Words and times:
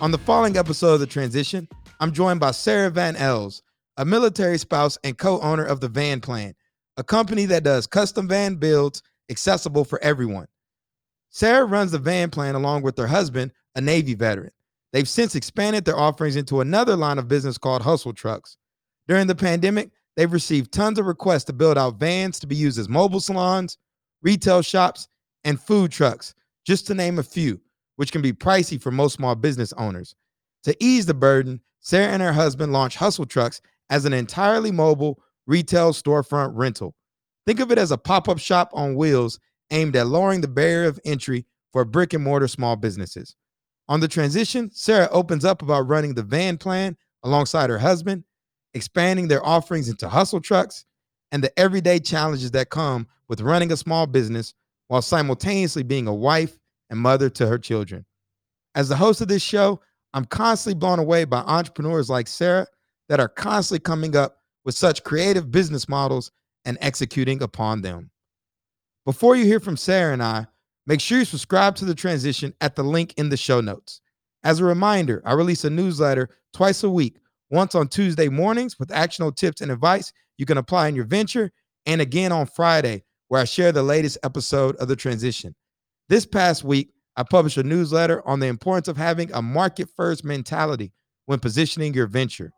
On 0.00 0.12
the 0.12 0.18
following 0.18 0.56
episode 0.56 0.94
of 0.94 1.00
The 1.00 1.06
Transition, 1.06 1.66
I'm 1.98 2.12
joined 2.12 2.38
by 2.38 2.52
Sarah 2.52 2.88
Van 2.88 3.16
Els, 3.16 3.62
a 3.96 4.04
military 4.04 4.56
spouse 4.56 4.96
and 5.02 5.18
co 5.18 5.40
owner 5.40 5.64
of 5.64 5.80
the 5.80 5.88
Van 5.88 6.20
Plan, 6.20 6.54
a 6.96 7.02
company 7.02 7.46
that 7.46 7.64
does 7.64 7.88
custom 7.88 8.28
van 8.28 8.54
builds 8.54 9.02
accessible 9.28 9.84
for 9.84 10.00
everyone. 10.00 10.46
Sarah 11.30 11.64
runs 11.64 11.90
the 11.90 11.98
Van 11.98 12.30
Plan 12.30 12.54
along 12.54 12.82
with 12.82 12.96
her 12.96 13.08
husband, 13.08 13.50
a 13.74 13.80
Navy 13.80 14.14
veteran. 14.14 14.52
They've 14.92 15.08
since 15.08 15.34
expanded 15.34 15.84
their 15.84 15.98
offerings 15.98 16.36
into 16.36 16.60
another 16.60 16.94
line 16.94 17.18
of 17.18 17.26
business 17.26 17.58
called 17.58 17.82
Hustle 17.82 18.12
Trucks. 18.12 18.56
During 19.08 19.26
the 19.26 19.34
pandemic, 19.34 19.90
they've 20.16 20.32
received 20.32 20.70
tons 20.70 21.00
of 21.00 21.06
requests 21.06 21.44
to 21.44 21.52
build 21.52 21.76
out 21.76 21.98
vans 21.98 22.38
to 22.38 22.46
be 22.46 22.54
used 22.54 22.78
as 22.78 22.88
mobile 22.88 23.18
salons, 23.18 23.78
retail 24.22 24.62
shops, 24.62 25.08
and 25.42 25.60
food 25.60 25.90
trucks, 25.90 26.36
just 26.64 26.86
to 26.86 26.94
name 26.94 27.18
a 27.18 27.24
few 27.24 27.60
which 27.98 28.12
can 28.12 28.22
be 28.22 28.32
pricey 28.32 28.80
for 28.80 28.92
most 28.92 29.14
small 29.14 29.34
business 29.34 29.72
owners. 29.72 30.14
To 30.62 30.76
ease 30.78 31.06
the 31.06 31.14
burden, 31.14 31.60
Sarah 31.80 32.12
and 32.12 32.22
her 32.22 32.32
husband 32.32 32.72
launched 32.72 32.96
Hustle 32.96 33.26
Trucks 33.26 33.60
as 33.90 34.04
an 34.04 34.12
entirely 34.12 34.70
mobile 34.70 35.20
retail 35.48 35.92
storefront 35.92 36.52
rental. 36.54 36.94
Think 37.44 37.58
of 37.58 37.72
it 37.72 37.78
as 37.78 37.90
a 37.90 37.98
pop 37.98 38.28
up 38.28 38.38
shop 38.38 38.70
on 38.72 38.94
wheels 38.94 39.40
aimed 39.72 39.96
at 39.96 40.06
lowering 40.06 40.42
the 40.42 40.46
barrier 40.46 40.86
of 40.86 41.00
entry 41.04 41.44
for 41.72 41.84
brick 41.84 42.12
and 42.12 42.22
mortar 42.22 42.46
small 42.46 42.76
businesses. 42.76 43.34
On 43.88 43.98
the 43.98 44.06
transition, 44.06 44.70
Sarah 44.72 45.08
opens 45.10 45.44
up 45.44 45.60
about 45.62 45.88
running 45.88 46.14
the 46.14 46.22
van 46.22 46.56
plan 46.56 46.96
alongside 47.24 47.68
her 47.68 47.78
husband, 47.78 48.22
expanding 48.74 49.26
their 49.26 49.44
offerings 49.44 49.88
into 49.88 50.08
hustle 50.08 50.40
trucks, 50.40 50.84
and 51.32 51.42
the 51.42 51.58
everyday 51.58 51.98
challenges 51.98 52.52
that 52.52 52.70
come 52.70 53.08
with 53.26 53.40
running 53.40 53.72
a 53.72 53.76
small 53.76 54.06
business 54.06 54.54
while 54.86 55.02
simultaneously 55.02 55.82
being 55.82 56.06
a 56.06 56.14
wife 56.14 56.60
and 56.90 56.98
mother 56.98 57.30
to 57.30 57.46
her 57.46 57.58
children. 57.58 58.04
As 58.74 58.88
the 58.88 58.96
host 58.96 59.20
of 59.20 59.28
this 59.28 59.42
show, 59.42 59.80
I'm 60.14 60.24
constantly 60.24 60.78
blown 60.78 60.98
away 60.98 61.24
by 61.24 61.38
entrepreneurs 61.38 62.08
like 62.08 62.28
Sarah 62.28 62.66
that 63.08 63.20
are 63.20 63.28
constantly 63.28 63.80
coming 63.80 64.16
up 64.16 64.38
with 64.64 64.74
such 64.74 65.04
creative 65.04 65.50
business 65.50 65.88
models 65.88 66.30
and 66.64 66.78
executing 66.80 67.42
upon 67.42 67.82
them. 67.82 68.10
Before 69.04 69.36
you 69.36 69.44
hear 69.44 69.60
from 69.60 69.76
Sarah 69.76 70.12
and 70.12 70.22
I, 70.22 70.46
make 70.86 71.00
sure 71.00 71.18
you 71.18 71.24
subscribe 71.24 71.76
to 71.76 71.84
the 71.84 71.94
transition 71.94 72.54
at 72.60 72.76
the 72.76 72.82
link 72.82 73.14
in 73.16 73.28
the 73.28 73.36
show 73.36 73.60
notes. 73.60 74.00
As 74.44 74.60
a 74.60 74.64
reminder, 74.64 75.22
I 75.24 75.32
release 75.32 75.64
a 75.64 75.70
newsletter 75.70 76.28
twice 76.52 76.82
a 76.82 76.90
week, 76.90 77.18
once 77.50 77.74
on 77.74 77.88
Tuesday 77.88 78.28
mornings 78.28 78.78
with 78.78 78.92
actionable 78.92 79.32
tips 79.32 79.60
and 79.60 79.70
advice 79.72 80.12
you 80.36 80.46
can 80.46 80.58
apply 80.58 80.88
in 80.88 80.94
your 80.94 81.04
venture, 81.04 81.50
and 81.86 82.00
again 82.00 82.32
on 82.32 82.46
Friday, 82.46 83.04
where 83.28 83.40
I 83.40 83.44
share 83.44 83.72
the 83.72 83.82
latest 83.82 84.18
episode 84.22 84.76
of 84.76 84.88
the 84.88 84.96
transition. 84.96 85.54
This 86.08 86.24
past 86.24 86.64
week, 86.64 86.90
I 87.16 87.22
published 87.22 87.58
a 87.58 87.62
newsletter 87.62 88.26
on 88.26 88.40
the 88.40 88.46
importance 88.46 88.88
of 88.88 88.96
having 88.96 89.30
a 89.32 89.42
market 89.42 89.88
first 89.94 90.24
mentality 90.24 90.92
when 91.26 91.38
positioning 91.38 91.92
your 91.92 92.06
venture. 92.06 92.52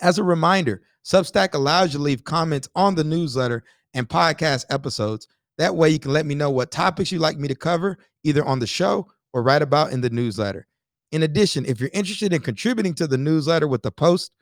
As 0.00 0.18
a 0.18 0.24
reminder, 0.24 0.82
Substack 1.04 1.54
allows 1.54 1.92
you 1.92 1.98
to 1.98 2.02
leave 2.02 2.24
comments 2.24 2.68
on 2.74 2.94
the 2.94 3.04
newsletter 3.04 3.62
and 3.94 4.08
podcast 4.08 4.64
episodes. 4.70 5.28
That 5.58 5.76
way, 5.76 5.90
you 5.90 6.00
can 6.00 6.12
let 6.12 6.26
me 6.26 6.34
know 6.34 6.50
what 6.50 6.70
topics 6.72 7.12
you'd 7.12 7.20
like 7.20 7.38
me 7.38 7.46
to 7.46 7.54
cover, 7.54 7.98
either 8.24 8.44
on 8.44 8.58
the 8.58 8.66
show 8.66 9.06
or 9.32 9.42
write 9.42 9.62
about 9.62 9.92
in 9.92 10.00
the 10.00 10.10
newsletter. 10.10 10.66
In 11.12 11.22
addition, 11.22 11.66
if 11.66 11.78
you're 11.78 11.90
interested 11.92 12.32
in 12.32 12.40
contributing 12.40 12.94
to 12.94 13.06
the 13.06 13.18
newsletter 13.18 13.68
with 13.68 13.84
a 13.84 13.90
post, 13.90 14.32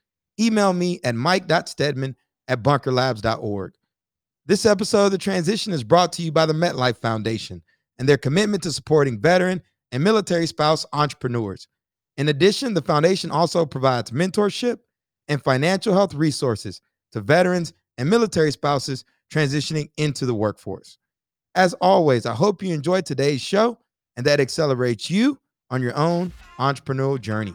email 0.40 0.72
me 0.72 1.00
at 1.04 1.16
mike.stedman 1.16 2.16
at 2.48 2.62
bunkerlabs.org. 2.62 3.72
This 4.46 4.64
episode 4.64 5.06
of 5.06 5.12
The 5.12 5.18
Transition 5.18 5.72
is 5.72 5.84
brought 5.84 6.12
to 6.14 6.22
you 6.22 6.32
by 6.32 6.46
the 6.46 6.52
MetLife 6.52 6.96
Foundation 6.98 7.62
and 8.00 8.08
their 8.08 8.16
commitment 8.16 8.62
to 8.62 8.72
supporting 8.72 9.20
veteran 9.20 9.62
and 9.92 10.02
military 10.02 10.46
spouse 10.46 10.86
entrepreneurs. 10.94 11.68
In 12.16 12.30
addition, 12.30 12.72
the 12.72 12.82
foundation 12.82 13.30
also 13.30 13.66
provides 13.66 14.10
mentorship 14.10 14.78
and 15.28 15.44
financial 15.44 15.92
health 15.92 16.14
resources 16.14 16.80
to 17.12 17.20
veterans 17.20 17.74
and 17.98 18.08
military 18.08 18.50
spouses 18.52 19.04
transitioning 19.32 19.90
into 19.98 20.24
the 20.24 20.34
workforce. 20.34 20.96
As 21.54 21.74
always, 21.74 22.24
I 22.24 22.32
hope 22.32 22.62
you 22.62 22.72
enjoyed 22.72 23.04
today's 23.04 23.42
show 23.42 23.78
and 24.16 24.24
that 24.24 24.40
accelerates 24.40 25.10
you 25.10 25.38
on 25.70 25.82
your 25.82 25.96
own 25.96 26.32
entrepreneurial 26.58 27.20
journey. 27.20 27.54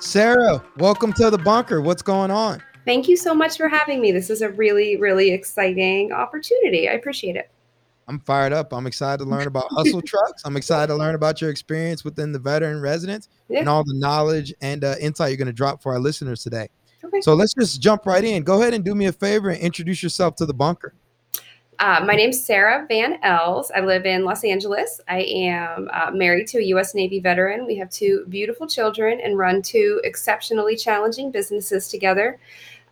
Sarah, 0.00 0.62
welcome 0.76 1.12
to 1.14 1.30
the 1.30 1.38
bunker. 1.38 1.80
What's 1.80 2.02
going 2.02 2.30
on? 2.32 2.62
Thank 2.88 3.06
you 3.06 3.18
so 3.18 3.34
much 3.34 3.58
for 3.58 3.68
having 3.68 4.00
me. 4.00 4.12
This 4.12 4.30
is 4.30 4.40
a 4.40 4.48
really, 4.48 4.96
really 4.96 5.30
exciting 5.30 6.10
opportunity. 6.10 6.88
I 6.88 6.92
appreciate 6.92 7.36
it. 7.36 7.50
I'm 8.08 8.18
fired 8.18 8.54
up. 8.54 8.72
I'm 8.72 8.86
excited 8.86 9.22
to 9.22 9.28
learn 9.28 9.46
about 9.46 9.66
hustle 9.72 10.00
trucks. 10.06 10.40
I'm 10.46 10.56
excited 10.56 10.86
to 10.86 10.94
learn 10.94 11.14
about 11.14 11.42
your 11.42 11.50
experience 11.50 12.02
within 12.02 12.32
the 12.32 12.38
veteran 12.38 12.80
residence 12.80 13.28
yeah. 13.50 13.58
and 13.58 13.68
all 13.68 13.84
the 13.84 13.92
knowledge 13.92 14.54
and 14.62 14.84
uh, 14.84 14.94
insight 15.02 15.28
you're 15.28 15.36
going 15.36 15.48
to 15.48 15.52
drop 15.52 15.82
for 15.82 15.92
our 15.92 15.98
listeners 15.98 16.42
today. 16.42 16.70
Okay. 17.04 17.20
So 17.20 17.34
let's 17.34 17.52
just 17.52 17.78
jump 17.82 18.06
right 18.06 18.24
in. 18.24 18.42
Go 18.42 18.62
ahead 18.62 18.72
and 18.72 18.82
do 18.82 18.94
me 18.94 19.04
a 19.04 19.12
favor 19.12 19.50
and 19.50 19.60
introduce 19.60 20.02
yourself 20.02 20.34
to 20.36 20.46
the 20.46 20.54
bunker. 20.54 20.94
Uh, 21.80 22.02
my 22.06 22.14
name's 22.14 22.42
Sarah 22.42 22.86
Van 22.88 23.18
Els. 23.22 23.70
I 23.70 23.80
live 23.80 24.06
in 24.06 24.24
Los 24.24 24.44
Angeles. 24.44 24.98
I 25.08 25.20
am 25.20 25.90
uh, 25.92 26.10
married 26.10 26.46
to 26.48 26.58
a 26.58 26.62
U.S. 26.62 26.94
Navy 26.94 27.20
veteran. 27.20 27.66
We 27.66 27.76
have 27.76 27.90
two 27.90 28.24
beautiful 28.30 28.66
children 28.66 29.20
and 29.22 29.36
run 29.36 29.60
two 29.60 30.00
exceptionally 30.04 30.74
challenging 30.74 31.30
businesses 31.30 31.88
together 31.88 32.40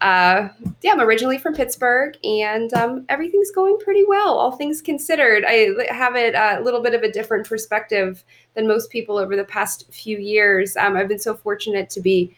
uh, 0.01 0.49
yeah, 0.83 0.93
I'm 0.93 1.01
originally 1.01 1.39
from 1.39 1.55
Pittsburgh, 1.55 2.17
and 2.25 2.73
um, 2.75 3.05
everything's 3.09 3.51
going 3.51 3.79
pretty 3.79 4.05
well, 4.07 4.37
all 4.37 4.53
things 4.53 4.83
considered. 4.83 5.45
I 5.47 5.75
have 5.93 6.17
it 6.17 6.35
a 6.35 6.61
little 6.63 6.83
bit 6.83 6.95
of 6.95 7.03
a 7.03 7.11
different 7.11 7.49
perspective 7.49 8.25
than 8.55 8.67
most 8.67 8.91
people 8.91 9.19
over 9.19 9.37
the 9.37 9.45
past 9.45 9.93
few 9.93 10.19
years. 10.19 10.77
Um, 10.77 10.97
I've 10.97 11.09
been 11.09 11.19
so 11.19 11.35
fortunate 11.35 11.91
to 11.91 12.01
be 12.01 12.35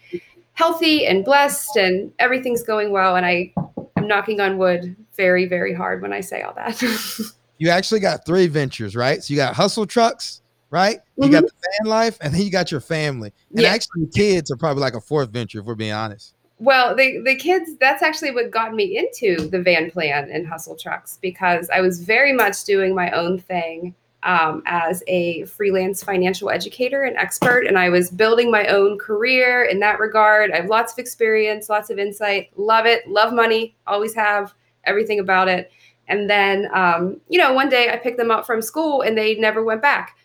healthy 0.55 1.07
and 1.07 1.25
blessed, 1.25 1.77
and 1.77 2.13
everything's 2.19 2.63
going 2.63 2.91
well. 2.91 3.17
And 3.17 3.27
I, 3.27 3.53
I'm 3.97 4.07
knocking 4.07 4.41
on 4.41 4.59
wood 4.59 4.97
very, 5.17 5.47
very 5.47 5.75
hard 5.75 6.03
when 6.03 6.13
I 6.13 6.21
say 6.21 6.43
all 6.43 6.55
that. 6.55 6.83
you 7.59 7.71
actually 7.71 8.01
got 8.01 8.25
three 8.25 8.47
ventures, 8.47 8.95
right? 8.97 9.23
So 9.23 9.35
you 9.35 9.37
got 9.37 9.55
hustle 9.55 9.87
trucks, 9.87 10.43
right? 10.71 11.01
You 11.17 11.25
mm-hmm. 11.25 11.33
got 11.33 11.45
the 11.45 11.53
van 11.53 11.91
life, 11.91 12.19
and 12.21 12.33
then 12.33 12.41
you 12.43 12.51
got 12.51 12.71
your 12.71 12.81
family. 12.81 13.33
And 13.51 13.61
yeah. 13.63 13.71
actually, 13.71 14.07
kids 14.15 14.51
are 14.51 14.57
probably 14.57 14.81
like 14.81 14.95
a 14.95 15.01
fourth 15.01 15.31
venture, 15.31 15.61
if 15.61 15.65
we're 15.65 15.75
being 15.75 15.93
honest. 15.93 16.35
Well, 16.61 16.97
the 16.97 17.21
the 17.25 17.37
kids 17.37 17.77
that's 17.79 18.03
actually 18.03 18.33
what 18.33 18.51
got 18.51 18.75
me 18.75 18.99
into 18.99 19.49
the 19.49 19.63
van 19.63 19.91
plan 19.91 20.29
and 20.31 20.47
hustle 20.47 20.75
trucks 20.75 21.19
because 21.23 21.71
I 21.71 21.81
was 21.81 22.03
very 22.03 22.33
much 22.33 22.65
doing 22.65 22.95
my 22.95 23.11
own 23.13 23.39
thing 23.39 23.95
um, 24.25 24.63
as 24.67 25.05
a 25.07 25.45
freelance 25.45 26.03
financial 26.03 26.51
educator 26.51 27.05
and 27.05 27.17
expert, 27.17 27.67
and 27.67 27.79
I 27.79 27.89
was 27.91 28.11
building 28.11 28.51
my 28.51 28.67
own 28.67 28.99
career 28.99 29.65
in 29.65 29.79
that 29.81 30.01
regard. 30.01 30.51
I 30.51 30.57
have 30.57 30.67
lots 30.67 30.93
of 30.93 30.99
experience, 30.99 31.69
lots 31.69 31.91
of 31.91 31.99
insight, 32.01 32.51
love 32.57 32.87
it, 32.87 33.07
love 33.07 33.33
money, 33.33 33.77
always 33.87 34.15
have 34.15 34.53
everything 34.85 35.21
about 35.21 35.47
it. 35.47 35.71
And 36.09 36.29
then, 36.29 36.69
um, 36.73 37.21
you 37.29 37.39
know, 37.39 37.53
one 37.53 37.69
day 37.69 37.91
I 37.91 37.97
picked 37.97 38.19
them 38.19 38.31
up 38.31 38.47
from 38.47 38.63
school 38.63 39.03
and 39.03 39.17
they 39.17 39.37
never 39.37 39.63
went 39.63 39.83
back. 39.83 40.17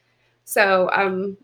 So 0.45 0.89
um, 0.93 1.37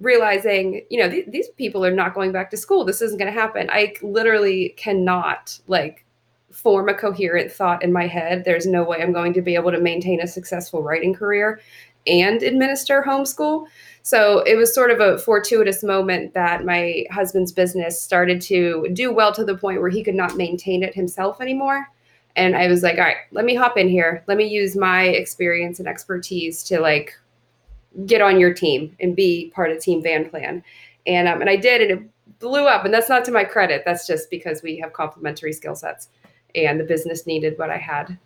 realizing, 0.00 0.84
you 0.90 0.98
know, 0.98 1.08
th- 1.08 1.26
these 1.28 1.48
people 1.50 1.84
are 1.84 1.92
not 1.92 2.14
going 2.14 2.32
back 2.32 2.50
to 2.50 2.56
school. 2.56 2.84
This 2.84 3.02
isn't 3.02 3.18
going 3.18 3.32
to 3.32 3.40
happen. 3.40 3.68
I 3.70 3.94
literally 4.02 4.74
cannot 4.76 5.58
like 5.66 6.04
form 6.52 6.88
a 6.88 6.94
coherent 6.94 7.50
thought 7.50 7.82
in 7.82 7.92
my 7.92 8.06
head. 8.06 8.44
There's 8.44 8.66
no 8.66 8.84
way 8.84 9.02
I'm 9.02 9.12
going 9.12 9.32
to 9.34 9.42
be 9.42 9.54
able 9.54 9.72
to 9.72 9.80
maintain 9.80 10.20
a 10.20 10.26
successful 10.26 10.82
writing 10.82 11.14
career 11.14 11.60
and 12.06 12.42
administer 12.42 13.02
homeschool. 13.06 13.66
So 14.02 14.40
it 14.40 14.56
was 14.56 14.74
sort 14.74 14.90
of 14.90 15.00
a 15.00 15.18
fortuitous 15.18 15.82
moment 15.82 16.34
that 16.34 16.64
my 16.64 17.04
husband's 17.10 17.52
business 17.52 18.00
started 18.00 18.40
to 18.42 18.86
do 18.92 19.12
well 19.12 19.32
to 19.32 19.44
the 19.44 19.56
point 19.56 19.80
where 19.80 19.90
he 19.90 20.04
could 20.04 20.14
not 20.14 20.36
maintain 20.36 20.82
it 20.82 20.94
himself 20.94 21.40
anymore. 21.40 21.88
And 22.36 22.56
I 22.56 22.66
was 22.66 22.82
like, 22.82 22.98
all 22.98 23.04
right, 23.04 23.16
let 23.30 23.44
me 23.44 23.54
hop 23.54 23.78
in 23.78 23.88
here. 23.88 24.24
Let 24.26 24.36
me 24.36 24.46
use 24.46 24.76
my 24.76 25.04
experience 25.04 25.78
and 25.78 25.88
expertise 25.88 26.62
to 26.64 26.80
like 26.80 27.14
get 28.06 28.20
on 28.20 28.40
your 28.40 28.52
team 28.52 28.96
and 29.00 29.14
be 29.14 29.52
part 29.54 29.70
of 29.70 29.80
Team 29.80 30.02
Van 30.02 30.28
Plan. 30.28 30.62
And 31.06 31.28
um, 31.28 31.40
and 31.40 31.50
I 31.50 31.56
did, 31.56 31.82
and 31.82 31.90
it 31.90 32.38
blew 32.38 32.66
up. 32.66 32.84
And 32.84 32.92
that's 32.92 33.08
not 33.08 33.24
to 33.26 33.32
my 33.32 33.44
credit. 33.44 33.82
That's 33.84 34.06
just 34.06 34.30
because 34.30 34.62
we 34.62 34.78
have 34.78 34.92
complementary 34.92 35.52
skill 35.52 35.74
sets, 35.74 36.08
and 36.54 36.80
the 36.80 36.84
business 36.84 37.26
needed 37.26 37.58
what 37.58 37.70
I 37.70 37.78
had. 37.78 38.18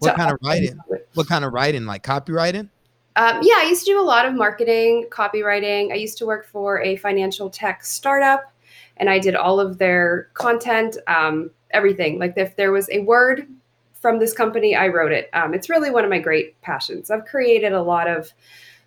What 0.00 0.16
kind 0.16 0.32
of 0.32 0.38
writing? 0.42 0.78
What 1.14 1.28
kind 1.28 1.44
of 1.44 1.52
writing? 1.52 1.86
Like 1.86 2.04
copywriting? 2.04 2.68
Um, 3.16 3.40
yeah, 3.42 3.56
I 3.58 3.66
used 3.68 3.84
to 3.84 3.92
do 3.92 4.00
a 4.00 4.02
lot 4.02 4.26
of 4.26 4.34
marketing, 4.34 5.06
copywriting. 5.10 5.92
I 5.92 5.96
used 5.96 6.16
to 6.18 6.26
work 6.26 6.46
for 6.46 6.80
a 6.80 6.96
financial 6.96 7.50
tech 7.50 7.84
startup, 7.84 8.52
and 8.96 9.10
I 9.10 9.18
did 9.18 9.34
all 9.34 9.60
of 9.60 9.78
their 9.78 10.28
content, 10.34 10.96
um, 11.06 11.50
everything. 11.72 12.18
Like 12.18 12.34
if 12.36 12.56
there 12.56 12.72
was 12.72 12.88
a 12.90 13.00
word 13.00 13.46
from 14.00 14.18
this 14.18 14.32
company, 14.32 14.74
I 14.74 14.88
wrote 14.88 15.12
it. 15.12 15.28
Um, 15.34 15.52
it's 15.52 15.68
really 15.68 15.90
one 15.90 16.04
of 16.04 16.10
my 16.10 16.18
great 16.18 16.60
passions. 16.62 17.10
I've 17.10 17.26
created 17.26 17.72
a 17.72 17.82
lot 17.82 18.08
of 18.08 18.32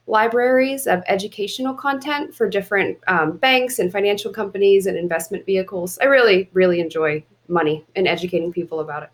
libraries 0.08 0.88
of 0.88 1.04
educational 1.08 1.74
content 1.74 2.36
for 2.36 2.48
different 2.48 2.98
um, 3.08 3.38
banks 3.38 3.80
and 3.80 3.92
financial 3.92 4.32
companies 4.32 4.86
and 4.86 4.98
investment 4.98 5.46
vehicles. 5.46 5.98
I 6.00 6.06
really, 6.06 6.50
really 6.54 6.80
enjoy 6.80 7.24
money 7.48 7.86
and 7.96 8.08
educating 8.08 8.52
people 8.52 8.80
about 8.80 9.04
it. 9.04 9.10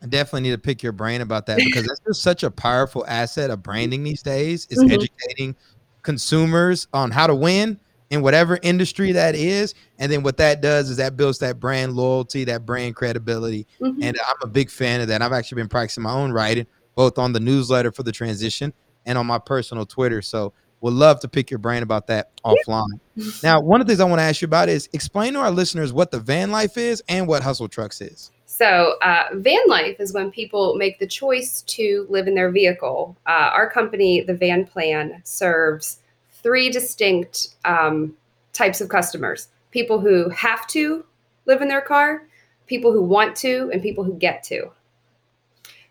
I 0.00 0.06
definitely 0.06 0.42
need 0.42 0.54
to 0.54 0.58
pick 0.58 0.82
your 0.82 0.92
brain 0.92 1.22
about 1.22 1.46
that 1.46 1.58
because 1.58 1.86
that's 1.86 2.00
just 2.06 2.22
such 2.22 2.44
a 2.44 2.50
powerful 2.50 3.04
asset 3.08 3.50
of 3.50 3.64
branding 3.64 4.04
these 4.04 4.22
days. 4.22 4.68
Is 4.70 4.78
mm-hmm. 4.78 4.92
educating 4.92 5.56
consumers 6.02 6.86
on 6.92 7.10
how 7.10 7.26
to 7.26 7.34
win 7.34 7.80
in 8.10 8.22
whatever 8.22 8.60
industry 8.62 9.10
that 9.12 9.34
is. 9.34 9.74
And 9.98 10.10
then 10.10 10.22
what 10.22 10.36
that 10.36 10.60
does 10.60 10.88
is 10.88 10.96
that 10.98 11.16
builds 11.16 11.40
that 11.40 11.58
brand 11.58 11.94
loyalty, 11.94 12.44
that 12.44 12.64
brand 12.64 12.94
credibility. 12.94 13.66
Mm-hmm. 13.80 14.02
And 14.02 14.18
I'm 14.20 14.36
a 14.42 14.46
big 14.46 14.70
fan 14.70 15.00
of 15.00 15.08
that. 15.08 15.20
I've 15.20 15.32
actually 15.32 15.56
been 15.56 15.68
practicing 15.68 16.04
my 16.04 16.12
own 16.12 16.32
writing, 16.32 16.66
both 16.94 17.18
on 17.18 17.32
the 17.32 17.40
newsletter 17.40 17.90
for 17.90 18.04
the 18.04 18.12
transition 18.12 18.72
and 19.08 19.18
on 19.18 19.26
my 19.26 19.38
personal 19.38 19.84
Twitter. 19.84 20.22
So 20.22 20.52
would 20.80 20.94
love 20.94 21.18
to 21.20 21.28
pick 21.28 21.50
your 21.50 21.58
brain 21.58 21.82
about 21.82 22.06
that 22.06 22.30
offline. 22.44 23.00
Now, 23.42 23.60
one 23.60 23.80
of 23.80 23.88
the 23.88 23.92
things 23.92 24.00
I 24.00 24.04
want 24.04 24.20
to 24.20 24.24
ask 24.24 24.40
you 24.40 24.46
about 24.46 24.68
is 24.68 24.88
explain 24.92 25.32
to 25.32 25.40
our 25.40 25.50
listeners 25.50 25.92
what 25.92 26.12
the 26.12 26.20
van 26.20 26.52
life 26.52 26.76
is 26.76 27.02
and 27.08 27.26
what 27.26 27.42
Hustle 27.42 27.66
Trucks 27.68 28.00
is. 28.00 28.30
So, 28.46 28.94
uh, 29.02 29.24
van 29.34 29.60
life 29.66 29.96
is 29.98 30.12
when 30.12 30.30
people 30.30 30.76
make 30.76 31.00
the 31.00 31.06
choice 31.06 31.62
to 31.62 32.06
live 32.08 32.28
in 32.28 32.34
their 32.34 32.50
vehicle. 32.50 33.16
Uh, 33.26 33.50
our 33.52 33.68
company, 33.68 34.20
the 34.20 34.34
Van 34.34 34.64
Plan, 34.64 35.20
serves 35.24 35.98
three 36.42 36.70
distinct 36.70 37.56
um, 37.64 38.16
types 38.52 38.80
of 38.80 38.88
customers 38.88 39.48
people 39.70 40.00
who 40.00 40.28
have 40.30 40.66
to 40.66 41.04
live 41.44 41.60
in 41.60 41.68
their 41.68 41.82
car, 41.82 42.26
people 42.66 42.92
who 42.92 43.02
want 43.02 43.36
to, 43.36 43.70
and 43.72 43.82
people 43.82 44.02
who 44.02 44.14
get 44.14 44.42
to. 44.44 44.70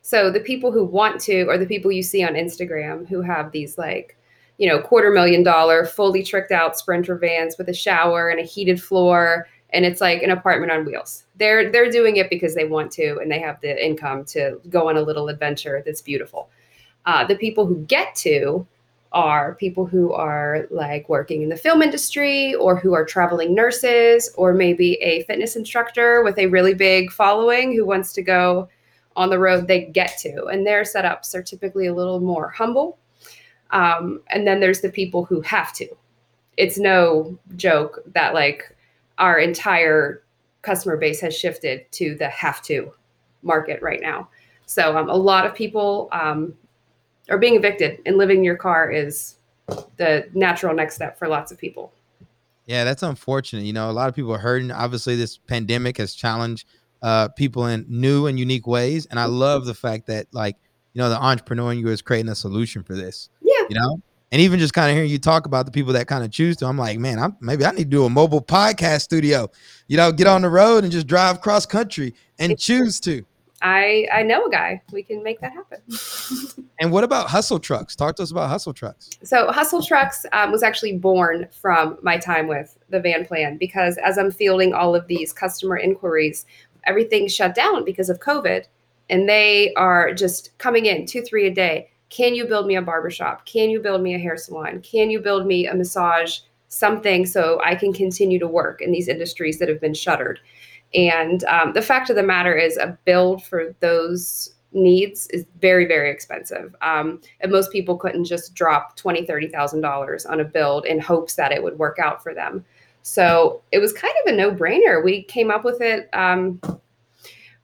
So, 0.07 0.31
the 0.31 0.39
people 0.39 0.71
who 0.71 0.86
want 0.86 1.19
to 1.24 1.50
are 1.50 1.57
the 1.57 1.65
people 1.65 1.92
you 1.92 2.01
see 2.01 2.24
on 2.24 2.36
Instagram 2.36 3.06
who 3.09 3.19
have 3.19 3.51
these 3.51 3.77
like, 3.77 4.18
you 4.57 4.65
know, 4.65 4.80
quarter 4.80 5.12
million 5.12 5.44
dollar, 5.44 5.83
fully 5.83 6.24
tricked 6.24 6.54
out 6.54 6.80
sprinter 6.80 7.18
vans 7.18 7.57
with 7.57 7.68
a 7.68 7.74
shower 7.74 8.30
and 8.30 8.39
a 8.39 8.44
heated 8.44 8.81
floor 8.81 9.50
and 9.71 9.83
it's 9.83 10.00
like 10.00 10.24
an 10.24 10.30
apartment 10.31 10.71
on 10.71 10.86
wheels. 10.86 11.25
They're 11.36 11.69
they're 11.74 11.92
doing 11.92 12.15
it 12.15 12.30
because 12.30 12.56
they 12.56 12.63
want 12.63 12.89
to 12.94 13.18
and 13.18 13.30
they 13.30 13.39
have 13.39 13.59
the 13.59 13.86
income 13.86 14.24
to 14.27 14.62
go 14.69 14.88
on 14.88 14.95
a 14.95 15.01
little 15.01 15.27
adventure 15.27 15.83
that's 15.86 16.01
beautiful. 16.01 16.50
Uh, 17.06 17.27
the 17.27 17.36
people 17.36 17.65
who 17.65 17.83
get 17.88 18.15
to 18.15 18.65
are 19.12 19.56
people 19.56 19.86
who 19.86 20.13
are 20.13 20.68
like 20.71 21.09
working 21.09 21.42
in 21.42 21.50
the 21.50 21.57
film 21.57 21.81
industry 21.81 22.56
or 22.56 22.77
who 22.77 22.94
are 22.94 23.04
traveling 23.04 23.54
nurses 23.54 24.31
or 24.38 24.54
maybe 24.54 24.94
a 25.01 25.24
fitness 25.24 25.57
instructor 25.57 26.24
with 26.24 26.38
a 26.38 26.48
really 26.48 26.74
big 26.74 27.12
following 27.12 27.75
who 27.75 27.86
wants 27.86 28.13
to 28.13 28.21
go 28.21 28.69
on 29.17 29.29
the 29.29 29.39
road 29.39 29.67
they 29.67 29.85
get 29.85 30.17
to 30.17 30.45
and 30.45 30.65
their 30.65 30.83
setups 30.83 31.35
are 31.35 31.43
typically 31.43 31.87
a 31.87 31.93
little 31.93 32.19
more 32.19 32.49
humble 32.49 32.97
um, 33.71 34.21
and 34.29 34.47
then 34.47 34.61
there's 34.61 34.79
the 34.79 34.89
people 34.89 35.25
who 35.25 35.41
have 35.41 35.73
to 35.73 35.87
it's 36.55 36.77
no 36.77 37.37
joke 37.55 37.99
that 38.13 38.33
like 38.33 38.75
our 39.17 39.37
entire 39.39 40.23
customer 40.61 40.97
base 40.97 41.21
has 41.21 41.35
shifted 41.35 41.89
to 41.93 42.15
the 42.15 42.27
have 42.27 42.61
to 42.63 42.91
market 43.41 43.81
right 43.81 44.01
now. 44.01 44.27
So 44.65 44.97
um, 44.97 45.09
a 45.09 45.15
lot 45.15 45.45
of 45.45 45.55
people 45.55 46.09
um, 46.11 46.53
are 47.29 47.37
being 47.37 47.55
evicted, 47.55 47.99
and 48.05 48.17
living 48.17 48.39
in 48.39 48.43
your 48.43 48.57
car 48.57 48.91
is 48.91 49.35
the 49.97 50.27
natural 50.33 50.75
next 50.75 50.95
step 50.95 51.17
for 51.17 51.27
lots 51.27 51.51
of 51.51 51.57
people. 51.57 51.93
Yeah, 52.65 52.83
that's 52.83 53.01
unfortunate. 53.01 53.63
You 53.63 53.71
know, 53.71 53.89
a 53.89 53.93
lot 53.93 54.09
of 54.09 54.15
people 54.15 54.33
are 54.33 54.39
hurting. 54.39 54.71
Obviously, 54.71 55.15
this 55.15 55.37
pandemic 55.37 55.97
has 55.97 56.13
challenged 56.13 56.67
uh, 57.01 57.29
people 57.29 57.65
in 57.67 57.85
new 57.88 58.27
and 58.27 58.39
unique 58.39 58.67
ways, 58.67 59.05
and 59.07 59.19
I 59.19 59.25
love 59.25 59.65
the 59.65 59.73
fact 59.73 60.07
that, 60.07 60.27
like, 60.31 60.57
you 60.94 61.01
know, 61.01 61.09
the 61.09 61.21
entrepreneur 61.21 61.71
in 61.71 61.79
you 61.79 61.89
is 61.89 62.01
creating 62.01 62.29
a 62.29 62.35
solution 62.35 62.83
for 62.83 62.95
this. 62.95 63.29
Yeah. 63.41 63.65
You 63.69 63.79
know, 63.79 64.01
and 64.31 64.41
even 64.41 64.59
just 64.59 64.73
kind 64.73 64.89
of 64.89 64.95
hearing 64.95 65.09
you 65.09 65.19
talk 65.19 65.45
about 65.45 65.65
the 65.65 65.71
people 65.71 65.94
that 65.94 66.07
kind 66.07 66.23
of 66.23 66.31
choose 66.31 66.57
to, 66.57 66.65
I'm 66.65 66.77
like, 66.77 66.99
man, 66.99 67.19
I'm 67.19 67.38
maybe 67.39 67.65
I 67.65 67.71
need 67.71 67.83
to 67.83 67.85
do 67.85 68.05
a 68.05 68.09
mobile 68.09 68.41
podcast 68.41 69.01
studio. 69.01 69.49
You 69.88 69.97
know, 69.97 70.11
get 70.11 70.27
on 70.27 70.41
the 70.41 70.49
road 70.49 70.83
and 70.83 70.91
just 70.91 71.07
drive 71.07 71.41
cross 71.41 71.65
country 71.65 72.13
and 72.39 72.57
choose 72.59 72.99
to. 73.01 73.25
I 73.61 74.05
I 74.13 74.23
know 74.23 74.45
a 74.45 74.51
guy. 74.51 74.81
We 74.91 75.01
can 75.01 75.23
make 75.23 75.39
that 75.41 75.51
happen. 75.53 75.81
and 76.79 76.91
what 76.91 77.03
about 77.03 77.29
Hustle 77.29 77.59
Trucks? 77.59 77.95
Talk 77.95 78.15
to 78.17 78.23
us 78.23 78.31
about 78.31 78.49
Hustle 78.49 78.73
Trucks. 78.73 79.09
So 79.23 79.51
Hustle 79.51 79.81
Trucks 79.81 80.25
um, 80.33 80.51
was 80.51 80.61
actually 80.61 80.97
born 80.97 81.47
from 81.59 81.97
my 82.03 82.17
time 82.17 82.47
with 82.47 82.77
the 82.89 82.99
Van 82.99 83.25
Plan 83.25 83.57
because 83.57 83.97
as 83.97 84.17
I'm 84.17 84.31
fielding 84.31 84.73
all 84.73 84.94
of 84.94 85.07
these 85.07 85.33
customer 85.33 85.77
inquiries, 85.77 86.45
everything 86.87 87.27
shut 87.27 87.53
down 87.53 87.85
because 87.85 88.09
of 88.09 88.19
COVID, 88.19 88.65
and 89.09 89.29
they 89.29 89.73
are 89.75 90.13
just 90.13 90.57
coming 90.57 90.87
in 90.87 91.05
two 91.05 91.21
three 91.21 91.47
a 91.47 91.53
day 91.53 91.89
can 92.09 92.35
you 92.35 92.45
build 92.45 92.67
me 92.67 92.75
a 92.75 92.81
barbershop? 92.81 93.45
Can 93.45 93.69
you 93.69 93.79
build 93.79 94.01
me 94.01 94.15
a 94.15 94.19
hair 94.19 94.37
salon? 94.37 94.81
Can 94.81 95.09
you 95.09 95.19
build 95.19 95.45
me 95.45 95.67
a 95.67 95.75
massage 95.75 96.39
something 96.69 97.25
so 97.25 97.61
I 97.63 97.75
can 97.75 97.93
continue 97.93 98.39
to 98.39 98.47
work 98.47 98.81
in 98.81 98.91
these 98.91 99.07
industries 99.07 99.59
that 99.59 99.69
have 99.69 99.81
been 99.81 99.93
shuttered? 99.93 100.39
And 100.93 101.43
um, 101.45 101.73
the 101.73 101.81
fact 101.81 102.09
of 102.09 102.15
the 102.15 102.23
matter 102.23 102.55
is, 102.55 102.77
a 102.77 102.97
build 103.03 103.43
for 103.43 103.75
those 103.81 104.53
needs 104.71 105.27
is 105.27 105.45
very, 105.59 105.85
very 105.85 106.09
expensive. 106.09 106.75
Um, 106.81 107.21
and 107.41 107.51
most 107.51 107.71
people 107.71 107.97
couldn't 107.97 108.25
just 108.25 108.53
drop 108.53 108.95
twenty, 108.95 109.25
thirty 109.25 109.47
thousand 109.47 109.81
dollars 109.81 110.25
on 110.25 110.39
a 110.39 110.45
build 110.45 110.85
in 110.85 110.99
hopes 110.99 111.35
that 111.35 111.51
it 111.51 111.61
would 111.61 111.77
work 111.77 111.99
out 111.99 112.23
for 112.23 112.33
them. 112.33 112.63
So 113.07 113.62
it 113.71 113.80
was 113.80 113.94
kind 113.94 114.13
of 114.25 114.33
a 114.33 114.36
no-brainer. 114.36 115.04
We 115.04 115.24
came 115.24 115.50
up 115.50 115.63
with 115.63 115.80
it. 115.81 116.09
Um, 116.13 116.59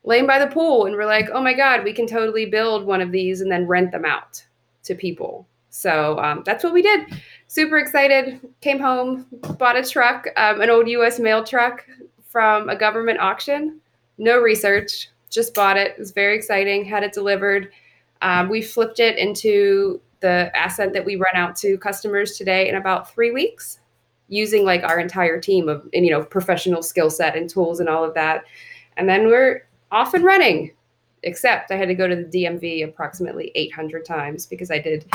laying 0.06 0.28
by 0.28 0.40
the 0.40 0.48
pool 0.48 0.86
and 0.86 0.96
we're 0.96 1.06
like, 1.06 1.30
oh 1.34 1.42
my 1.42 1.54
God, 1.54 1.84
we 1.84 1.94
can 1.94 2.08
totally 2.08 2.46
build 2.46 2.86
one 2.86 3.02
of 3.02 3.12
these 3.12 3.42
and 3.42 3.52
then 3.52 3.68
rent 3.68 3.92
them 3.92 4.06
out 4.06 4.44
to 4.84 4.96
people. 4.96 5.48
So 5.70 6.20
um, 6.20 6.44
that's 6.46 6.64
what 6.64 6.74
we 6.74 6.82
did. 6.82 7.22
Super 7.48 7.78
excited. 7.78 8.40
Came 8.62 8.80
home, 8.80 9.26
bought 9.58 9.78
a 9.78 9.84
truck, 9.84 10.28
um, 10.38 10.62
an 10.62 10.70
old 10.70 10.88
US 10.88 11.20
mail 11.20 11.44
truck 11.44 11.86
from 12.28 12.70
a 12.70 12.76
government 12.76 13.20
auction. 13.20 13.80
No 14.18 14.40
research, 14.40 15.10
just 15.30 15.54
bought 15.54 15.78
it. 15.78 15.92
It 15.92 16.00
was 16.00 16.12
very 16.12 16.36
exciting. 16.36 16.86
Had 16.86 17.04
it 17.04 17.14
delivered. 17.14 17.72
Um, 18.22 18.50
we 18.50 18.62
flipped 18.62 19.00
it 19.00 19.18
into 19.18 20.00
the 20.20 20.52
asset 20.56 20.94
that 20.94 21.04
we 21.04 21.16
run 21.16 21.36
out 21.36 21.56
to 21.58 21.78
customers 21.78 22.38
today 22.38 22.70
in 22.70 22.76
about 22.76 23.12
three 23.14 23.32
weeks 23.32 23.80
using 24.34 24.66
like 24.66 24.84
our 24.84 25.00
entire 25.00 25.40
team 25.40 25.70
of 25.70 25.88
and, 25.94 26.06
you 26.06 26.12
know 26.12 26.24
professional 26.24 26.82
skill 26.82 27.10
set 27.10 27.36
and 27.36 27.50
tools 27.50 27.80
and 27.80 27.88
all 27.88 28.04
of 28.04 28.14
that 28.14 28.44
and 28.98 29.08
then 29.08 29.28
we're 29.28 29.66
off 29.92 30.14
and 30.14 30.26
running. 30.26 30.72
Except 31.26 31.72
I 31.72 31.78
had 31.78 31.88
to 31.88 31.96
go 31.96 32.06
to 32.06 32.16
the 32.16 32.26
DMV 32.26 32.84
approximately 32.84 33.52
800 33.56 34.04
times 34.04 34.46
because 34.46 34.70
I 34.70 34.80
did 34.80 35.06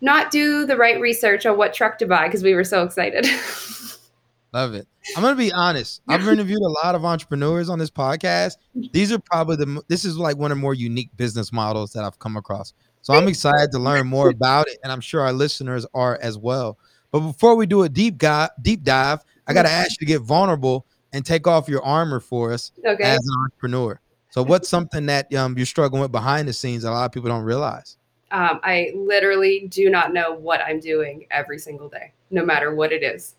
not 0.00 0.30
do 0.30 0.64
the 0.64 0.76
right 0.76 1.00
research 1.00 1.46
on 1.46 1.56
what 1.56 1.74
truck 1.74 1.98
to 1.98 2.06
buy 2.06 2.28
because 2.28 2.44
we 2.44 2.54
were 2.54 2.62
so 2.62 2.84
excited. 2.84 3.26
Love 4.52 4.74
it. 4.74 4.86
I'm 5.16 5.22
gonna 5.22 5.34
be 5.34 5.52
honest. 5.52 6.00
I've 6.06 6.26
interviewed 6.28 6.62
a 6.62 6.86
lot 6.86 6.94
of 6.94 7.04
entrepreneurs 7.04 7.68
on 7.68 7.80
this 7.80 7.90
podcast. 7.90 8.56
These 8.92 9.10
are 9.10 9.18
probably 9.18 9.56
the 9.56 9.82
this 9.88 10.04
is 10.04 10.16
like 10.16 10.36
one 10.36 10.52
of 10.52 10.58
the 10.58 10.62
more 10.62 10.74
unique 10.74 11.10
business 11.16 11.52
models 11.52 11.92
that 11.94 12.04
I've 12.04 12.20
come 12.20 12.36
across. 12.36 12.72
So 13.02 13.14
I'm 13.14 13.26
excited 13.26 13.72
to 13.72 13.78
learn 13.78 14.06
more 14.06 14.28
about 14.28 14.68
it, 14.68 14.78
and 14.82 14.92
I'm 14.92 15.00
sure 15.00 15.22
our 15.22 15.32
listeners 15.32 15.86
are 15.92 16.18
as 16.22 16.38
well. 16.38 16.78
But 17.10 17.20
before 17.20 17.54
we 17.54 17.66
do 17.66 17.82
a 17.82 17.88
deep 17.88 18.18
dive, 18.18 18.50
deep 18.60 18.82
dive, 18.82 19.20
I 19.46 19.54
got 19.54 19.62
to 19.62 19.70
ask 19.70 19.92
you 19.92 20.06
to 20.06 20.12
get 20.12 20.20
vulnerable 20.20 20.86
and 21.12 21.24
take 21.24 21.46
off 21.46 21.68
your 21.68 21.82
armor 21.82 22.20
for 22.20 22.52
us 22.52 22.72
okay. 22.84 23.02
as 23.02 23.18
an 23.18 23.34
entrepreneur. 23.44 24.00
So 24.30 24.42
what's 24.42 24.68
something 24.68 25.06
that 25.06 25.32
um, 25.34 25.56
you're 25.56 25.66
struggling 25.66 26.02
with 26.02 26.12
behind 26.12 26.46
the 26.46 26.52
scenes 26.52 26.82
that 26.82 26.90
a 26.90 26.92
lot 26.92 27.06
of 27.06 27.12
people 27.12 27.30
don't 27.30 27.44
realize? 27.44 27.96
Um, 28.30 28.60
I 28.62 28.92
literally 28.94 29.68
do 29.68 29.88
not 29.88 30.12
know 30.12 30.34
what 30.34 30.60
I'm 30.60 30.80
doing 30.80 31.26
every 31.30 31.58
single 31.58 31.88
day, 31.88 32.12
no 32.30 32.44
matter 32.44 32.74
what 32.74 32.92
it 32.92 33.02
is. 33.02 33.36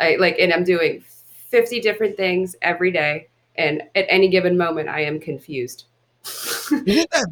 I 0.00 0.16
like, 0.16 0.38
and 0.38 0.52
I'm 0.52 0.64
doing 0.64 1.02
50 1.50 1.80
different 1.80 2.16
things 2.16 2.56
every 2.62 2.90
day. 2.90 3.28
And 3.56 3.82
at 3.94 4.06
any 4.08 4.28
given 4.28 4.56
moment, 4.56 4.88
I 4.88 5.00
am 5.00 5.20
confused. 5.20 5.84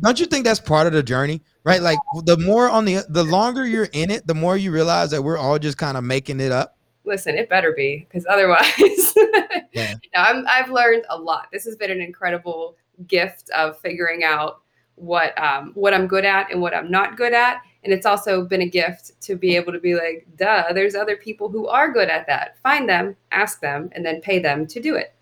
Don't 0.03 0.21
you 0.21 0.27
think 0.27 0.45
that's 0.45 0.61
part 0.61 0.87
of 0.87 0.93
the 0.93 1.03
journey, 1.03 1.43
right? 1.65 1.83
Like 1.83 1.99
the 2.25 2.37
more 2.39 2.71
on 2.71 2.85
the, 2.85 3.05
the 3.09 3.25
longer 3.25 3.67
you're 3.67 3.89
in 3.93 4.11
it, 4.11 4.27
the 4.27 4.35
more 4.35 4.57
you 4.57 4.71
realize 4.73 5.11
that 5.11 5.23
we're 5.23 5.39
all 5.39 5.59
just 5.59 5.79
kind 5.79 5.97
of 5.97 6.05
making 6.05 6.41
it 6.41 6.53
up 6.53 6.75
listen, 7.05 7.37
it 7.37 7.49
better 7.49 7.73
be 7.73 8.07
because 8.09 8.27
otherwise, 8.29 9.15
yeah. 9.73 9.95
I'm, 10.15 10.45
I've 10.49 10.71
learned 10.71 11.05
a 11.11 11.19
lot. 11.19 11.49
This 11.53 11.65
has 11.65 11.77
been 11.77 11.91
an 11.91 12.01
incredible 12.01 12.77
gift 13.07 13.51
of 13.51 13.79
figuring 13.81 14.25
out 14.25 14.61
what 14.97 15.37
um, 15.43 15.73
what 15.75 15.93
I'm 15.93 16.07
good 16.07 16.25
at 16.25 16.51
and 16.53 16.61
what 16.61 16.75
I'm 16.75 16.91
not 16.91 17.17
good 17.17 17.33
at. 17.33 17.63
And 17.83 17.93
it's 17.93 18.07
also 18.07 18.45
been 18.45 18.63
a 18.63 18.69
gift 18.69 19.21
to 19.23 19.37
be 19.37 19.57
able 19.57 19.73
to 19.73 19.79
be 19.79 19.95
like, 19.95 20.27
duh, 20.37 20.73
there's 20.73 20.95
other 20.95 21.17
people 21.17 21.51
who 21.51 21.67
are 21.69 21.93
good 21.93 22.09
at 22.09 22.27
that. 22.29 22.57
Find 22.63 22.89
them, 22.89 23.15
ask 23.31 23.61
them, 23.61 23.91
and 23.93 24.07
then 24.07 24.21
pay 24.23 24.39
them 24.39 24.67
to 24.69 24.81
do 24.81 24.95
it. 24.95 25.13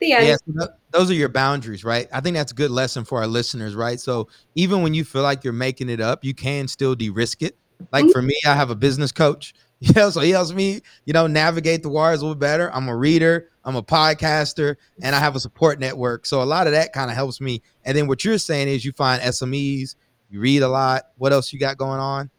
The 0.00 0.12
end. 0.12 0.26
Yeah, 0.26 0.36
so 0.62 0.68
those 0.90 1.10
are 1.10 1.14
your 1.14 1.28
boundaries, 1.28 1.84
right? 1.84 2.08
I 2.12 2.20
think 2.20 2.36
that's 2.36 2.52
a 2.52 2.54
good 2.54 2.70
lesson 2.70 3.04
for 3.04 3.18
our 3.18 3.26
listeners, 3.26 3.74
right? 3.74 3.98
So 3.98 4.28
even 4.54 4.82
when 4.82 4.92
you 4.94 5.04
feel 5.04 5.22
like 5.22 5.42
you're 5.42 5.52
making 5.52 5.88
it 5.88 6.00
up, 6.00 6.24
you 6.24 6.34
can 6.34 6.68
still 6.68 6.94
de-risk 6.94 7.42
it. 7.42 7.56
Like 7.92 8.04
Mhm. 8.06 8.12
for 8.12 8.22
me, 8.22 8.36
I 8.46 8.54
have 8.54 8.70
a 8.70 8.74
business 8.76 9.12
coach. 9.12 9.54
Yeah, 9.80 10.08
so 10.08 10.20
he 10.20 10.30
helps 10.30 10.52
me, 10.54 10.80
you 11.04 11.12
know, 11.12 11.26
navigate 11.26 11.82
the 11.82 11.90
wires 11.90 12.20
a 12.20 12.24
little 12.24 12.34
better. 12.34 12.72
I'm 12.74 12.88
a 12.88 12.96
reader, 12.96 13.50
I'm 13.62 13.76
a 13.76 13.82
podcaster, 13.82 14.76
and 15.02 15.14
I 15.14 15.18
have 15.18 15.36
a 15.36 15.40
support 15.40 15.78
network. 15.78 16.24
So 16.24 16.42
a 16.42 16.44
lot 16.44 16.66
of 16.66 16.72
that 16.72 16.94
kind 16.94 17.10
of 17.10 17.14
helps 17.16 17.42
me. 17.42 17.60
And 17.84 17.94
then 17.94 18.06
what 18.06 18.24
you're 18.24 18.38
saying 18.38 18.68
is 18.68 18.86
you 18.86 18.92
find 18.92 19.20
SMEs, 19.20 19.96
you 20.30 20.40
read 20.40 20.62
a 20.62 20.68
lot. 20.68 21.08
What 21.18 21.34
else 21.34 21.52
you 21.52 21.58
got 21.58 21.76
going 21.76 22.00
on? 22.00 22.30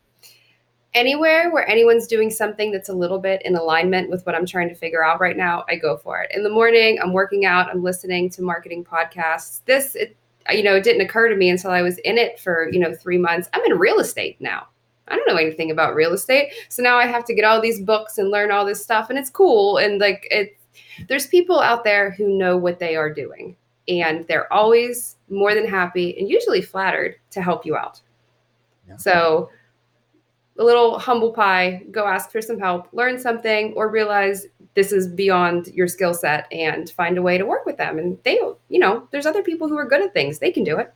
Anywhere 0.93 1.51
where 1.51 1.67
anyone's 1.67 2.07
doing 2.07 2.29
something 2.29 2.71
that's 2.71 2.89
a 2.89 2.93
little 2.93 3.19
bit 3.19 3.41
in 3.43 3.55
alignment 3.55 4.09
with 4.09 4.25
what 4.25 4.33
I'm 4.33 4.45
trying 4.45 4.69
to 4.69 4.75
figure 4.75 5.05
out 5.05 5.19
right 5.19 5.37
now, 5.37 5.63
I 5.69 5.75
go 5.75 5.97
for 5.97 6.21
it. 6.21 6.31
In 6.33 6.43
the 6.43 6.49
morning, 6.49 6.99
I'm 7.01 7.13
working 7.13 7.45
out, 7.45 7.69
I'm 7.69 7.83
listening 7.83 8.29
to 8.31 8.41
marketing 8.41 8.83
podcasts. 8.83 9.61
This, 9.65 9.95
it, 9.95 10.15
you 10.49 10.63
know, 10.63 10.75
it 10.75 10.83
didn't 10.83 11.01
occur 11.01 11.29
to 11.29 11.35
me 11.35 11.49
until 11.49 11.71
I 11.71 11.81
was 11.81 11.97
in 11.99 12.17
it 12.17 12.39
for, 12.39 12.69
you 12.71 12.79
know, 12.79 12.95
three 12.95 13.17
months. 13.17 13.49
I'm 13.53 13.63
in 13.65 13.77
real 13.77 13.99
estate 13.99 14.37
now. 14.39 14.67
I 15.09 15.15
don't 15.15 15.27
know 15.27 15.35
anything 15.35 15.71
about 15.71 15.95
real 15.95 16.13
estate. 16.13 16.51
So 16.69 16.81
now 16.81 16.97
I 16.97 17.05
have 17.05 17.25
to 17.25 17.35
get 17.35 17.45
all 17.45 17.61
these 17.61 17.81
books 17.81 18.17
and 18.17 18.29
learn 18.29 18.51
all 18.51 18.65
this 18.65 18.83
stuff. 18.83 19.09
And 19.09 19.19
it's 19.19 19.29
cool. 19.29 19.77
And 19.77 19.99
like, 19.99 20.27
it, 20.31 20.57
there's 21.07 21.27
people 21.27 21.59
out 21.59 21.83
there 21.83 22.11
who 22.11 22.37
know 22.37 22.57
what 22.57 22.79
they 22.79 22.95
are 22.95 23.13
doing. 23.13 23.55
And 23.87 24.27
they're 24.27 24.51
always 24.51 25.15
more 25.29 25.53
than 25.53 25.67
happy 25.67 26.17
and 26.17 26.29
usually 26.29 26.61
flattered 26.61 27.15
to 27.31 27.41
help 27.41 27.65
you 27.65 27.77
out. 27.77 28.01
Yeah. 28.87 28.97
So, 28.97 29.49
a 30.59 30.63
little 30.63 30.97
humble 30.99 31.31
pie, 31.31 31.83
go 31.91 32.05
ask 32.05 32.31
for 32.31 32.41
some 32.41 32.59
help, 32.59 32.87
learn 32.91 33.19
something, 33.19 33.73
or 33.73 33.89
realize 33.89 34.47
this 34.73 34.91
is 34.91 35.07
beyond 35.07 35.67
your 35.67 35.87
skill 35.87 36.13
set 36.13 36.45
and 36.51 36.89
find 36.91 37.17
a 37.17 37.21
way 37.21 37.37
to 37.37 37.45
work 37.45 37.65
with 37.65 37.77
them. 37.77 37.97
And 37.99 38.17
they, 38.23 38.35
you 38.69 38.79
know, 38.79 39.07
there's 39.11 39.25
other 39.25 39.41
people 39.43 39.67
who 39.67 39.77
are 39.77 39.85
good 39.85 40.01
at 40.01 40.13
things, 40.13 40.39
they 40.39 40.51
can 40.51 40.63
do 40.63 40.77
it. 40.77 40.93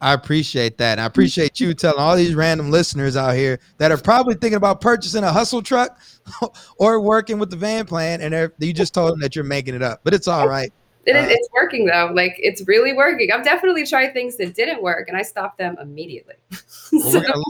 I 0.00 0.12
appreciate 0.12 0.76
that. 0.78 0.92
And 0.92 1.00
I 1.00 1.06
appreciate 1.06 1.58
you 1.58 1.72
telling 1.72 1.98
all 1.98 2.16
these 2.16 2.34
random 2.34 2.70
listeners 2.70 3.16
out 3.16 3.34
here 3.34 3.58
that 3.78 3.90
are 3.90 3.96
probably 3.96 4.34
thinking 4.34 4.56
about 4.58 4.80
purchasing 4.82 5.24
a 5.24 5.32
hustle 5.32 5.62
truck 5.62 5.98
or 6.78 7.00
working 7.00 7.38
with 7.38 7.48
the 7.50 7.56
van 7.56 7.86
plan, 7.86 8.20
and 8.20 8.34
they're- 8.34 8.52
you 8.58 8.72
just 8.74 8.92
told 8.92 9.12
them 9.12 9.20
that 9.20 9.34
you're 9.34 9.44
making 9.44 9.74
it 9.74 9.82
up. 9.82 10.00
But 10.04 10.12
it's 10.12 10.28
all 10.28 10.46
right. 10.48 10.70
It 11.06 11.14
is, 11.16 11.24
Uh, 11.24 11.28
it's 11.30 11.48
working 11.54 11.86
though. 11.86 12.10
Like 12.12 12.34
it's 12.38 12.66
really 12.66 12.92
working. 12.92 13.30
I've 13.32 13.44
definitely 13.44 13.86
tried 13.86 14.12
things 14.12 14.36
that 14.38 14.54
didn't 14.54 14.82
work 14.82 15.08
and 15.08 15.16
I 15.16 15.22
stopped 15.22 15.56
them 15.58 15.76
immediately. 15.80 16.34
Well, 16.92 17.00
So- 17.02 17.18
we're 17.20 17.26
gonna, 17.26 17.42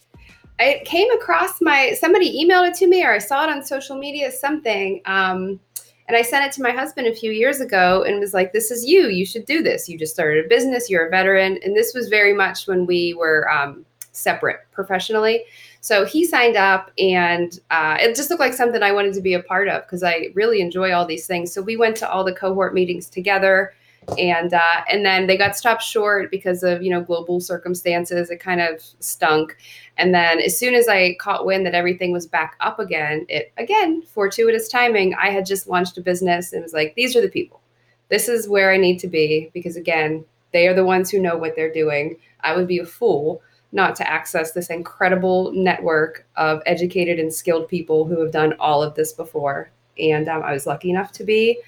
I 0.60 0.84
came 0.86 1.12
across 1.12 1.60
my 1.60 1.94
somebody 2.00 2.46
emailed 2.46 2.70
it 2.70 2.76
to 2.76 2.88
me 2.88 3.04
or 3.04 3.12
I 3.12 3.18
saw 3.18 3.44
it 3.44 3.50
on 3.50 3.64
social 3.64 3.98
media 3.98 4.32
something 4.32 5.02
um, 5.08 5.60
and 6.08 6.16
I 6.16 6.22
sent 6.22 6.46
it 6.46 6.52
to 6.54 6.62
my 6.62 6.70
husband 6.70 7.08
a 7.08 7.16
few 7.16 7.32
years 7.32 7.60
ago 7.60 8.04
and 8.04 8.20
was 8.20 8.34
like 8.36 8.54
this 8.54 8.70
is 8.70 8.86
you. 8.86 9.08
You 9.08 9.26
should 9.26 9.46
do 9.46 9.64
this. 9.64 9.90
You 9.90 9.98
just 9.98 10.14
started 10.14 10.46
a 10.46 10.48
business. 10.48 10.90
You're 10.90 11.08
a 11.08 11.10
veteran. 11.10 11.58
And 11.64 11.76
this 11.76 11.94
was 11.96 12.10
very 12.10 12.34
much 12.34 12.68
when 12.68 12.86
we 12.86 13.16
were 13.16 13.50
um, 13.50 13.84
separate 14.12 14.60
professionally. 14.72 15.44
So 15.80 16.06
he 16.06 16.26
signed 16.26 16.58
up 16.58 16.92
and 17.00 17.60
uh, 17.72 17.98
it 18.00 18.16
just 18.16 18.30
looked 18.30 18.42
like 18.42 18.54
something 18.54 18.84
I 18.84 18.92
wanted 18.92 19.16
to 19.16 19.22
be 19.22 19.34
a 19.34 19.42
part 19.42 19.68
of 19.68 19.82
because 19.84 20.04
I 20.04 20.28
really 20.36 20.62
enjoy 20.62 20.92
all 20.94 21.08
these 21.08 21.26
things. 21.26 21.52
So 21.52 21.64
we 21.64 21.78
went 21.78 21.98
to 21.98 22.10
all 22.10 22.24
the 22.24 22.34
cohort 22.34 22.76
meetings 22.76 23.10
together 23.10 23.74
and 24.18 24.54
uh, 24.54 24.82
and 24.92 25.06
then 25.06 25.28
they 25.28 25.38
got 25.38 25.56
stopped 25.56 25.84
short 25.84 26.32
because 26.32 26.64
of 26.64 26.82
you 26.82 26.90
know 26.90 27.02
global 27.02 27.40
circumstances 27.40 28.30
it 28.30 28.40
kind 28.40 28.60
of 28.60 28.82
stunk 29.00 29.56
and 29.98 30.16
then 30.16 30.40
as 30.40 30.58
soon 30.58 30.74
as 30.74 30.88
I 30.88 31.16
caught 31.20 31.46
wind 31.46 31.64
that 31.66 31.76
everything 31.76 32.12
was 32.12 32.26
back 32.26 32.56
up 32.60 32.80
again, 32.80 33.26
it 33.30 33.52
again, 33.58 34.02
fortuitous 34.02 34.68
timing, 34.68 35.14
I 35.14 35.30
had 35.30 35.46
just 35.46 35.68
launched 35.68 35.98
a 35.98 36.02
business 36.02 36.54
and 36.54 36.64
was 36.64 36.74
like, 36.74 36.96
these 36.96 37.16
are 37.16 37.22
the 37.22 37.30
people. 37.30 37.62
This 38.10 38.28
is 38.28 38.50
where 38.50 38.72
I 38.72 38.78
need 38.78 38.98
to 39.00 39.08
be 39.08 39.52
because 39.54 39.76
again, 39.76 40.26
they 40.54 40.68
are 40.68 40.74
the 40.74 40.86
ones 40.86 41.10
who 41.10 41.20
know 41.20 41.38
what 41.38 41.56
they're 41.56 41.72
doing. 41.72 42.18
I 42.42 42.56
would 42.56 42.68
be 42.68 42.80
a 42.80 42.86
fool 42.86 43.42
not 43.74 43.96
to 43.98 44.10
access 44.10 44.52
this 44.52 44.72
incredible 44.72 45.52
network 45.54 46.26
of 46.36 46.64
educated 46.66 47.20
and 47.20 47.32
skilled 47.32 47.70
people 47.70 48.06
who 48.06 48.20
have 48.20 48.32
done 48.32 48.54
all 48.60 48.82
of 48.82 48.96
this 48.96 49.14
before. 49.14 49.72
And 50.02 50.28
um, 50.28 50.44
I 50.44 50.54
was 50.54 50.66
lucky 50.66 50.90
enough 50.90 51.12
to 51.14 51.24
be 51.24 51.60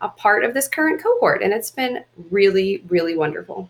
a 0.00 0.08
part 0.08 0.44
of 0.44 0.54
this 0.54 0.68
current 0.68 1.02
cohort, 1.02 1.42
and 1.42 1.52
it's 1.52 1.70
been 1.70 2.04
really, 2.30 2.82
really 2.88 3.16
wonderful. 3.16 3.68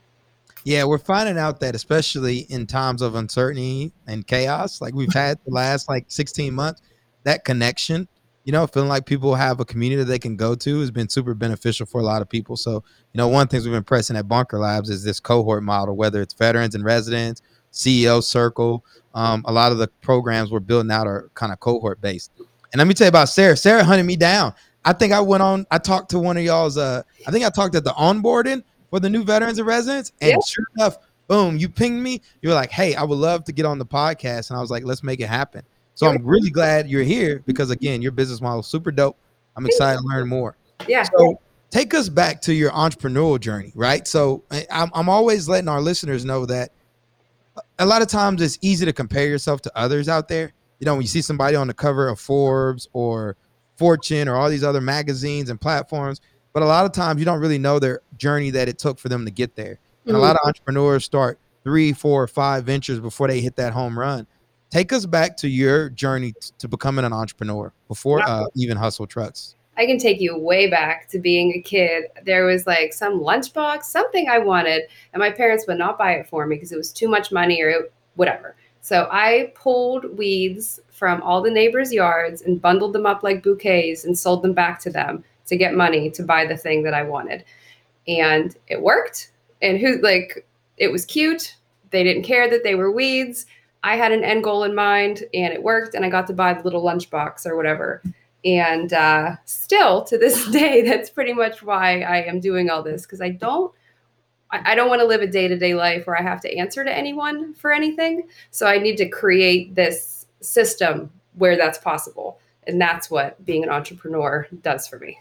Yeah, 0.64 0.84
we're 0.84 0.98
finding 0.98 1.38
out 1.38 1.58
that 1.60 1.74
especially 1.74 2.40
in 2.48 2.66
times 2.66 3.02
of 3.02 3.16
uncertainty 3.16 3.92
and 4.06 4.26
chaos, 4.26 4.80
like 4.80 4.94
we've 4.94 5.12
had 5.12 5.38
the 5.44 5.52
last 5.52 5.88
like 5.88 6.04
16 6.06 6.54
months, 6.54 6.82
that 7.24 7.44
connection, 7.44 8.06
you 8.44 8.52
know, 8.52 8.66
feeling 8.66 8.88
like 8.88 9.04
people 9.04 9.34
have 9.34 9.58
a 9.58 9.64
community 9.64 9.98
that 10.02 10.08
they 10.08 10.18
can 10.18 10.36
go 10.36 10.54
to 10.54 10.80
has 10.80 10.90
been 10.90 11.08
super 11.08 11.34
beneficial 11.34 11.84
for 11.84 12.00
a 12.00 12.04
lot 12.04 12.22
of 12.22 12.28
people. 12.28 12.56
So, 12.56 12.74
you 13.12 13.18
know, 13.18 13.26
one 13.26 13.42
of 13.42 13.48
the 13.48 13.52
things 13.56 13.64
we've 13.64 13.74
been 13.74 13.82
pressing 13.82 14.16
at 14.16 14.28
Bunker 14.28 14.58
Labs 14.58 14.88
is 14.88 15.02
this 15.02 15.18
cohort 15.18 15.64
model, 15.64 15.96
whether 15.96 16.22
it's 16.22 16.34
veterans 16.34 16.76
in 16.76 16.84
residence, 16.84 17.42
CEO 17.72 18.22
circle. 18.22 18.84
Um, 19.14 19.44
a 19.46 19.52
lot 19.52 19.72
of 19.72 19.78
the 19.78 19.88
programs 20.00 20.50
we're 20.50 20.60
building 20.60 20.92
out 20.92 21.06
are 21.06 21.28
kind 21.34 21.52
of 21.52 21.60
cohort 21.60 22.00
based. 22.00 22.30
And 22.72 22.78
let 22.78 22.86
me 22.88 22.94
tell 22.94 23.06
you 23.06 23.10
about 23.10 23.28
Sarah. 23.28 23.56
Sarah 23.56 23.84
hunted 23.84 24.04
me 24.04 24.16
down. 24.16 24.54
I 24.84 24.92
think 24.92 25.12
I 25.12 25.20
went 25.20 25.42
on, 25.42 25.66
I 25.70 25.78
talked 25.78 26.10
to 26.10 26.18
one 26.18 26.36
of 26.36 26.42
y'all's, 26.42 26.76
uh, 26.76 27.02
I 27.26 27.30
think 27.30 27.44
I 27.44 27.50
talked 27.50 27.74
at 27.74 27.84
the 27.84 27.92
onboarding 27.92 28.62
for 28.90 28.98
the 28.98 29.08
new 29.08 29.24
veterans 29.24 29.58
in 29.58 29.64
residence. 29.64 30.12
And 30.20 30.30
Yeah. 30.32 30.36
sure 30.44 30.64
enough, 30.76 30.96
boom, 31.28 31.56
you 31.56 31.68
pinged 31.68 32.02
me. 32.02 32.20
You 32.40 32.48
were 32.48 32.54
like, 32.54 32.70
hey, 32.70 32.94
I 32.94 33.04
would 33.04 33.18
love 33.18 33.44
to 33.44 33.52
get 33.52 33.64
on 33.64 33.78
the 33.78 33.86
podcast. 33.86 34.50
And 34.50 34.58
I 34.58 34.60
was 34.60 34.70
like, 34.70 34.84
let's 34.84 35.02
make 35.02 35.20
it 35.20 35.28
happen. 35.28 35.62
So 35.94 36.08
I'm 36.08 36.24
really 36.24 36.50
glad 36.50 36.88
you're 36.88 37.02
here 37.04 37.42
because 37.46 37.70
again, 37.70 38.02
your 38.02 38.12
business 38.12 38.40
model 38.40 38.60
is 38.60 38.66
super 38.66 38.90
dope. 38.90 39.16
I'm 39.56 39.66
excited 39.66 40.00
to 40.00 40.06
learn 40.06 40.28
more. 40.28 40.56
Yeah. 40.88 41.04
So 41.16 41.38
take 41.70 41.94
us 41.94 42.08
back 42.08 42.40
to 42.42 42.54
your 42.54 42.70
entrepreneurial 42.72 43.38
journey, 43.38 43.72
right? 43.74 44.08
So 44.08 44.42
I'm, 44.70 44.90
I'm 44.94 45.08
always 45.08 45.48
letting 45.48 45.68
our 45.68 45.80
listeners 45.80 46.24
know 46.24 46.46
that 46.46 46.72
a 47.78 47.86
lot 47.86 48.02
of 48.02 48.08
times 48.08 48.40
it's 48.42 48.58
easy 48.62 48.84
to 48.86 48.92
compare 48.92 49.26
yourself 49.26 49.60
to 49.62 49.78
others 49.78 50.08
out 50.08 50.28
there. 50.28 50.54
You 50.82 50.86
know, 50.86 50.94
when 50.94 51.02
you 51.02 51.08
see 51.08 51.22
somebody 51.22 51.54
on 51.54 51.68
the 51.68 51.74
cover 51.74 52.08
of 52.08 52.18
Forbes 52.18 52.88
or 52.92 53.36
Fortune 53.76 54.26
or 54.26 54.34
all 54.34 54.50
these 54.50 54.64
other 54.64 54.80
magazines 54.80 55.48
and 55.48 55.60
platforms, 55.60 56.20
but 56.52 56.64
a 56.64 56.66
lot 56.66 56.84
of 56.84 56.90
times 56.90 57.20
you 57.20 57.24
don't 57.24 57.38
really 57.38 57.56
know 57.56 57.78
their 57.78 58.00
journey 58.16 58.50
that 58.50 58.68
it 58.68 58.80
took 58.80 58.98
for 58.98 59.08
them 59.08 59.24
to 59.24 59.30
get 59.30 59.54
there. 59.54 59.78
And 60.06 60.16
a 60.16 60.18
lot 60.18 60.34
of 60.34 60.44
entrepreneurs 60.44 61.04
start 61.04 61.38
three, 61.62 61.92
four, 61.92 62.26
five 62.26 62.64
ventures 62.64 62.98
before 62.98 63.28
they 63.28 63.40
hit 63.40 63.54
that 63.54 63.72
home 63.72 63.96
run. 63.96 64.26
Take 64.70 64.92
us 64.92 65.06
back 65.06 65.36
to 65.36 65.48
your 65.48 65.88
journey 65.88 66.32
t- 66.32 66.50
to 66.58 66.66
becoming 66.66 67.04
an 67.04 67.12
entrepreneur 67.12 67.72
before 67.86 68.20
uh, 68.28 68.46
even 68.56 68.76
Hustle 68.76 69.06
Trucks. 69.06 69.54
I 69.76 69.86
can 69.86 69.98
take 69.98 70.20
you 70.20 70.36
way 70.36 70.68
back 70.68 71.08
to 71.10 71.20
being 71.20 71.52
a 71.52 71.60
kid. 71.60 72.06
There 72.24 72.44
was 72.44 72.66
like 72.66 72.92
some 72.92 73.20
lunchbox, 73.20 73.84
something 73.84 74.28
I 74.28 74.38
wanted, 74.38 74.82
and 75.12 75.20
my 75.20 75.30
parents 75.30 75.64
would 75.68 75.78
not 75.78 75.96
buy 75.96 76.14
it 76.14 76.26
for 76.26 76.44
me 76.44 76.56
because 76.56 76.72
it 76.72 76.76
was 76.76 76.92
too 76.92 77.06
much 77.06 77.30
money 77.30 77.62
or 77.62 77.70
it, 77.70 77.92
whatever. 78.16 78.56
So 78.82 79.08
I 79.12 79.52
pulled 79.54 80.18
weeds 80.18 80.80
from 80.90 81.22
all 81.22 81.40
the 81.40 81.50
neighbors' 81.50 81.92
yards 81.92 82.42
and 82.42 82.60
bundled 82.60 82.92
them 82.92 83.06
up 83.06 83.22
like 83.22 83.42
bouquets 83.42 84.04
and 84.04 84.18
sold 84.18 84.42
them 84.42 84.52
back 84.52 84.80
to 84.80 84.90
them 84.90 85.24
to 85.46 85.56
get 85.56 85.74
money 85.74 86.10
to 86.10 86.22
buy 86.22 86.44
the 86.44 86.56
thing 86.56 86.82
that 86.82 86.92
I 86.92 87.04
wanted. 87.04 87.44
And 88.08 88.54
it 88.66 88.82
worked. 88.82 89.30
And 89.62 89.78
who 89.78 90.00
like 90.02 90.44
it 90.76 90.90
was 90.90 91.06
cute. 91.06 91.56
They 91.90 92.02
didn't 92.02 92.24
care 92.24 92.50
that 92.50 92.64
they 92.64 92.74
were 92.74 92.90
weeds. 92.90 93.46
I 93.84 93.96
had 93.96 94.10
an 94.10 94.24
end 94.24 94.42
goal 94.42 94.64
in 94.64 94.74
mind 94.74 95.24
and 95.32 95.52
it 95.52 95.62
worked 95.62 95.94
and 95.94 96.04
I 96.04 96.08
got 96.08 96.26
to 96.26 96.32
buy 96.32 96.52
the 96.52 96.62
little 96.62 96.82
lunchbox 96.82 97.46
or 97.46 97.56
whatever. 97.56 98.02
And 98.44 98.92
uh, 98.92 99.36
still 99.44 100.02
to 100.04 100.18
this 100.18 100.44
day, 100.50 100.82
that's 100.82 101.08
pretty 101.08 101.32
much 101.32 101.62
why 101.62 102.00
I 102.00 102.22
am 102.24 102.40
doing 102.40 102.68
all 102.68 102.82
this 102.82 103.02
because 103.02 103.20
I 103.20 103.30
don't, 103.30 103.72
I, 104.52 104.74
don't 104.74 104.88
want 104.88 105.00
to 105.00 105.06
live 105.06 105.22
a 105.22 105.26
day 105.26 105.48
to 105.48 105.56
day 105.56 105.74
life 105.74 106.06
where 106.06 106.18
I 106.18 106.22
have 106.22 106.40
to 106.42 106.56
answer 106.56 106.84
to 106.84 106.94
anyone 106.94 107.54
for 107.54 107.72
anything. 107.72 108.28
So 108.50 108.66
I 108.66 108.78
need 108.78 108.96
to 108.98 109.08
create 109.08 109.74
this 109.74 110.26
system 110.40 111.10
where 111.34 111.56
that's 111.56 111.78
possible, 111.78 112.38
and 112.66 112.80
that's 112.80 113.10
what 113.10 113.42
being 113.46 113.62
an 113.62 113.70
entrepreneur 113.70 114.46
does 114.62 114.86
for 114.86 114.98
me. 114.98 115.18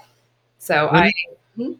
So 0.57 0.91
When 0.91 1.03
I, 1.03 1.75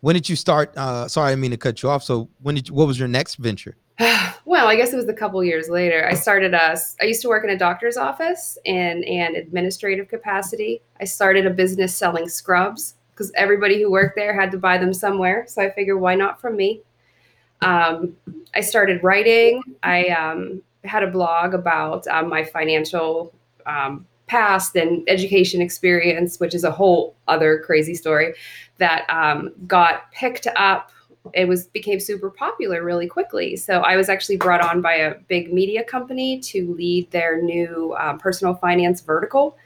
When 0.00 0.14
did 0.14 0.28
you 0.28 0.36
start? 0.36 0.76
Uh, 0.76 1.08
sorry, 1.08 1.32
I 1.32 1.36
mean 1.36 1.52
to 1.52 1.56
cut 1.56 1.82
you 1.82 1.88
off. 1.88 2.02
So 2.02 2.28
when 2.42 2.54
did 2.54 2.68
you, 2.68 2.74
what 2.74 2.86
was 2.86 2.98
your 2.98 3.08
next 3.08 3.36
venture? 3.36 3.76
well, 4.44 4.68
I 4.68 4.76
guess 4.76 4.92
it 4.92 4.96
was 4.96 5.08
a 5.08 5.14
couple 5.14 5.42
years 5.42 5.68
later. 5.68 6.06
I 6.06 6.14
started 6.14 6.54
us. 6.54 6.96
I 7.00 7.04
used 7.04 7.22
to 7.22 7.28
work 7.28 7.44
in 7.44 7.50
a 7.50 7.58
doctor's 7.58 7.96
office 7.96 8.58
in 8.64 9.02
an 9.04 9.34
administrative 9.34 10.08
capacity. 10.08 10.82
I 11.00 11.04
started 11.04 11.46
a 11.46 11.50
business 11.50 11.94
selling 11.94 12.28
scrubs 12.28 12.94
because 13.10 13.32
everybody 13.34 13.82
who 13.82 13.90
worked 13.90 14.14
there 14.14 14.38
had 14.38 14.52
to 14.52 14.58
buy 14.58 14.78
them 14.78 14.94
somewhere. 14.94 15.44
So 15.48 15.62
I 15.62 15.70
figured, 15.70 16.00
why 16.00 16.14
not 16.14 16.40
from 16.40 16.56
me? 16.56 16.82
Um, 17.62 18.16
I 18.54 18.60
started 18.60 19.02
writing. 19.02 19.62
I 19.82 20.06
um, 20.08 20.62
had 20.84 21.02
a 21.02 21.10
blog 21.10 21.54
about 21.54 22.06
um, 22.08 22.28
my 22.28 22.44
financial 22.44 23.32
um, 23.66 24.06
past 24.26 24.76
and 24.76 25.08
education 25.08 25.60
experience, 25.60 26.38
which 26.38 26.54
is 26.54 26.64
a 26.64 26.70
whole 26.70 27.16
other 27.26 27.60
crazy 27.60 27.94
story 27.94 28.34
that 28.78 29.08
um, 29.10 29.52
got 29.66 30.10
picked 30.12 30.46
up 30.56 30.92
it 31.34 31.46
was 31.46 31.66
became 31.66 32.00
super 32.00 32.30
popular 32.30 32.82
really 32.82 33.06
quickly. 33.06 33.56
So 33.56 33.80
I 33.80 33.96
was 33.96 34.08
actually 34.08 34.36
brought 34.36 34.60
on 34.60 34.80
by 34.80 34.94
a 34.94 35.14
big 35.28 35.52
media 35.52 35.84
company 35.84 36.40
to 36.40 36.72
lead 36.74 37.10
their 37.10 37.42
new 37.42 37.94
um, 37.98 38.18
personal 38.18 38.54
finance 38.54 39.00
vertical. 39.00 39.56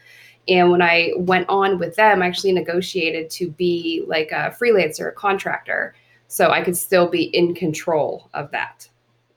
And 0.48 0.70
when 0.70 0.82
I 0.82 1.12
went 1.16 1.48
on 1.48 1.78
with 1.78 1.94
them, 1.94 2.20
I 2.20 2.26
actually 2.26 2.52
negotiated 2.52 3.30
to 3.30 3.50
be 3.50 4.04
like 4.06 4.32
a 4.32 4.54
freelancer, 4.60 5.08
a 5.08 5.12
contractor, 5.12 5.94
so 6.32 6.50
I 6.50 6.62
could 6.62 6.76
still 6.76 7.08
be 7.08 7.24
in 7.24 7.54
control 7.54 8.30
of 8.32 8.50
that 8.52 8.88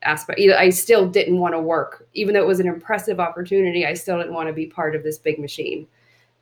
aspect. 0.03 0.39
I 0.39 0.69
still 0.69 1.07
didn't 1.07 1.39
want 1.39 1.53
to 1.53 1.59
work, 1.59 2.07
even 2.13 2.33
though 2.33 2.41
it 2.41 2.47
was 2.47 2.59
an 2.59 2.67
impressive 2.67 3.19
opportunity. 3.19 3.85
I 3.85 3.95
still 3.95 4.17
didn't 4.17 4.33
want 4.33 4.47
to 4.47 4.53
be 4.53 4.67
part 4.67 4.95
of 4.95 5.03
this 5.03 5.17
big 5.17 5.39
machine 5.39 5.87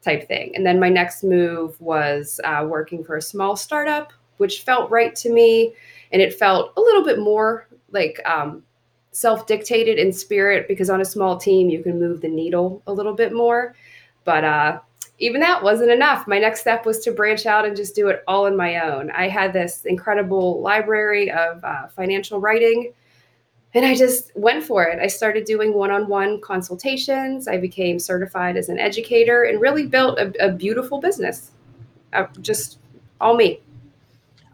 type 0.01 0.27
thing. 0.27 0.55
And 0.55 0.65
then 0.65 0.79
my 0.79 0.89
next 0.89 1.23
move 1.23 1.79
was 1.81 2.39
uh, 2.43 2.65
working 2.69 3.03
for 3.03 3.15
a 3.15 3.21
small 3.21 3.55
startup 3.55 4.13
which 4.37 4.61
felt 4.63 4.91
right 4.91 5.15
to 5.15 5.31
me. 5.31 5.73
And 6.11 6.21
it 6.21 6.33
felt 6.33 6.73
a 6.77 6.81
little 6.81 7.03
bit 7.03 7.19
more 7.19 7.67
like 7.91 8.19
um, 8.25 8.63
self 9.11 9.47
dictated 9.47 9.97
in 9.97 10.11
spirit 10.11 10.67
because 10.67 10.89
on 10.89 11.01
a 11.01 11.05
small 11.05 11.37
team, 11.37 11.69
you 11.69 11.81
can 11.81 11.99
move 11.99 12.21
the 12.21 12.27
needle 12.27 12.81
a 12.87 12.93
little 12.93 13.13
bit 13.13 13.33
more. 13.33 13.75
But 14.25 14.43
uh, 14.43 14.79
even 15.19 15.41
that 15.41 15.63
wasn't 15.63 15.91
enough. 15.91 16.27
My 16.27 16.39
next 16.39 16.61
step 16.61 16.85
was 16.85 16.99
to 16.99 17.11
branch 17.11 17.45
out 17.45 17.65
and 17.65 17.75
just 17.75 17.95
do 17.95 18.07
it 18.07 18.23
all 18.27 18.45
on 18.45 18.57
my 18.57 18.79
own. 18.79 19.11
I 19.11 19.27
had 19.27 19.53
this 19.53 19.85
incredible 19.85 20.61
library 20.61 21.31
of 21.31 21.63
uh, 21.63 21.87
financial 21.87 22.39
writing. 22.39 22.93
And 23.75 23.85
I 23.85 23.95
just 23.95 24.31
went 24.35 24.63
for 24.63 24.83
it. 24.83 24.99
I 24.99 25.07
started 25.07 25.45
doing 25.45 25.73
one 25.73 25.89
on 25.89 26.07
one 26.07 26.39
consultations. 26.41 27.47
I 27.47 27.57
became 27.57 27.97
certified 27.99 28.55
as 28.55 28.69
an 28.69 28.79
educator 28.79 29.43
and 29.43 29.59
really 29.59 29.87
built 29.87 30.19
a, 30.19 30.31
a 30.45 30.51
beautiful 30.51 30.99
business. 30.99 31.51
Uh, 32.11 32.27
just 32.41 32.77
all 33.19 33.35
me. 33.35 33.61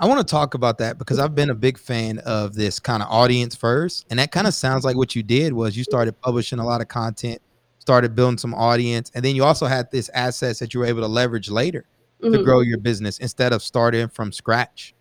I 0.01 0.07
want 0.07 0.25
to 0.25 0.31
talk 0.31 0.53
about 0.53 0.77
that 0.77 0.97
because 0.97 1.19
I've 1.19 1.35
been 1.35 1.49
a 1.49 1.55
big 1.55 1.77
fan 1.77 2.19
of 2.19 2.55
this 2.55 2.79
kind 2.79 3.03
of 3.03 3.09
audience 3.09 3.55
first. 3.55 4.05
And 4.09 4.19
that 4.19 4.31
kind 4.31 4.47
of 4.47 4.53
sounds 4.53 4.85
like 4.85 4.95
what 4.95 5.13
you 5.13 5.23
did 5.23 5.51
was 5.51 5.75
you 5.75 5.83
started 5.83 6.19
publishing 6.21 6.59
a 6.59 6.65
lot 6.65 6.79
of 6.79 6.87
content, 6.87 7.41
started 7.89 8.13
building 8.13 8.37
some 8.37 8.53
audience, 8.53 9.11
and 9.15 9.25
then 9.25 9.35
you 9.35 9.43
also 9.43 9.65
had 9.65 9.89
this 9.89 10.09
assets 10.13 10.59
that 10.59 10.75
you 10.75 10.79
were 10.79 10.85
able 10.85 11.01
to 11.01 11.07
leverage 11.07 11.49
later 11.49 11.85
mm-hmm. 12.21 12.31
to 12.31 12.43
grow 12.43 12.59
your 12.61 12.77
business 12.77 13.17
instead 13.17 13.51
of 13.51 13.63
starting 13.63 14.07
from 14.07 14.31
scratch. 14.31 14.93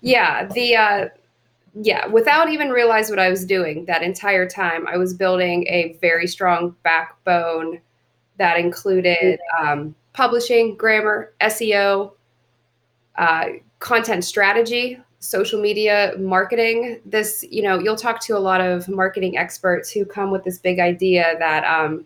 Yeah, 0.00 0.46
the 0.46 0.76
uh 0.76 1.08
yeah, 1.74 2.06
without 2.06 2.50
even 2.50 2.70
realize 2.70 3.10
what 3.10 3.18
I 3.18 3.28
was 3.30 3.44
doing 3.44 3.84
that 3.86 4.04
entire 4.04 4.48
time, 4.48 4.86
I 4.86 4.96
was 4.96 5.12
building 5.12 5.66
a 5.66 5.96
very 6.00 6.28
strong 6.28 6.76
backbone 6.84 7.80
that 8.38 8.56
included 8.56 9.40
um, 9.60 9.94
publishing, 10.12 10.76
grammar, 10.76 11.32
SEO, 11.40 12.12
uh, 13.16 13.44
content 13.80 14.24
strategy, 14.24 15.00
social 15.20 15.60
media 15.60 16.14
marketing. 16.18 17.00
This, 17.04 17.44
you 17.48 17.62
know, 17.62 17.78
you'll 17.78 17.96
talk 17.96 18.20
to 18.22 18.36
a 18.36 18.40
lot 18.40 18.60
of 18.60 18.88
marketing 18.88 19.38
experts 19.38 19.90
who 19.90 20.04
come 20.04 20.30
with 20.30 20.44
this 20.44 20.58
big 20.58 20.80
idea 20.80 21.36
that 21.38 21.62
um, 21.64 22.04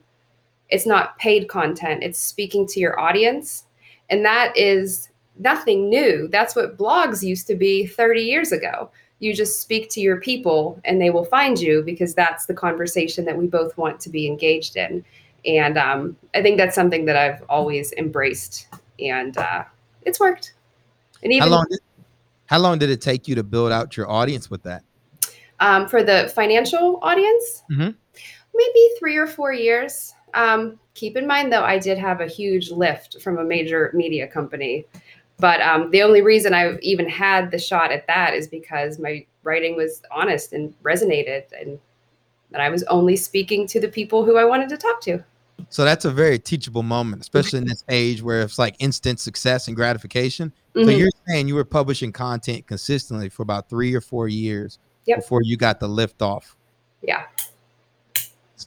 it's 0.68 0.87
not 0.87 1.16
paid 1.18 1.49
content, 1.49 2.02
it's 2.02 2.18
speaking 2.18 2.66
to 2.66 2.80
your 2.80 2.99
audience. 3.00 3.64
And 4.11 4.25
that 4.25 4.56
is 4.56 5.09
nothing 5.38 5.88
new. 5.88 6.28
That's 6.28 6.54
what 6.54 6.76
blogs 6.76 7.23
used 7.23 7.47
to 7.47 7.54
be 7.54 7.87
30 7.87 8.23
years 8.23 8.52
ago. 8.52 8.90
You 9.21 9.35
just 9.35 9.61
speak 9.61 9.88
to 9.90 10.00
your 10.00 10.21
people 10.21 10.80
and 10.85 11.00
they 11.00 11.11
will 11.11 11.25
find 11.25 11.59
you 11.59 11.83
because 11.83 12.14
that's 12.14 12.47
the 12.47 12.54
conversation 12.54 13.24
that 13.24 13.38
we 13.38 13.46
both 13.46 13.77
want 13.79 14.00
to 14.00 14.11
be 14.11 14.27
engaged 14.27 14.77
in. 14.77 15.05
And 15.46 15.79
um, 15.79 16.16
I 16.35 16.42
think 16.42 16.59
that's 16.59 16.74
something 16.74 17.05
that 17.05 17.16
I've 17.16 17.42
always 17.48 17.92
embraced 17.92 18.66
and 18.98 19.37
uh, 19.37 19.64
it's 20.03 20.20
worked. 20.20 20.55
And 21.22 21.33
even 21.33 21.48
how 21.48 21.57
long 21.57 21.66
did, 21.70 21.81
how 22.46 22.59
long 22.59 22.78
did 22.78 22.90
it 22.90 23.00
take 23.00 23.26
you 23.28 23.35
to 23.35 23.42
build 23.42 23.72
out 23.72 23.96
your 23.96 24.11
audience 24.11 24.50
with 24.50 24.62
that? 24.64 24.83
Um, 25.61 25.88
for 25.88 26.02
the 26.02 26.30
financial 26.35 26.98
audience, 27.02 27.62
mm-hmm. 27.70 27.90
maybe 28.54 28.88
three 28.98 29.16
or 29.16 29.26
four 29.26 29.52
years. 29.52 30.12
Um, 30.35 30.78
keep 30.94 31.16
in 31.16 31.26
mind, 31.26 31.52
though, 31.52 31.62
I 31.62 31.78
did 31.78 31.96
have 31.98 32.20
a 32.20 32.26
huge 32.26 32.70
lift 32.70 33.20
from 33.22 33.38
a 33.38 33.44
major 33.44 33.90
media 33.94 34.26
company. 34.26 34.85
But 35.38 35.61
um, 35.61 35.90
the 35.90 36.02
only 36.02 36.22
reason 36.22 36.54
I've 36.54 36.78
even 36.80 37.09
had 37.09 37.50
the 37.50 37.59
shot 37.59 37.92
at 37.92 38.07
that 38.07 38.35
is 38.35 38.46
because 38.46 38.98
my 38.98 39.26
writing 39.42 39.76
was 39.76 40.02
honest 40.11 40.52
and 40.52 40.74
resonated, 40.83 41.44
and 41.59 41.78
that 42.50 42.61
I 42.61 42.68
was 42.68 42.83
only 42.85 43.16
speaking 43.16 43.66
to 43.68 43.80
the 43.80 43.88
people 43.88 44.24
who 44.24 44.37
I 44.37 44.44
wanted 44.44 44.68
to 44.68 44.76
talk 44.76 45.00
to. 45.02 45.24
So 45.69 45.85
that's 45.85 46.05
a 46.05 46.11
very 46.11 46.38
teachable 46.38 46.83
moment, 46.83 47.23
especially 47.23 47.59
in 47.59 47.67
this 47.67 47.85
age 47.88 48.23
where 48.23 48.43
it's 48.43 48.59
like 48.59 48.77
instant 48.79 49.21
success 49.21 49.67
and 49.69 49.77
gratification. 49.77 50.53
Mm-hmm. 50.75 50.88
So 50.88 50.90
you're 50.90 51.11
saying 51.27 51.49
you 51.49 51.55
were 51.55 51.64
publishing 51.64 52.12
content 52.12 52.67
consistently 52.67 53.29
for 53.29 53.43
about 53.43 53.69
three 53.69 53.95
or 53.95 54.01
four 54.01 54.29
years 54.29 54.79
yep. 55.07 55.19
before 55.19 55.43
you 55.43 55.57
got 55.57 55.81
the 55.81 55.88
lift 55.88 56.23
off. 56.23 56.57
Yeah. 57.03 57.25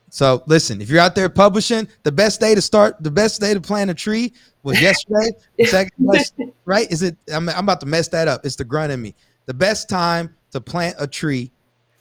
So 0.09 0.43
listen, 0.47 0.81
if 0.81 0.89
you're 0.89 0.99
out 0.99 1.15
there 1.15 1.29
publishing, 1.29 1.87
the 2.03 2.11
best 2.11 2.39
day 2.39 2.55
to 2.55 2.61
start, 2.61 3.01
the 3.01 3.11
best 3.11 3.39
day 3.41 3.53
to 3.53 3.61
plant 3.61 3.89
a 3.89 3.93
tree 3.93 4.33
was 4.63 4.81
yesterday. 4.81 5.31
second 5.65 5.91
best, 5.99 6.35
right? 6.65 6.91
Is 6.91 7.03
it? 7.03 7.17
I'm, 7.31 7.49
I'm 7.49 7.65
about 7.65 7.79
to 7.81 7.85
mess 7.85 8.07
that 8.09 8.27
up. 8.27 8.45
It's 8.45 8.55
the 8.55 8.65
grunt 8.65 8.91
in 8.91 9.01
me. 9.01 9.15
The 9.45 9.53
best 9.53 9.89
time 9.89 10.35
to 10.51 10.61
plant 10.61 10.95
a 10.99 11.07
tree 11.07 11.51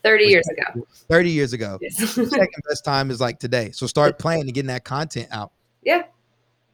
30 0.03 0.25
years 0.25 0.47
ago. 0.47 0.85
30 1.09 1.29
years 1.29 1.53
ago. 1.53 1.77
Yes. 1.81 1.97
second 1.97 2.49
best 2.67 2.85
time 2.85 3.11
is 3.11 3.19
like 3.19 3.39
today. 3.39 3.71
So 3.71 3.87
start 3.87 4.19
playing 4.19 4.43
and 4.43 4.53
getting 4.53 4.67
that 4.67 4.83
content 4.83 5.27
out. 5.31 5.51
Yeah. 5.83 6.03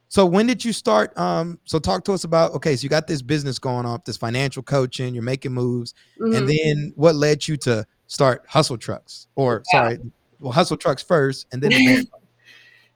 So 0.10 0.26
when 0.26 0.46
did 0.46 0.64
you 0.64 0.74
start? 0.74 1.18
Um, 1.18 1.60
so 1.66 1.80
talk 1.80 2.04
to 2.06 2.14
us 2.14 2.24
about 2.24 2.52
okay, 2.54 2.76
so 2.76 2.84
you 2.84 2.90
got 2.90 3.08
this 3.08 3.24
business 3.24 3.58
going 3.58 3.86
on, 3.86 4.00
this 4.06 4.18
financial 4.18 4.62
coaching, 4.62 5.16
you're 5.16 5.24
making 5.24 5.54
moves, 5.54 5.96
mm-hmm. 6.20 6.36
and 6.36 6.48
then 6.48 6.94
what 6.96 7.16
led 7.16 7.48
you 7.48 7.58
to 7.58 7.86
start 8.06 8.44
hustle 8.48 8.78
trucks? 8.78 9.28
Or 9.36 9.64
yeah. 9.74 9.80
sorry, 9.80 10.00
well, 10.40 10.52
hustle 10.52 10.78
trucks 10.78 11.02
first 11.02 11.48
and 11.52 11.64
then 11.64 12.06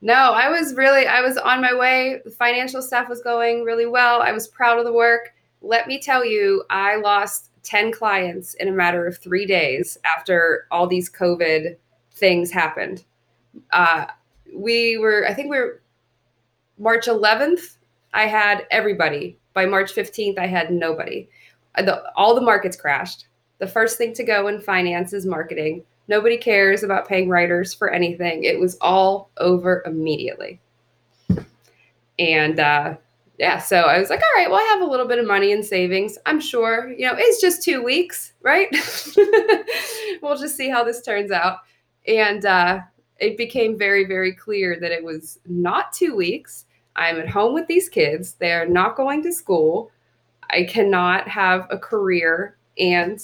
No, 0.01 0.13
I 0.13 0.49
was 0.49 0.75
really 0.75 1.07
I 1.07 1.21
was 1.21 1.37
on 1.37 1.59
my 1.61 1.73
way. 1.73 2.21
The 2.23 2.29
financial 2.31 2.81
stuff 2.81 3.09
was 3.09 3.21
going 3.21 3.63
really 3.63 3.87
well. 3.87 4.21
I 4.21 4.31
was 4.31 4.47
proud 4.47 4.77
of 4.77 4.85
the 4.85 4.93
work. 4.93 5.33
Let 5.61 5.87
me 5.87 5.99
tell 5.99 6.23
you, 6.23 6.63
I 6.69 6.97
lost 6.97 7.46
10 7.63 7.91
clients 7.91 8.53
in 8.55 8.67
a 8.67 8.71
matter 8.71 9.05
of 9.05 9.17
three 9.17 9.45
days 9.45 9.97
after 10.17 10.67
all 10.71 10.87
these 10.87 11.09
COVID 11.09 11.75
things 12.13 12.51
happened. 12.51 13.03
Uh, 13.71 14.05
we 14.55 14.97
were, 14.97 15.25
I 15.27 15.33
think 15.33 15.49
we 15.49 15.59
were 15.59 15.81
March 16.77 17.07
11th, 17.07 17.77
I 18.13 18.27
had 18.27 18.65
everybody. 18.71 19.37
By 19.53 19.65
March 19.65 19.93
15th, 19.93 20.37
I 20.37 20.45
had 20.45 20.71
nobody. 20.71 21.27
Uh, 21.75 21.83
the, 21.83 22.03
all 22.15 22.35
the 22.35 22.41
markets 22.41 22.77
crashed. 22.77 23.27
The 23.59 23.67
first 23.67 23.97
thing 23.97 24.13
to 24.13 24.23
go 24.23 24.47
in 24.47 24.61
finance 24.61 25.13
is 25.13 25.25
marketing. 25.25 25.83
Nobody 26.07 26.37
cares 26.37 26.83
about 26.83 27.07
paying 27.07 27.27
writers 27.29 27.73
for 27.73 27.89
anything. 27.89 28.43
It 28.43 28.59
was 28.59 28.77
all 28.81 29.29
over 29.37 29.83
immediately. 29.85 30.61
And 32.19 32.59
uh, 32.59 32.97
yeah, 33.37 33.59
so 33.59 33.81
I 33.81 33.99
was 33.99 34.09
like, 34.09 34.21
all 34.21 34.41
right, 34.41 34.49
well, 34.49 34.59
I 34.59 34.63
have 34.63 34.81
a 34.81 34.89
little 34.89 35.07
bit 35.07 35.19
of 35.19 35.27
money 35.27 35.51
in 35.51 35.61
savings. 35.61 36.17
I'm 36.25 36.39
sure, 36.39 36.91
you 36.97 37.05
know, 37.05 37.13
it's 37.15 37.39
just 37.39 37.61
two 37.61 37.83
weeks, 37.83 38.33
right? 38.41 38.67
we'll 40.21 40.37
just 40.37 40.57
see 40.57 40.69
how 40.69 40.83
this 40.83 41.03
turns 41.03 41.29
out. 41.29 41.59
And 42.07 42.45
uh, 42.45 42.79
it 43.19 43.37
became 43.37 43.77
very, 43.77 44.05
very 44.05 44.33
clear 44.33 44.79
that 44.79 44.91
it 44.91 45.03
was 45.03 45.39
not 45.45 45.93
two 45.93 46.15
weeks. 46.15 46.65
I'm 46.95 47.19
at 47.19 47.29
home 47.29 47.53
with 47.53 47.67
these 47.67 47.89
kids. 47.89 48.33
They 48.33 48.53
are 48.53 48.65
not 48.65 48.97
going 48.97 49.21
to 49.23 49.31
school. 49.31 49.91
I 50.49 50.63
cannot 50.63 51.27
have 51.27 51.67
a 51.69 51.77
career 51.77 52.57
and 52.79 53.21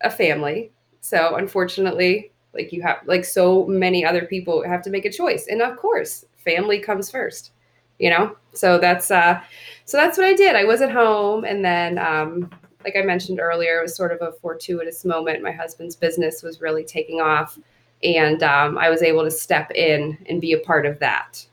a 0.00 0.10
family. 0.10 0.72
So, 1.02 1.36
unfortunately, 1.36 2.32
like 2.54 2.72
you 2.72 2.80
have, 2.82 3.00
like 3.04 3.24
so 3.26 3.66
many 3.66 4.02
other 4.02 4.24
people 4.24 4.66
have 4.66 4.82
to 4.84 4.90
make 4.90 5.04
a 5.04 5.12
choice. 5.12 5.46
And 5.46 5.60
of 5.60 5.76
course, 5.76 6.24
family 6.38 6.78
comes 6.78 7.10
first 7.10 7.50
you 7.98 8.10
know? 8.10 8.36
So 8.52 8.78
that's 8.78 9.10
uh 9.10 9.40
so 9.84 9.96
that's 9.96 10.18
what 10.18 10.26
i 10.26 10.34
did. 10.34 10.56
I 10.56 10.64
was 10.64 10.80
at 10.80 10.90
home 10.90 11.44
and 11.44 11.64
then 11.64 11.98
um 11.98 12.50
like 12.84 12.94
i 12.96 13.02
mentioned 13.02 13.40
earlier 13.40 13.78
it 13.78 13.82
was 13.82 13.96
sort 13.96 14.12
of 14.12 14.20
a 14.22 14.32
fortuitous 14.32 15.04
moment. 15.04 15.42
My 15.42 15.52
husband's 15.52 15.96
business 15.96 16.42
was 16.42 16.60
really 16.60 16.84
taking 16.84 17.20
off 17.20 17.58
and 18.02 18.42
um, 18.42 18.76
i 18.76 18.90
was 18.90 19.02
able 19.02 19.24
to 19.24 19.30
step 19.30 19.70
in 19.70 20.18
and 20.28 20.40
be 20.40 20.52
a 20.52 20.58
part 20.58 20.86
of 20.86 20.98
that. 20.98 21.46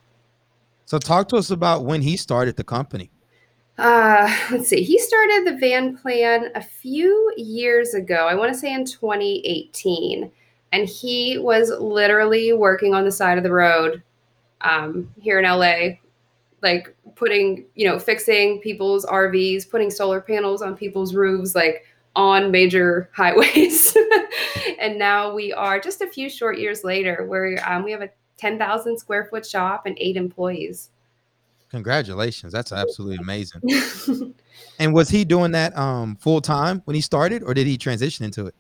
So 0.86 0.99
talk 0.99 1.29
to 1.29 1.38
us 1.38 1.49
about 1.49 1.86
when 1.86 2.01
he 2.01 2.17
started 2.17 2.56
the 2.56 2.63
company. 2.63 3.10
Uh, 3.77 4.32
let's 4.51 4.67
see. 4.67 4.84
He 4.84 4.99
started 4.99 5.47
the 5.47 5.58
van 5.58 5.97
plan 5.97 6.51
a 6.56 6.62
few 6.62 7.34
years 7.38 7.93
ago. 7.93 8.27
I 8.27 8.36
want 8.36 8.53
to 8.53 8.60
say 8.60 8.73
in 8.73 8.86
2018, 8.86 10.32
and 10.71 10.88
he 10.88 11.38
was 11.39 11.71
literally 11.79 12.53
working 12.53 12.93
on 12.93 13.06
the 13.06 13.12
side 13.12 13.38
of 13.38 13.43
the 13.43 13.51
road 13.51 14.03
um, 14.62 15.10
here 15.19 15.39
in 15.39 15.45
LA, 15.45 15.97
like 16.63 16.95
putting, 17.15 17.65
you 17.76 17.88
know, 17.88 17.99
fixing 17.99 18.60
people's 18.62 19.06
RVs, 19.06 19.69
putting 19.69 19.91
solar 19.91 20.21
panels 20.21 20.62
on 20.62 20.76
people's 20.76 21.13
roofs, 21.13 21.54
like 21.54 21.86
on 22.15 22.49
major 22.49 23.10
highways. 23.13 23.95
and 24.80 24.97
now 24.97 25.34
we 25.34 25.54
are 25.54 25.80
just 25.80 26.02
a 26.02 26.08
few 26.08 26.30
short 26.30 26.58
years 26.58 26.84
later, 26.84 27.26
where 27.28 27.62
um, 27.69 27.84
we 27.84 27.91
have 27.91 28.02
a 28.02 28.10
10,000 28.38 28.97
square 28.97 29.26
foot 29.26 29.45
shop 29.45 29.86
and 29.86 29.97
eight 29.99 30.17
employees. 30.17 30.89
Congratulations. 31.69 32.54
That's 32.54 32.71
absolutely 32.71 33.17
amazing. 33.17 33.62
and 34.80 34.93
was 34.93 35.10
he 35.10 35.26
doing 35.26 35.52
that 35.54 35.76
um, 35.76 36.15
full 36.17 36.39
time 36.39 36.82
when 36.86 36.93
he 36.95 37.02
started, 37.02 37.43
or 37.43 37.54
did 37.54 37.65
he 37.65 37.78
transition 37.78 38.26
into 38.26 38.45
it? 38.45 38.56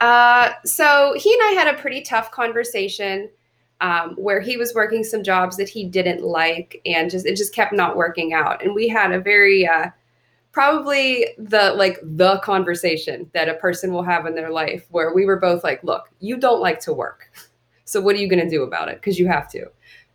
Uh, 0.00 0.52
so 0.64 1.14
he 1.16 1.32
and 1.32 1.42
I 1.42 1.50
had 1.52 1.74
a 1.74 1.78
pretty 1.78 2.02
tough 2.02 2.30
conversation 2.30 3.30
um, 3.80 4.14
where 4.16 4.40
he 4.40 4.56
was 4.56 4.74
working 4.74 5.04
some 5.04 5.22
jobs 5.22 5.56
that 5.56 5.68
he 5.68 5.84
didn't 5.84 6.22
like, 6.22 6.80
and 6.86 7.10
just 7.10 7.26
it 7.26 7.36
just 7.36 7.54
kept 7.54 7.72
not 7.72 7.96
working 7.96 8.32
out. 8.32 8.62
And 8.62 8.74
we 8.74 8.88
had 8.88 9.12
a 9.12 9.20
very 9.20 9.66
uh, 9.66 9.90
probably 10.52 11.26
the 11.38 11.74
like 11.74 11.98
the 12.02 12.38
conversation 12.38 13.30
that 13.34 13.48
a 13.48 13.54
person 13.54 13.92
will 13.92 14.02
have 14.02 14.26
in 14.26 14.34
their 14.34 14.50
life 14.50 14.86
where 14.90 15.14
we 15.14 15.26
were 15.26 15.38
both 15.38 15.62
like, 15.64 15.82
"Look, 15.84 16.10
you 16.20 16.36
don't 16.36 16.60
like 16.60 16.80
to 16.80 16.92
work, 16.92 17.30
so 17.84 18.00
what 18.00 18.16
are 18.16 18.18
you 18.18 18.28
going 18.28 18.44
to 18.44 18.50
do 18.50 18.62
about 18.62 18.88
it? 18.88 18.96
Because 18.96 19.18
you 19.18 19.26
have 19.26 19.50
to." 19.50 19.66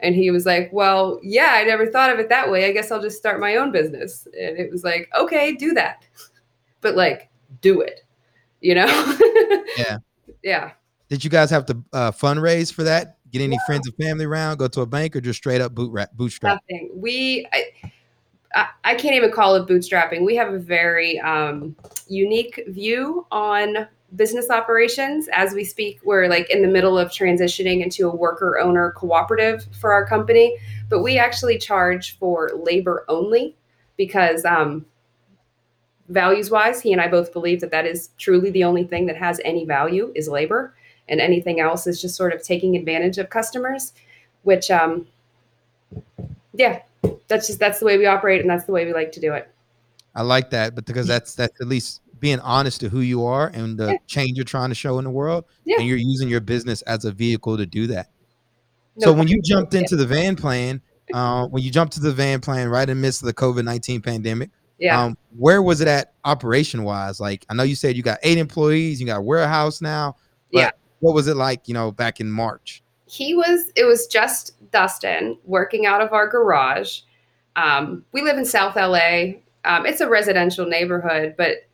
And 0.02 0.16
he 0.16 0.32
was 0.32 0.46
like, 0.46 0.70
Well, 0.74 1.20
yeah, 1.22 1.54
I 1.54 1.64
never 1.64 1.86
thought 1.86 2.12
of 2.12 2.20
it 2.20 2.30
that 2.30 2.50
way. 2.50 2.66
I 2.66 2.72
guess 2.72 2.92
I'll 2.92 3.02
just 3.02 3.18
start 3.18 3.40
my 3.40 3.56
own 3.56 3.72
business. 3.72 4.28
And 4.28 4.58
it 4.58 4.72
was 4.72 4.84
like, 4.84 5.10
Okay, 5.18 5.54
do 5.56 5.74
that. 5.74 6.04
But 6.82 6.96
like, 6.96 7.30
do 7.62 7.82
it, 7.82 8.02
you 8.60 8.76
know? 8.76 8.88
yeah. 9.78 9.98
Yeah. 10.44 10.72
Did 11.10 11.24
you 11.24 11.30
guys 11.30 11.50
have 11.52 11.66
to 11.68 11.84
uh, 11.94 12.12
fundraise 12.12 12.74
for 12.74 12.84
that? 12.84 13.18
Get 13.32 13.42
any 13.42 13.58
friends 13.66 13.88
and 13.88 13.96
family 13.96 14.26
around? 14.26 14.58
Go 14.58 14.68
to 14.68 14.82
a 14.82 14.86
bank 14.86 15.16
or 15.16 15.22
just 15.22 15.38
straight 15.38 15.62
up 15.62 15.74
boot 15.74 15.94
bootstrap? 16.14 16.62
Nothing. 16.70 16.92
We, 16.94 17.48
I, 18.54 18.68
I 18.84 18.96
can't 18.96 19.16
even 19.16 19.32
call 19.32 19.56
it 19.56 19.68
bootstrapping. 19.68 20.26
We 20.26 20.36
have 20.36 20.54
a 20.54 20.60
very 20.60 21.20
um, 21.20 21.76
unique 22.08 22.64
view 22.68 23.26
on 23.32 23.88
business 24.16 24.50
operations 24.50 25.30
as 25.32 25.54
we 25.54 25.64
speak 25.64 26.00
we're 26.04 26.28
like 26.28 26.50
in 26.50 26.62
the 26.62 26.68
middle 26.68 26.98
of 26.98 27.10
transitioning 27.10 27.82
into 27.82 28.10
a 28.10 28.16
worker 28.16 28.60
owner 28.60 28.92
cooperative 28.92 29.66
for 29.80 29.94
our 29.94 30.06
company 30.06 30.58
but 30.90 31.02
we 31.02 31.18
actually 31.18 31.58
charge 31.58 32.18
for 32.18 32.52
labor 32.62 33.06
only 33.08 33.56
because 33.96 34.44
um, 34.44 34.86
values 36.10 36.50
wise 36.52 36.82
he 36.82 36.92
and 36.92 37.02
i 37.02 37.08
both 37.08 37.32
believe 37.32 37.62
that 37.62 37.72
that 37.72 37.86
is 37.86 38.10
truly 38.18 38.52
the 38.52 38.66
only 38.66 38.84
thing 38.84 39.06
that 39.06 39.16
has 39.16 39.40
any 39.46 39.64
value 39.64 40.12
is 40.14 40.28
labor 40.28 40.76
and 41.12 41.22
anything 41.22 41.60
else 41.60 41.86
is 41.86 42.02
just 42.02 42.16
sort 42.16 42.34
of 42.34 42.42
taking 42.42 42.76
advantage 42.76 43.20
of 43.20 43.30
customers 43.30 43.94
which 44.44 44.72
um, 44.72 45.06
yeah 46.54 46.80
that's 47.28 47.48
just 47.48 47.60
that's 47.60 47.80
the 47.80 47.86
way 47.86 47.98
we 47.98 48.06
operate 48.06 48.42
and 48.42 48.50
that's 48.50 48.66
the 48.66 48.72
way 48.72 48.86
we 48.86 48.94
like 48.94 49.12
to 49.12 49.20
do 49.20 49.34
it 49.34 49.50
i 50.16 50.22
like 50.22 50.50
that 50.50 50.74
but 50.74 50.86
because 50.86 51.06
that's 51.06 51.36
that's 51.36 51.60
at 51.62 51.68
least 51.68 52.02
being 52.20 52.40
honest 52.40 52.80
to 52.80 52.90
who 52.90 53.02
you 53.02 53.26
are 53.26 53.48
and 53.48 53.78
the 53.78 53.88
yeah. 53.88 53.98
change 54.08 54.38
you're 54.38 54.46
trying 54.46 54.70
to 54.70 54.76
show 54.76 55.00
in 55.00 55.06
the 55.06 55.12
world 55.12 55.46
yeah. 55.66 55.76
and 55.78 55.88
you're 55.88 55.98
using 55.98 56.30
your 56.30 56.40
business 56.40 56.82
as 56.84 57.06
a 57.06 57.12
vehicle 57.12 57.58
to 57.58 57.66
do 57.66 57.88
that 57.88 58.10
no, 58.98 59.06
so 59.06 59.14
when 59.14 59.28
you 59.28 59.42
jumped 59.42 59.74
into 59.74 59.96
the 59.96 60.06
van 60.06 60.36
plan 60.36 60.82
uh, 61.14 61.46
when 61.48 61.64
you 61.64 61.72
jumped 61.72 61.94
to 61.94 62.00
the 62.00 62.12
van 62.12 62.40
plan 62.40 62.70
right 62.70 62.90
in 62.90 62.98
the 62.98 63.02
midst 63.02 63.22
of 63.22 63.26
the 63.26 63.34
covid-19 63.34 64.04
pandemic 64.04 64.50
yeah. 64.78 65.00
Um, 65.00 65.16
where 65.38 65.62
was 65.62 65.80
it 65.80 65.88
at 65.88 66.14
operation 66.26 66.84
wise 66.84 67.20
like 67.20 67.46
i 67.50 67.54
know 67.54 67.64
you 67.64 67.76
said 67.76 67.96
you 67.96 68.04
got 68.04 68.18
eight 68.24 68.40
employees 68.40 69.00
you 69.00 69.06
got 69.06 69.18
a 69.18 69.22
warehouse 69.22 69.80
now 69.80 70.16
yeah 70.52 70.72
what 71.02 71.14
was 71.14 71.28
it 71.28 71.36
like 71.36 71.68
you 71.68 71.74
know 71.74 71.92
back 71.92 72.20
in 72.20 72.32
march 72.32 72.82
he 73.06 73.36
was 73.36 73.72
it 73.76 73.84
was 73.84 74.08
just 74.08 74.56
dustin 74.72 75.38
working 75.44 75.86
out 75.86 76.02
of 76.02 76.14
our 76.14 76.28
garage 76.28 77.02
um, 77.58 78.06
we 78.14 78.22
live 78.22 78.38
in 78.38 78.46
south 78.46 78.76
la 78.76 79.24
um, 79.66 79.86
it's 79.86 80.02
a 80.02 80.10
residential 80.10 80.66
neighborhood 80.66 81.36
but 81.38 81.68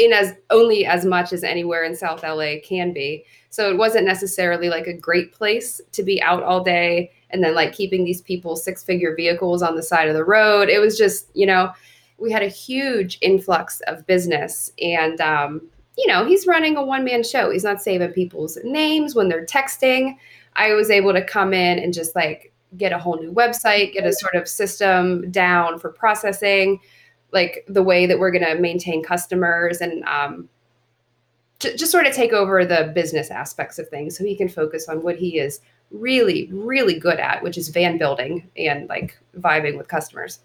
in 0.00 0.12
as 0.14 0.34
only 0.48 0.86
as 0.86 1.04
much 1.04 1.32
as 1.32 1.44
anywhere 1.44 1.84
in 1.84 1.94
South 1.94 2.22
LA 2.22 2.54
can 2.64 2.92
be. 2.92 3.24
So 3.50 3.70
it 3.70 3.76
wasn't 3.76 4.06
necessarily 4.06 4.70
like 4.70 4.86
a 4.86 4.94
great 4.94 5.32
place 5.32 5.80
to 5.92 6.02
be 6.02 6.22
out 6.22 6.42
all 6.42 6.62
day 6.62 7.12
and 7.30 7.44
then 7.44 7.54
like 7.54 7.74
keeping 7.74 8.04
these 8.04 8.22
people 8.22 8.56
six 8.56 8.82
figure 8.82 9.14
vehicles 9.14 9.62
on 9.62 9.76
the 9.76 9.82
side 9.82 10.08
of 10.08 10.14
the 10.14 10.24
road. 10.24 10.70
It 10.70 10.78
was 10.78 10.96
just, 10.96 11.28
you 11.34 11.46
know, 11.46 11.72
we 12.18 12.32
had 12.32 12.42
a 12.42 12.48
huge 12.48 13.18
influx 13.20 13.80
of 13.88 14.06
business 14.06 14.72
and 14.80 15.20
um, 15.20 15.68
you 16.00 16.06
know, 16.06 16.24
he's 16.24 16.46
running 16.46 16.76
a 16.76 16.82
one 16.82 17.04
man 17.04 17.22
show. 17.22 17.50
He's 17.50 17.64
not 17.64 17.82
saving 17.82 18.12
people's 18.12 18.58
names 18.64 19.14
when 19.14 19.28
they're 19.28 19.44
texting. 19.44 20.16
I 20.56 20.72
was 20.72 20.90
able 20.90 21.12
to 21.12 21.24
come 21.24 21.52
in 21.52 21.78
and 21.78 21.92
just 21.92 22.16
like 22.16 22.52
get 22.76 22.92
a 22.92 22.98
whole 22.98 23.18
new 23.18 23.32
website, 23.32 23.92
get 23.92 24.06
a 24.06 24.12
sort 24.12 24.34
of 24.34 24.48
system 24.48 25.30
down 25.30 25.78
for 25.78 25.90
processing 25.90 26.80
like 27.32 27.64
the 27.68 27.82
way 27.82 28.06
that 28.06 28.18
we're 28.18 28.30
going 28.30 28.44
to 28.44 28.60
maintain 28.60 29.02
customers 29.02 29.80
and 29.80 30.04
um, 30.04 30.48
j- 31.58 31.76
just 31.76 31.92
sort 31.92 32.06
of 32.06 32.12
take 32.12 32.32
over 32.32 32.64
the 32.64 32.90
business 32.94 33.30
aspects 33.30 33.78
of 33.78 33.88
things 33.88 34.16
so 34.16 34.24
he 34.24 34.36
can 34.36 34.48
focus 34.48 34.88
on 34.88 35.02
what 35.02 35.16
he 35.16 35.38
is 35.38 35.60
really 35.90 36.48
really 36.52 36.98
good 36.98 37.18
at 37.18 37.42
which 37.42 37.58
is 37.58 37.68
van 37.68 37.98
building 37.98 38.48
and 38.56 38.88
like 38.88 39.18
vibing 39.38 39.76
with 39.76 39.88
customers 39.88 40.40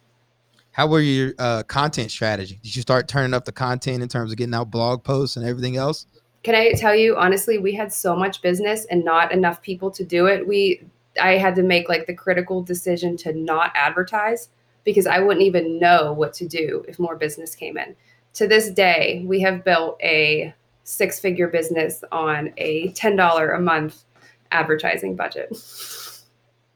how 0.76 0.88
were 0.88 1.00
your 1.00 1.34
uh, 1.40 1.64
content 1.64 2.12
strategy 2.12 2.60
did 2.64 2.76
you 2.76 2.82
start 2.82 3.08
turning 3.08 3.34
up 3.34 3.46
the 3.46 3.52
content 3.52 4.04
in 4.04 4.10
terms 4.10 4.32
of 4.32 4.38
getting 4.38 4.54
out 4.54 4.70
blog 4.70 5.04
posts 5.04 5.38
and 5.38 5.46
everything 5.46 5.78
else 5.78 6.06
can 6.44 6.56
i 6.56 6.72
tell 6.74 6.96
you 6.96 7.16
honestly 7.18 7.58
we 7.58 7.74
had 7.74 7.92
so 7.92 8.16
much 8.16 8.42
business 8.42 8.86
and 8.86 9.04
not 9.04 9.32
enough 9.32 9.62
people 9.62 9.90
to 9.92 10.04
do 10.04 10.26
it 10.26 10.48
we 10.48 10.82
i 11.22 11.38
had 11.38 11.56
to 11.56 11.64
make 11.64 11.90
like 11.90 12.08
the 12.08 12.14
critical 12.14 12.62
decision 12.62 13.18
to 13.18 13.34
not 13.34 13.72
advertise 13.76 14.50
because 14.86 15.08
I 15.08 15.20
wouldn't 15.20 15.46
even 15.46 15.80
know 15.80 16.14
what 16.14 16.34
to 16.36 16.48
do 16.48 16.86
if 16.88 16.98
more 16.98 17.18
business 17.18 17.56
came 17.56 17.78
in. 17.78 17.96
To 18.36 18.48
this 18.48 18.70
day, 18.70 19.24
we 19.26 19.42
have 19.42 19.66
built 19.66 20.00
a 20.02 20.54
six 20.84 21.20
figure 21.20 21.48
business 21.50 22.04
on 22.12 22.54
a 22.58 22.90
$10 22.90 23.58
a 23.58 23.60
month 23.60 24.04
advertising 24.52 25.16
budget. 25.16 25.50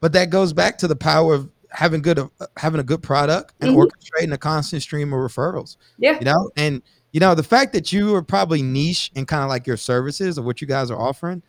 But 0.00 0.12
that 0.12 0.28
goes 0.28 0.52
back 0.52 0.76
to 0.78 0.88
the 0.88 0.96
power 0.96 1.34
of 1.34 1.48
having 1.70 2.02
good 2.02 2.20
having 2.56 2.80
a 2.80 2.84
good 2.84 3.02
product 3.02 3.54
and 3.60 3.70
mm-hmm. 3.70 3.80
orchestrating 3.80 4.32
a 4.32 4.38
constant 4.38 4.82
stream 4.82 5.12
of 5.12 5.18
referrals. 5.18 5.76
Yeah. 5.98 6.18
You 6.18 6.24
know, 6.24 6.50
and 6.56 6.82
you 7.12 7.20
know, 7.20 7.34
the 7.34 7.42
fact 7.42 7.72
that 7.72 7.92
you 7.92 8.14
are 8.14 8.22
probably 8.22 8.62
niche 8.62 9.10
and 9.16 9.26
kind 9.26 9.42
of 9.42 9.48
like 9.48 9.66
your 9.66 9.76
services 9.76 10.38
or 10.38 10.42
what 10.42 10.60
you 10.60 10.66
guys 10.66 10.90
are 10.90 11.00
offering. 11.00 11.42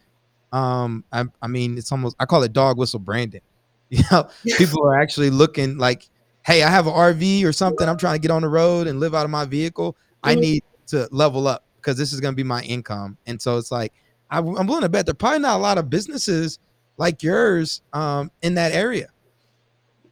Um, 0.52 1.06
I, 1.14 1.24
I 1.42 1.48
mean, 1.48 1.78
it's 1.78 1.92
almost 1.92 2.16
I 2.20 2.26
call 2.26 2.44
it 2.44 2.54
dog 2.54 2.78
whistle 2.78 3.00
branding. 3.00 3.42
You 3.94 4.04
know, 4.10 4.30
people 4.58 4.88
are 4.88 4.98
actually 4.98 5.32
looking 5.32 5.78
like 5.78 6.10
hey, 6.44 6.64
I 6.64 6.70
have 6.70 6.88
an 6.88 6.94
RV 6.94 7.44
or 7.46 7.54
something. 7.54 7.88
I'm 7.88 7.98
trying 7.98 8.16
to 8.16 8.20
get 8.20 8.32
on 8.32 8.42
the 8.42 8.50
road 8.50 8.88
and 8.88 9.00
live 9.00 9.14
out 9.14 9.26
of 9.26 9.32
my 9.32 9.46
vehicle. 9.46 9.96
I 10.24 10.34
mm-hmm. 10.34 10.42
need 10.42 10.64
to 10.88 11.08
level 11.12 11.48
up 11.48 11.66
because 11.78 11.98
this 11.98 12.14
is 12.14 12.20
going 12.20 12.34
to 12.34 12.36
be 12.36 12.44
my 12.44 12.62
income. 12.64 13.18
And 13.26 13.42
so 13.42 13.58
it's 13.58 13.72
like, 13.72 13.94
I'm 14.30 14.46
willing 14.46 14.82
to 14.82 14.90
bet 14.90 15.06
there 15.06 15.14
probably 15.14 15.40
not 15.40 15.58
a 15.58 15.62
lot 15.62 15.78
of 15.78 15.90
businesses 15.90 16.58
like 16.98 17.22
yours 17.22 17.82
um, 17.92 18.32
in 18.42 18.54
that 18.56 18.72
area. 18.72 19.10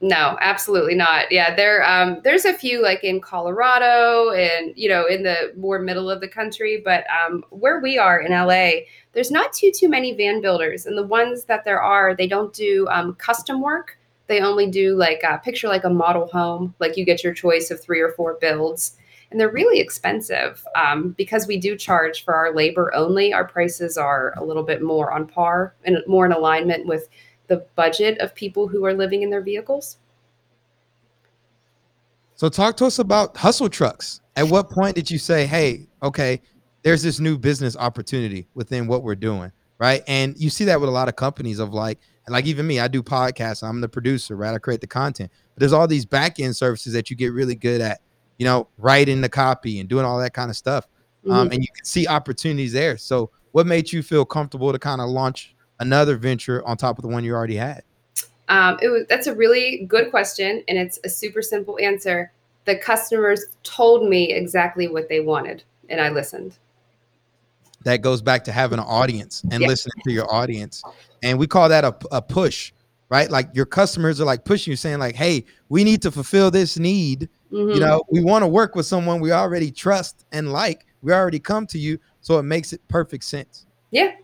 No, 0.01 0.37
absolutely 0.39 0.95
not. 0.95 1.29
Yeah, 1.29 1.53
there 1.55 1.83
um, 1.83 2.21
there's 2.23 2.45
a 2.45 2.53
few 2.53 2.81
like 2.81 3.03
in 3.03 3.19
Colorado 3.19 4.31
and 4.31 4.71
you 4.77 4.87
know 4.87 5.05
in 5.05 5.23
the 5.23 5.53
more 5.57 5.79
middle 5.79 6.09
of 6.09 6.21
the 6.21 6.27
country, 6.27 6.81
but 6.83 7.03
um, 7.09 7.43
where 7.49 7.81
we 7.81 7.97
are 7.97 8.19
in 8.19 8.31
LA, 8.31 8.85
there's 9.11 9.29
not 9.29 9.51
too 9.51 9.71
too 9.75 9.89
many 9.89 10.15
van 10.15 10.41
builders, 10.41 10.85
and 10.85 10.97
the 10.97 11.05
ones 11.05 11.43
that 11.45 11.65
there 11.65 11.81
are, 11.81 12.15
they 12.15 12.27
don't 12.27 12.53
do 12.53 12.87
um, 12.89 13.13
custom 13.15 13.61
work 13.61 13.99
they 14.29 14.41
only 14.41 14.67
do 14.67 14.95
like 14.95 15.23
a 15.23 15.39
picture 15.39 15.67
like 15.67 15.83
a 15.83 15.89
model 15.89 16.27
home, 16.27 16.75
like 16.79 16.95
you 16.95 17.03
get 17.03 17.23
your 17.23 17.33
choice 17.33 17.71
of 17.71 17.81
three 17.81 17.99
or 17.99 18.11
four 18.11 18.37
builds. 18.39 18.95
And 19.31 19.39
they're 19.39 19.51
really 19.51 19.79
expensive 19.79 20.63
um, 20.75 21.09
because 21.17 21.47
we 21.47 21.57
do 21.57 21.75
charge 21.75 22.23
for 22.23 22.33
our 22.33 22.53
labor 22.53 22.93
only. 22.95 23.33
Our 23.33 23.47
prices 23.47 23.97
are 23.97 24.33
a 24.37 24.43
little 24.43 24.63
bit 24.63 24.81
more 24.81 25.11
on 25.11 25.27
par 25.27 25.75
and 25.83 25.97
more 26.07 26.25
in 26.25 26.31
alignment 26.31 26.85
with 26.85 27.09
the 27.49 27.65
budget 27.75 28.17
of 28.19 28.33
people 28.33 28.67
who 28.67 28.85
are 28.85 28.93
living 28.93 29.23
in 29.23 29.29
their 29.29 29.41
vehicles. 29.41 29.97
So, 32.35 32.47
talk 32.47 32.77
to 32.77 32.85
us 32.85 32.99
about 32.99 33.35
hustle 33.35 33.67
trucks. 33.67 34.21
At 34.37 34.47
what 34.47 34.69
point 34.69 34.95
did 34.95 35.11
you 35.11 35.17
say, 35.17 35.45
hey, 35.45 35.87
okay, 36.01 36.41
there's 36.83 37.03
this 37.03 37.19
new 37.19 37.37
business 37.37 37.75
opportunity 37.75 38.47
within 38.53 38.87
what 38.87 39.03
we're 39.03 39.15
doing? 39.15 39.51
Right. 39.77 40.03
And 40.07 40.37
you 40.37 40.49
see 40.49 40.65
that 40.65 40.79
with 40.79 40.89
a 40.89 40.91
lot 40.91 41.09
of 41.09 41.15
companies 41.15 41.59
of 41.59 41.73
like, 41.73 41.99
like 42.27 42.45
even 42.45 42.67
me, 42.67 42.79
I 42.79 42.87
do 42.87 43.01
podcasts. 43.01 43.67
I'm 43.67 43.81
the 43.81 43.89
producer, 43.89 44.35
right? 44.35 44.53
I 44.53 44.57
create 44.59 44.81
the 44.81 44.87
content. 44.87 45.31
But 45.53 45.59
there's 45.59 45.73
all 45.73 45.87
these 45.87 46.05
back 46.05 46.39
end 46.39 46.55
services 46.55 46.93
that 46.93 47.09
you 47.09 47.15
get 47.15 47.33
really 47.33 47.55
good 47.55 47.81
at, 47.81 48.01
you 48.37 48.45
know, 48.45 48.67
writing 48.77 49.21
the 49.21 49.29
copy 49.29 49.79
and 49.79 49.89
doing 49.89 50.05
all 50.05 50.19
that 50.19 50.33
kind 50.33 50.49
of 50.49 50.55
stuff. 50.55 50.85
Um, 51.25 51.31
mm-hmm. 51.31 51.39
Um, 51.39 51.51
and 51.51 51.61
you 51.61 51.67
can 51.75 51.85
see 51.85 52.07
opportunities 52.07 52.71
there. 52.71 52.97
So, 52.97 53.31
what 53.51 53.65
made 53.65 53.91
you 53.91 54.03
feel 54.03 54.25
comfortable 54.25 54.71
to 54.71 54.79
kind 54.79 55.01
of 55.01 55.09
launch 55.09 55.55
another 55.79 56.15
venture 56.17 56.65
on 56.67 56.77
top 56.77 56.97
of 56.97 57.01
the 57.03 57.07
one 57.09 57.23
you 57.23 57.33
already 57.33 57.55
had? 57.55 57.83
Um, 58.47 58.79
it 58.81 58.89
was 58.89 59.05
that's 59.07 59.27
a 59.27 59.35
really 59.35 59.85
good 59.87 60.09
question, 60.09 60.63
and 60.67 60.77
it's 60.77 60.99
a 61.03 61.09
super 61.09 61.41
simple 61.41 61.77
answer. 61.81 62.31
the 62.65 62.75
customers 62.75 63.45
told 63.63 64.07
me 64.07 64.31
exactly 64.31 64.87
what 64.87 65.09
they 65.09 65.19
wanted 65.19 65.63
and 65.89 65.99
I 65.99 66.09
listened. 66.09 66.57
That 67.83 68.01
goes 68.01 68.21
back 68.21 68.43
to 68.45 68.51
having 68.51 68.79
an 68.79 68.85
audience 68.85 69.41
and 69.51 69.61
yeah. 69.61 69.67
listening 69.67 70.01
to 70.03 70.11
your 70.11 70.31
audience. 70.33 70.83
And 71.23 71.39
we 71.39 71.47
call 71.47 71.69
that 71.69 71.83
a, 71.83 71.95
a 72.11 72.21
push, 72.21 72.71
right? 73.09 73.29
Like 73.29 73.49
your 73.53 73.65
customers 73.65 74.19
are 74.19 74.25
like 74.25 74.45
pushing 74.45 74.71
you, 74.71 74.77
saying, 74.77 74.99
like, 74.99 75.15
hey, 75.15 75.45
we 75.69 75.83
need 75.83 76.01
to 76.01 76.11
fulfill 76.11 76.51
this 76.51 76.77
need. 76.77 77.29
Mm-hmm. 77.51 77.73
You 77.73 77.79
know, 77.79 78.03
we 78.11 78.21
want 78.21 78.43
to 78.43 78.47
work 78.47 78.75
with 78.75 78.85
someone 78.85 79.19
we 79.19 79.31
already 79.31 79.71
trust 79.71 80.25
and 80.31 80.51
like. 80.51 80.85
We 81.01 81.13
already 81.13 81.39
come 81.39 81.65
to 81.67 81.79
you. 81.79 81.99
So 82.21 82.37
it 82.37 82.43
makes 82.43 82.73
it 82.73 82.85
perfect 82.89 83.23
sense. 83.23 83.65
Yeah. 83.91 84.15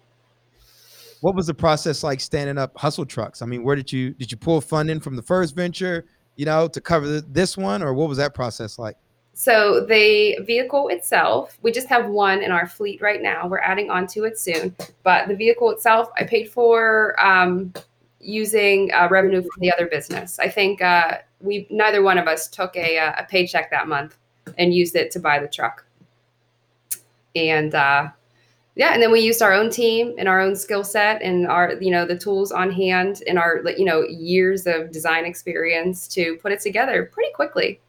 What 1.25 1.35
was 1.35 1.47
the 1.47 1.53
process 1.53 2.03
like 2.03 2.19
standing 2.21 2.57
up 2.57 2.77
hustle 2.77 3.05
trucks? 3.05 3.41
I 3.41 3.45
mean, 3.45 3.63
where 3.63 3.75
did 3.75 3.91
you 3.91 4.11
did 4.13 4.31
you 4.31 4.38
pull 4.38 4.61
funding 4.61 4.99
from 4.99 5.15
the 5.15 5.23
first 5.23 5.55
venture? 5.55 6.05
you 6.35 6.45
know, 6.45 6.67
to 6.67 6.81
cover 6.81 7.21
this 7.21 7.57
one, 7.57 7.81
or 7.81 7.93
what 7.93 8.09
was 8.09 8.17
that 8.17 8.33
process 8.33 8.77
like? 8.77 8.95
So 9.33 9.85
the 9.85 10.38
vehicle 10.45 10.88
itself, 10.89 11.57
we 11.61 11.71
just 11.71 11.88
have 11.88 12.07
one 12.07 12.41
in 12.41 12.51
our 12.51 12.67
fleet 12.67 13.01
right 13.01 13.21
now. 13.21 13.47
We're 13.47 13.59
adding 13.59 13.89
onto 13.89 14.23
it 14.23 14.39
soon, 14.39 14.75
but 15.03 15.27
the 15.27 15.35
vehicle 15.35 15.71
itself, 15.71 16.09
I 16.17 16.23
paid 16.23 16.49
for 16.49 17.15
um, 17.23 17.73
using 18.21 18.91
uh, 18.93 19.09
revenue 19.09 19.41
from 19.41 19.59
the 19.59 19.73
other 19.73 19.88
business. 19.88 20.39
I 20.39 20.47
think 20.47 20.81
uh, 20.81 21.17
we 21.41 21.67
neither 21.69 22.01
one 22.01 22.17
of 22.17 22.27
us 22.27 22.47
took 22.47 22.75
a, 22.77 22.97
uh, 22.97 23.13
a 23.17 23.23
paycheck 23.25 23.71
that 23.71 23.88
month 23.88 24.17
and 24.57 24.73
used 24.73 24.95
it 24.95 25.11
to 25.11 25.19
buy 25.19 25.39
the 25.39 25.47
truck. 25.47 25.85
And 27.35 27.75
uh, 27.75 28.09
yeah 28.75 28.93
and 28.93 29.01
then 29.01 29.11
we 29.11 29.19
used 29.19 29.41
our 29.41 29.53
own 29.53 29.69
team 29.69 30.13
and 30.17 30.27
our 30.27 30.39
own 30.39 30.55
skill 30.55 30.83
set 30.83 31.21
and 31.21 31.47
our 31.47 31.73
you 31.81 31.91
know 31.91 32.05
the 32.05 32.17
tools 32.17 32.51
on 32.51 32.71
hand 32.71 33.23
and 33.27 33.39
our 33.39 33.61
you 33.77 33.85
know 33.85 34.03
years 34.03 34.67
of 34.67 34.91
design 34.91 35.25
experience 35.25 36.07
to 36.07 36.38
put 36.41 36.51
it 36.51 36.59
together 36.59 37.09
pretty 37.11 37.31
quickly. 37.33 37.79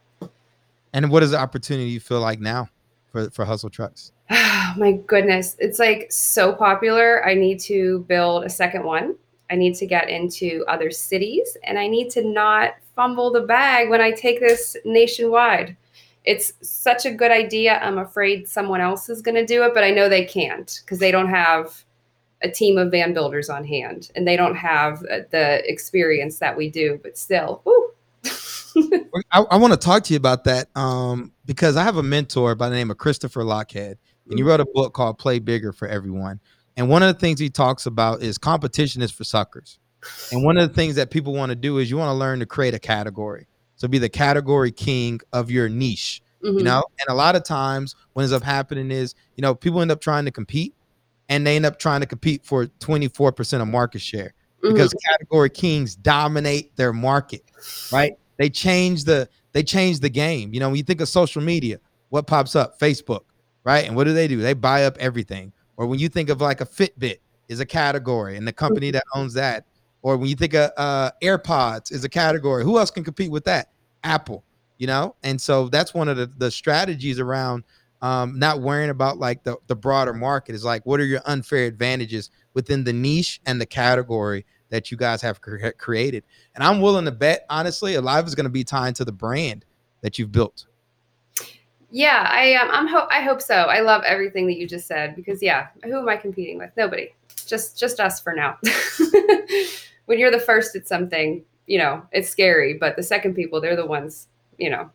And 0.92 1.10
what 1.10 1.20
does 1.20 1.32
the 1.32 1.38
opportunity 1.38 1.90
you 1.90 2.00
feel 2.00 2.20
like 2.20 2.40
now 2.40 2.68
for 3.12 3.30
for 3.30 3.44
hustle 3.44 3.70
trucks? 3.70 4.12
Oh 4.30 4.74
my 4.78 4.92
goodness 4.92 5.56
it's 5.58 5.78
like 5.78 6.10
so 6.10 6.52
popular. 6.52 7.24
I 7.26 7.34
need 7.34 7.60
to 7.60 8.00
build 8.08 8.44
a 8.44 8.50
second 8.50 8.84
one. 8.84 9.16
I 9.50 9.54
need 9.54 9.74
to 9.76 9.86
get 9.86 10.08
into 10.08 10.64
other 10.66 10.90
cities 10.90 11.56
and 11.64 11.78
i 11.78 11.86
need 11.86 12.10
to 12.10 12.24
not 12.24 12.74
fumble 12.96 13.30
the 13.30 13.42
bag 13.42 13.88
when 13.88 14.00
i 14.00 14.10
take 14.10 14.40
this 14.40 14.76
nationwide 14.84 15.76
it's 16.26 16.52
such 16.60 17.06
a 17.06 17.10
good 17.10 17.30
idea. 17.30 17.78
I'm 17.78 17.98
afraid 17.98 18.48
someone 18.48 18.80
else 18.80 19.08
is 19.08 19.22
going 19.22 19.36
to 19.36 19.46
do 19.46 19.62
it, 19.62 19.72
but 19.72 19.84
I 19.84 19.90
know 19.90 20.08
they 20.08 20.24
can't 20.24 20.80
because 20.84 20.98
they 20.98 21.12
don't 21.12 21.28
have 21.28 21.84
a 22.42 22.50
team 22.50 22.76
of 22.76 22.90
van 22.90 23.14
builders 23.14 23.48
on 23.48 23.64
hand 23.64 24.10
and 24.14 24.26
they 24.26 24.36
don't 24.36 24.56
have 24.56 25.00
the 25.00 25.62
experience 25.64 26.38
that 26.40 26.56
we 26.56 26.68
do. 26.68 27.00
But 27.02 27.16
still, 27.16 27.62
I, 29.32 29.40
I 29.50 29.56
want 29.56 29.72
to 29.72 29.78
talk 29.78 30.02
to 30.04 30.12
you 30.12 30.16
about 30.16 30.44
that 30.44 30.68
um, 30.76 31.32
because 31.46 31.76
I 31.76 31.84
have 31.84 31.96
a 31.96 32.02
mentor 32.02 32.54
by 32.54 32.68
the 32.68 32.74
name 32.74 32.90
of 32.90 32.98
Christopher 32.98 33.42
Lochhead, 33.42 33.96
and 34.28 34.38
he 34.38 34.42
wrote 34.42 34.60
a 34.60 34.66
book 34.66 34.92
called 34.92 35.18
Play 35.18 35.38
Bigger 35.38 35.72
for 35.72 35.86
Everyone. 35.86 36.40
And 36.76 36.90
one 36.90 37.02
of 37.02 37.14
the 37.14 37.18
things 37.18 37.40
he 37.40 37.48
talks 37.48 37.86
about 37.86 38.20
is 38.20 38.36
competition 38.36 39.00
is 39.00 39.10
for 39.10 39.24
suckers. 39.24 39.78
And 40.30 40.44
one 40.44 40.58
of 40.58 40.68
the 40.68 40.74
things 40.74 40.96
that 40.96 41.10
people 41.10 41.32
want 41.32 41.50
to 41.50 41.56
do 41.56 41.78
is 41.78 41.90
you 41.90 41.96
want 41.96 42.10
to 42.10 42.14
learn 42.14 42.40
to 42.40 42.46
create 42.46 42.74
a 42.74 42.78
category. 42.78 43.46
So 43.76 43.88
be 43.88 43.98
the 43.98 44.08
category 44.08 44.72
king 44.72 45.20
of 45.32 45.50
your 45.50 45.68
niche. 45.68 46.22
Mm-hmm. 46.42 46.58
You 46.58 46.64
know, 46.64 46.84
and 47.00 47.08
a 47.08 47.14
lot 47.14 47.34
of 47.34 47.44
times 47.44 47.94
what 48.12 48.22
ends 48.22 48.32
up 48.32 48.42
happening 48.42 48.90
is, 48.90 49.14
you 49.36 49.42
know, 49.42 49.54
people 49.54 49.80
end 49.80 49.90
up 49.90 50.00
trying 50.00 50.26
to 50.26 50.30
compete 50.30 50.74
and 51.28 51.46
they 51.46 51.56
end 51.56 51.66
up 51.66 51.78
trying 51.78 52.00
to 52.00 52.06
compete 52.06 52.44
for 52.44 52.66
24% 52.66 53.62
of 53.62 53.68
market 53.68 54.00
share 54.00 54.34
mm-hmm. 54.62 54.72
because 54.72 54.94
category 55.10 55.50
kings 55.50 55.96
dominate 55.96 56.76
their 56.76 56.92
market, 56.92 57.42
right? 57.92 58.12
They 58.36 58.50
change 58.50 59.04
the 59.04 59.28
they 59.52 59.62
change 59.62 60.00
the 60.00 60.10
game. 60.10 60.52
You 60.52 60.60
know, 60.60 60.68
when 60.68 60.76
you 60.76 60.82
think 60.82 61.00
of 61.00 61.08
social 61.08 61.42
media, 61.42 61.80
what 62.10 62.26
pops 62.26 62.54
up? 62.54 62.78
Facebook, 62.78 63.22
right? 63.64 63.86
And 63.86 63.96
what 63.96 64.04
do 64.04 64.12
they 64.12 64.28
do? 64.28 64.40
They 64.40 64.52
buy 64.52 64.84
up 64.84 64.96
everything. 64.98 65.52
Or 65.78 65.86
when 65.86 65.98
you 65.98 66.08
think 66.08 66.28
of 66.28 66.40
like 66.40 66.60
a 66.60 66.66
Fitbit 66.66 67.18
is 67.48 67.60
a 67.60 67.66
category 67.66 68.36
and 68.36 68.46
the 68.46 68.52
company 68.52 68.90
that 68.90 69.04
owns 69.14 69.34
that 69.34 69.66
or 70.06 70.16
when 70.16 70.28
you 70.28 70.36
think 70.36 70.54
of 70.54 70.70
uh, 70.76 71.10
AirPods 71.20 71.90
is 71.90 72.04
a 72.04 72.08
category, 72.08 72.62
who 72.62 72.78
else 72.78 72.92
can 72.92 73.02
compete 73.02 73.28
with 73.28 73.42
that? 73.42 73.72
Apple, 74.04 74.44
you 74.78 74.86
know? 74.86 75.16
And 75.24 75.40
so 75.40 75.68
that's 75.68 75.94
one 75.94 76.06
of 76.06 76.16
the, 76.16 76.26
the 76.26 76.48
strategies 76.48 77.18
around 77.18 77.64
um, 78.02 78.38
not 78.38 78.60
worrying 78.60 78.90
about 78.90 79.18
like 79.18 79.42
the, 79.42 79.56
the 79.66 79.74
broader 79.74 80.14
market 80.14 80.54
is 80.54 80.64
like, 80.64 80.86
what 80.86 81.00
are 81.00 81.04
your 81.04 81.22
unfair 81.24 81.64
advantages 81.64 82.30
within 82.54 82.84
the 82.84 82.92
niche 82.92 83.40
and 83.46 83.60
the 83.60 83.66
category 83.66 84.46
that 84.68 84.92
you 84.92 84.96
guys 84.96 85.20
have 85.22 85.40
cre- 85.40 85.70
created? 85.76 86.22
And 86.54 86.62
I'm 86.62 86.80
willing 86.80 87.06
to 87.06 87.10
bet, 87.10 87.44
honestly, 87.50 87.96
a 87.96 88.00
lot 88.00 88.20
of 88.20 88.26
it's 88.26 88.36
going 88.36 88.44
to 88.44 88.50
be 88.50 88.62
tied 88.62 88.94
to 88.94 89.04
the 89.04 89.10
brand 89.10 89.64
that 90.02 90.20
you've 90.20 90.30
built. 90.30 90.66
Yeah, 91.90 92.28
I 92.30 92.54
um, 92.54 92.68
I'm 92.70 92.86
ho- 92.86 93.08
I 93.10 93.22
hope 93.22 93.42
so. 93.42 93.54
I 93.54 93.80
love 93.80 94.04
everything 94.04 94.46
that 94.46 94.56
you 94.56 94.68
just 94.68 94.86
said 94.86 95.16
because 95.16 95.42
yeah, 95.42 95.66
who 95.82 95.98
am 95.98 96.08
I 96.08 96.16
competing 96.16 96.58
with? 96.58 96.70
Nobody. 96.76 97.12
Just 97.44 97.76
just 97.76 97.98
us 97.98 98.20
for 98.20 98.32
now. 98.34 98.58
when 100.06 100.18
you're 100.18 100.30
the 100.30 100.40
first 100.40 100.74
at 100.74 100.88
something, 100.88 101.44
you 101.66 101.78
know, 101.78 102.02
it's 102.12 102.28
scary. 102.28 102.74
But 102.74 102.96
the 102.96 103.02
second 103.02 103.34
people, 103.34 103.60
they're 103.60 103.76
the 103.76 103.86
ones, 103.86 104.28
you 104.58 104.70
know, 104.70 104.90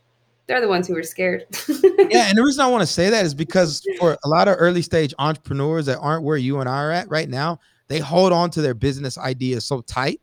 they're 0.48 0.62
the 0.62 0.68
ones 0.68 0.88
who 0.88 0.98
are 0.98 1.04
scared. 1.04 1.46
yeah, 1.70 2.28
and 2.28 2.38
the 2.38 2.44
reason 2.44 2.66
I 2.66 2.68
want 2.68 2.82
to 2.82 2.88
say 2.88 3.10
that 3.10 3.26
is 3.26 3.34
because 3.34 3.82
for 4.00 4.18
a 4.24 4.28
lot 4.28 4.48
of 4.48 4.56
early 4.58 4.82
stage 4.82 5.14
entrepreneurs 5.20 5.86
that 5.86 6.00
aren't 6.00 6.24
where 6.24 6.38
you 6.38 6.60
and 6.60 6.68
I 6.68 6.82
are 6.82 6.92
at 6.92 7.10
right 7.10 7.30
now, 7.30 7.60
they 7.88 8.00
hold 8.00 8.34
on 8.34 8.50
to 8.52 8.62
their 8.62 8.74
business 8.74 9.18
ideas 9.18 9.66
so 9.66 9.82
tight 9.82 10.20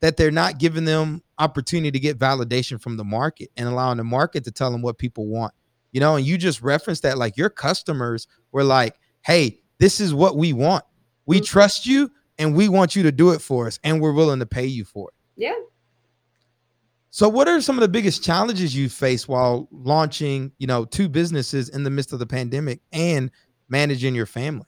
that 0.00 0.16
they're 0.16 0.30
not 0.30 0.58
giving 0.58 0.84
them 0.84 1.22
opportunity 1.38 1.90
to 1.90 1.98
get 1.98 2.18
validation 2.18 2.80
from 2.80 2.96
the 2.96 3.04
market 3.04 3.50
and 3.56 3.68
allowing 3.68 3.96
the 3.96 4.04
market 4.04 4.44
to 4.44 4.50
tell 4.50 4.70
them 4.70 4.82
what 4.82 4.98
people 4.98 5.26
want. 5.26 5.52
You 5.92 6.00
know, 6.00 6.16
and 6.16 6.26
you 6.26 6.36
just 6.36 6.62
referenced 6.62 7.02
that 7.04 7.16
like 7.16 7.36
your 7.36 7.48
customers 7.48 8.26
were 8.52 8.64
like, 8.64 8.96
"Hey, 9.22 9.60
this 9.78 10.00
is 10.00 10.12
what 10.12 10.36
we 10.36 10.52
want. 10.52 10.84
We 11.24 11.36
mm-hmm. 11.38 11.44
trust 11.44 11.86
you 11.86 12.10
and 12.38 12.54
we 12.54 12.68
want 12.68 12.96
you 12.96 13.02
to 13.04 13.12
do 13.12 13.30
it 13.30 13.40
for 13.40 13.66
us 13.66 13.78
and 13.84 14.00
we're 14.00 14.12
willing 14.12 14.40
to 14.40 14.46
pay 14.46 14.66
you 14.66 14.84
for 14.84 15.08
it. 15.08 15.14
Yeah. 15.36 15.54
So 17.10 17.28
what 17.28 17.48
are 17.48 17.60
some 17.62 17.76
of 17.76 17.80
the 17.80 17.88
biggest 17.88 18.22
challenges 18.22 18.76
you 18.76 18.90
face 18.90 19.26
while 19.26 19.68
launching, 19.70 20.52
you 20.58 20.66
know, 20.66 20.84
two 20.84 21.08
businesses 21.08 21.70
in 21.70 21.82
the 21.82 21.90
midst 21.90 22.12
of 22.12 22.18
the 22.18 22.26
pandemic 22.26 22.80
and 22.92 23.30
managing 23.68 24.14
your 24.14 24.26
family? 24.26 24.66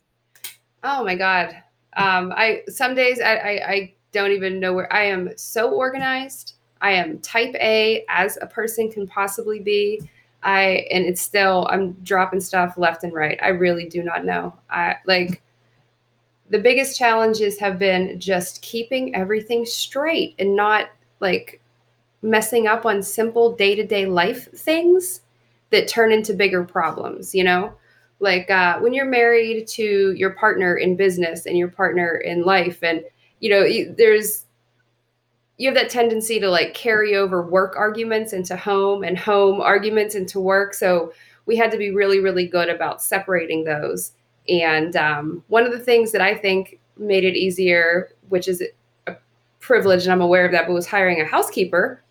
Oh 0.82 1.04
my 1.04 1.14
God. 1.14 1.54
Um, 1.96 2.32
I 2.34 2.62
some 2.68 2.94
days 2.94 3.20
I, 3.20 3.34
I, 3.34 3.50
I 3.50 3.94
don't 4.12 4.30
even 4.30 4.60
know 4.60 4.72
where 4.72 4.90
I 4.92 5.04
am 5.04 5.36
so 5.36 5.72
organized. 5.72 6.54
I 6.80 6.92
am 6.92 7.18
type 7.18 7.54
A 7.56 8.04
as 8.08 8.38
a 8.40 8.46
person 8.46 8.90
can 8.90 9.06
possibly 9.06 9.60
be. 9.60 10.08
I 10.42 10.86
and 10.90 11.04
it's 11.04 11.20
still 11.20 11.66
I'm 11.70 11.92
dropping 12.02 12.40
stuff 12.40 12.78
left 12.78 13.04
and 13.04 13.12
right. 13.12 13.38
I 13.42 13.48
really 13.48 13.88
do 13.88 14.02
not 14.02 14.24
know. 14.24 14.54
I 14.70 14.96
like 15.04 15.42
the 16.50 16.58
biggest 16.58 16.98
challenges 16.98 17.58
have 17.58 17.78
been 17.78 18.18
just 18.18 18.62
keeping 18.62 19.14
everything 19.14 19.66
straight 19.66 20.34
and 20.38 20.56
not 20.56 20.90
like 21.20 21.60
messing 22.22 22.66
up 22.66 22.84
on 22.86 23.02
simple 23.02 23.54
day-to-day 23.54 24.06
life 24.06 24.50
things 24.52 25.20
that 25.70 25.88
turn 25.88 26.12
into 26.12 26.32
bigger 26.32 26.64
problems 26.64 27.34
you 27.34 27.44
know? 27.44 27.72
Like 28.20 28.50
uh, 28.50 28.80
when 28.80 28.92
you're 28.92 29.04
married 29.04 29.68
to 29.68 30.12
your 30.12 30.30
partner 30.30 30.76
in 30.76 30.96
business 30.96 31.46
and 31.46 31.56
your 31.56 31.68
partner 31.68 32.16
in 32.16 32.42
life 32.42 32.82
and 32.82 33.04
you 33.40 33.50
know 33.50 33.94
there's 33.96 34.44
you 35.56 35.68
have 35.68 35.76
that 35.76 35.90
tendency 35.90 36.40
to 36.40 36.48
like 36.48 36.72
carry 36.74 37.16
over 37.16 37.42
work 37.42 37.74
arguments 37.76 38.32
into 38.32 38.56
home 38.56 39.02
and 39.02 39.18
home 39.18 39.60
arguments 39.60 40.14
into 40.14 40.38
work. 40.40 40.72
So 40.72 41.12
we 41.46 41.56
had 41.56 41.70
to 41.72 41.78
be 41.78 41.90
really 41.90 42.20
really 42.20 42.46
good 42.46 42.68
about 42.68 43.02
separating 43.02 43.64
those 43.64 44.12
and 44.48 44.96
um, 44.96 45.44
one 45.48 45.64
of 45.64 45.72
the 45.72 45.78
things 45.78 46.12
that 46.12 46.20
I 46.20 46.34
think 46.34 46.80
made 46.96 47.24
it 47.24 47.36
easier, 47.36 48.10
which 48.28 48.48
is 48.48 48.62
a 49.06 49.16
privilege, 49.60 50.04
and 50.04 50.12
I'm 50.12 50.20
aware 50.20 50.46
of 50.46 50.52
that, 50.52 50.66
but 50.66 50.72
was 50.72 50.86
hiring 50.86 51.20
a 51.20 51.24
housekeeper. 51.24 52.02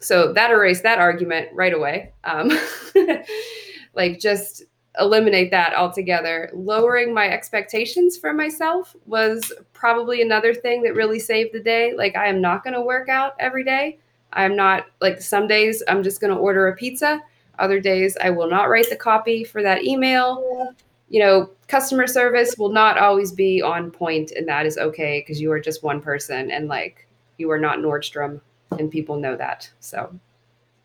So 0.00 0.32
that 0.32 0.50
erased 0.50 0.82
that 0.82 0.98
argument 0.98 1.48
right 1.52 1.72
away. 1.72 2.12
Um, 2.24 2.50
like 3.94 4.20
just 4.20 4.64
eliminate 4.98 5.50
that 5.50 5.74
altogether. 5.74 6.50
Lowering 6.54 7.12
my 7.12 7.28
expectations 7.28 8.16
for 8.16 8.32
myself 8.32 8.94
was 9.06 9.52
probably 9.72 10.22
another 10.22 10.54
thing 10.54 10.82
that 10.82 10.94
really 10.94 11.18
saved 11.18 11.52
the 11.52 11.60
day. 11.60 11.94
Like 11.94 12.16
I 12.16 12.28
am 12.28 12.40
not 12.40 12.64
going 12.64 12.74
to 12.74 12.82
work 12.82 13.08
out 13.08 13.34
every 13.38 13.64
day. 13.64 13.98
I'm 14.32 14.56
not 14.56 14.86
like 15.00 15.20
some 15.20 15.46
days 15.46 15.82
I'm 15.88 16.02
just 16.02 16.20
going 16.20 16.32
to 16.32 16.38
order 16.38 16.68
a 16.68 16.76
pizza. 16.76 17.20
Other 17.58 17.80
days 17.80 18.16
I 18.22 18.30
will 18.30 18.48
not 18.48 18.68
write 18.68 18.90
the 18.90 18.96
copy 18.96 19.44
for 19.44 19.62
that 19.62 19.84
email 19.84 20.74
you 21.08 21.20
know, 21.20 21.50
customer 21.68 22.06
service 22.06 22.56
will 22.58 22.72
not 22.72 22.98
always 22.98 23.32
be 23.32 23.62
on 23.62 23.90
point, 23.90 24.32
and 24.32 24.46
that 24.48 24.66
is 24.66 24.78
okay 24.78 25.20
because 25.20 25.40
you 25.40 25.52
are 25.52 25.60
just 25.60 25.82
one 25.82 26.00
person 26.00 26.50
and 26.50 26.68
like 26.68 27.06
you 27.38 27.50
are 27.50 27.58
not 27.58 27.78
Nordstrom, 27.78 28.40
and 28.78 28.90
people 28.90 29.16
know 29.16 29.36
that. 29.36 29.70
So, 29.80 30.18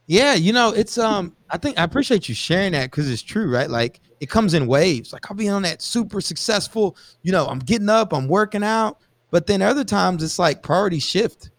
yeah, 0.08 0.34
you 0.34 0.54
know, 0.54 0.70
it's 0.70 0.98
um, 0.98 1.36
I 1.50 1.58
think 1.58 1.80
I 1.80 1.84
appreciate 1.84 2.28
you 2.30 2.36
sharing 2.36 2.74
that 2.74 2.92
because 2.92 3.10
it's 3.10 3.22
true, 3.22 3.50
right? 3.50 3.70
Like 3.70 4.00
it 4.20 4.30
comes 4.30 4.54
in 4.54 4.68
waves. 4.68 5.14
Like 5.14 5.30
I'll 5.32 5.38
be 5.38 5.50
on 5.50 5.62
that 5.64 5.82
super 5.82 6.22
successful, 6.22 6.98
you 7.24 7.32
know, 7.32 7.48
I'm 7.48 7.60
getting 7.60 7.90
up, 7.90 8.14
I'm 8.14 8.28
working 8.28 8.64
out, 8.64 8.98
but 9.32 9.48
then 9.48 9.62
other 9.62 9.84
times 9.84 10.22
it's 10.24 10.38
like 10.40 10.62
priority 10.64 11.00
shift. 11.00 11.50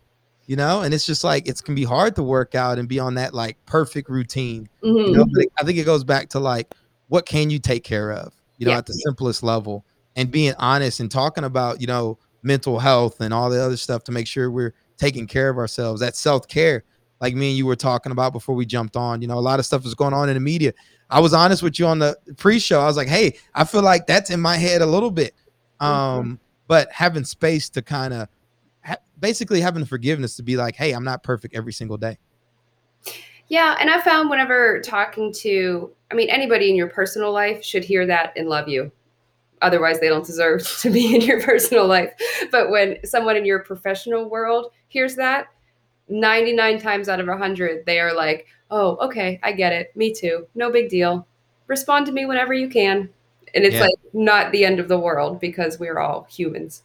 you 0.46 0.56
know, 0.56 0.82
and 0.82 0.92
it's 0.92 1.06
just 1.06 1.24
like 1.24 1.48
it 1.48 1.62
can 1.64 1.74
be 1.74 1.84
hard 1.84 2.16
to 2.16 2.22
work 2.22 2.54
out 2.54 2.78
and 2.78 2.88
be 2.88 2.98
on 2.98 3.14
that 3.14 3.32
like 3.34 3.56
perfect 3.66 4.08
routine. 4.10 4.68
Mhm. 4.84 5.06
You 5.06 5.12
know, 5.18 5.26
I 5.58 5.64
think 5.64 5.78
it 5.78 5.84
goes 5.84 6.04
back 6.04 6.28
to 6.30 6.40
like 6.40 6.72
what 7.08 7.26
can 7.26 7.50
you 7.50 7.58
take 7.58 7.84
care 7.84 8.12
of, 8.12 8.34
you 8.62 8.66
know, 8.66 8.72
Yeah. 8.72 8.78
at 8.78 8.86
the 8.86 8.92
simplest 8.94 9.42
level 9.42 9.84
and 10.14 10.30
being 10.30 10.54
honest 10.56 11.00
and 11.00 11.10
talking 11.10 11.42
about, 11.42 11.80
you 11.80 11.88
know, 11.88 12.16
mental 12.44 12.78
health 12.78 13.20
and 13.20 13.34
all 13.34 13.50
the 13.50 13.60
other 13.60 13.76
stuff 13.76 14.04
to 14.04 14.12
make 14.12 14.28
sure 14.28 14.52
we're 14.52 14.72
taking 14.98 15.26
care 15.26 15.48
of 15.48 15.58
ourselves. 15.58 16.00
That 16.00 16.14
self-care, 16.14 16.84
like 17.20 17.34
me 17.34 17.48
and 17.48 17.58
you 17.58 17.66
were 17.66 17.74
talking 17.74 18.12
about 18.12 18.32
before 18.32 18.54
we 18.54 18.64
jumped 18.64 18.96
on, 18.96 19.20
you 19.20 19.26
know, 19.26 19.36
a 19.36 19.40
lot 19.40 19.58
of 19.58 19.66
stuff 19.66 19.84
is 19.84 19.94
going 19.94 20.14
on 20.14 20.28
in 20.28 20.34
the 20.34 20.40
media. 20.40 20.72
I 21.10 21.18
was 21.18 21.34
honest 21.34 21.60
with 21.60 21.80
you 21.80 21.86
on 21.86 21.98
the 21.98 22.16
pre-show. 22.36 22.80
I 22.80 22.86
was 22.86 22.96
like, 22.96 23.08
"Hey, 23.08 23.36
I 23.52 23.64
feel 23.64 23.82
like 23.82 24.06
that's 24.06 24.30
in 24.30 24.40
my 24.40 24.56
head 24.56 24.80
a 24.80 24.86
little 24.86 25.10
bit." 25.10 25.34
Um, 25.80 26.38
but 26.68 26.88
having 26.92 27.24
space 27.24 27.68
to 27.70 27.82
kind 27.82 28.14
of 28.14 28.28
ha- 28.84 28.96
basically 29.18 29.60
having 29.60 29.80
the 29.80 29.86
forgiveness 29.86 30.36
to 30.36 30.44
be 30.44 30.56
like, 30.56 30.76
"Hey, 30.76 30.92
I'm 30.92 31.04
not 31.04 31.24
perfect 31.24 31.54
every 31.56 31.72
single 31.72 31.96
day." 31.96 32.16
Yeah, 33.48 33.76
and 33.80 33.90
I 33.90 34.00
found 34.00 34.30
whenever 34.30 34.80
talking 34.80 35.32
to, 35.40 35.90
I 36.10 36.14
mean, 36.14 36.30
anybody 36.30 36.70
in 36.70 36.76
your 36.76 36.88
personal 36.88 37.32
life 37.32 37.62
should 37.62 37.84
hear 37.84 38.06
that 38.06 38.32
and 38.36 38.48
love 38.48 38.68
you. 38.68 38.90
Otherwise, 39.60 40.00
they 40.00 40.08
don't 40.08 40.24
deserve 40.24 40.66
to 40.80 40.90
be 40.90 41.14
in 41.14 41.20
your 41.20 41.40
personal 41.42 41.86
life. 41.86 42.12
But 42.50 42.70
when 42.70 42.98
someone 43.04 43.36
in 43.36 43.44
your 43.44 43.60
professional 43.60 44.28
world 44.28 44.72
hears 44.88 45.14
that, 45.16 45.48
99 46.08 46.80
times 46.80 47.08
out 47.08 47.20
of 47.20 47.26
100, 47.28 47.86
they 47.86 48.00
are 48.00 48.14
like, 48.14 48.46
oh, 48.70 48.96
okay, 48.96 49.38
I 49.42 49.52
get 49.52 49.72
it. 49.72 49.94
Me 49.96 50.12
too. 50.12 50.46
No 50.54 50.70
big 50.70 50.88
deal. 50.88 51.26
Respond 51.66 52.06
to 52.06 52.12
me 52.12 52.26
whenever 52.26 52.54
you 52.54 52.68
can. 52.68 53.08
And 53.54 53.64
it's 53.64 53.74
Yeah. 53.74 53.82
like 53.82 53.94
not 54.14 54.50
the 54.52 54.64
end 54.64 54.80
of 54.80 54.88
the 54.88 54.98
world 54.98 55.40
because 55.40 55.78
we're 55.78 55.98
all 55.98 56.26
humans. 56.30 56.82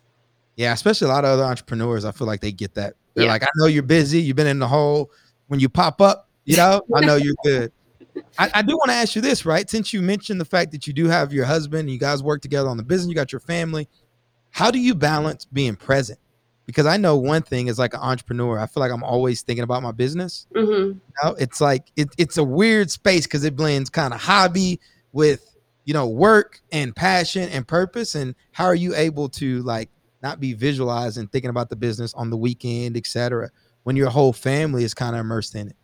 Yeah, 0.55 0.73
especially 0.73 1.05
a 1.05 1.11
lot 1.11 1.23
of 1.23 1.31
other 1.31 1.43
entrepreneurs. 1.43 2.03
I 2.03 2.11
feel 2.11 2.27
like 2.27 2.41
they 2.41 2.51
get 2.51 2.73
that. 2.75 2.95
They're 3.13 3.25
Yeah. 3.25 3.31
like, 3.31 3.43
I 3.43 3.47
know 3.55 3.67
you're 3.67 3.83
busy. 3.83 4.19
You've 4.21 4.35
been 4.35 4.47
in 4.47 4.59
the 4.59 4.67
hole. 4.67 5.11
When 5.47 5.59
you 5.59 5.69
pop 5.69 6.01
up, 6.01 6.26
you 6.47 6.57
know, 6.57 6.81
I 6.95 7.01
know 7.01 7.15
you're 7.17 7.35
good. 7.43 7.71
I, 8.39 8.49
I 8.55 8.61
do 8.61 8.75
want 8.77 8.89
to 8.89 8.95
ask 8.95 9.15
you 9.15 9.21
this, 9.21 9.45
right? 9.45 9.69
Since 9.69 9.93
you 9.93 10.01
mentioned 10.01 10.41
the 10.41 10.45
fact 10.45 10.71
that 10.71 10.87
you 10.87 10.93
do 10.93 11.07
have 11.07 11.33
your 11.33 11.45
husband, 11.45 11.89
you 11.89 11.99
guys 11.99 12.23
work 12.23 12.41
together 12.41 12.69
on 12.69 12.77
the 12.77 12.83
business, 12.83 13.09
you 13.09 13.15
got 13.15 13.31
your 13.31 13.41
family. 13.41 13.87
How 14.51 14.71
do 14.71 14.79
you 14.79 14.95
balance 14.95 15.45
being 15.45 15.75
present? 15.75 16.19
Because 16.65 16.85
I 16.85 16.97
know 16.97 17.15
one 17.17 17.43
thing 17.43 17.67
is 17.67 17.79
like 17.79 17.93
an 17.93 18.01
entrepreneur, 18.01 18.59
I 18.59 18.67
feel 18.67 18.81
like 18.81 18.91
I'm 18.91 19.03
always 19.03 19.41
thinking 19.41 19.63
about 19.63 19.83
my 19.83 19.91
business. 19.91 20.47
hmm 20.55 20.61
You 20.61 21.01
know, 21.23 21.35
it's 21.39 21.61
like 21.61 21.91
it, 21.95 22.09
it's 22.17 22.37
a 22.37 22.43
weird 22.43 22.91
space 22.91 23.25
because 23.25 23.43
it 23.45 23.55
blends 23.55 23.89
kind 23.89 24.13
of 24.13 24.21
hobby 24.21 24.79
with 25.13 25.55
you 25.85 25.93
know 25.93 26.07
work 26.07 26.61
and 26.71 26.95
passion 26.95 27.49
and 27.49 27.67
purpose. 27.67 28.15
And 28.15 28.35
how 28.51 28.65
are 28.65 28.75
you 28.75 28.95
able 28.95 29.29
to 29.29 29.63
like 29.63 29.89
not 30.21 30.39
be 30.39 30.53
visualized 30.53 31.17
and 31.17 31.31
thinking 31.31 31.49
about 31.49 31.69
the 31.69 31.75
business 31.77 32.13
on 32.15 32.29
the 32.29 32.37
weekend, 32.37 32.97
etc., 32.97 33.49
when 33.83 33.95
your 33.95 34.09
whole 34.09 34.33
family 34.33 34.83
is 34.83 34.93
kind 34.93 35.15
of 35.15 35.21
immersed 35.21 35.55
in 35.55 35.69
it? 35.69 35.76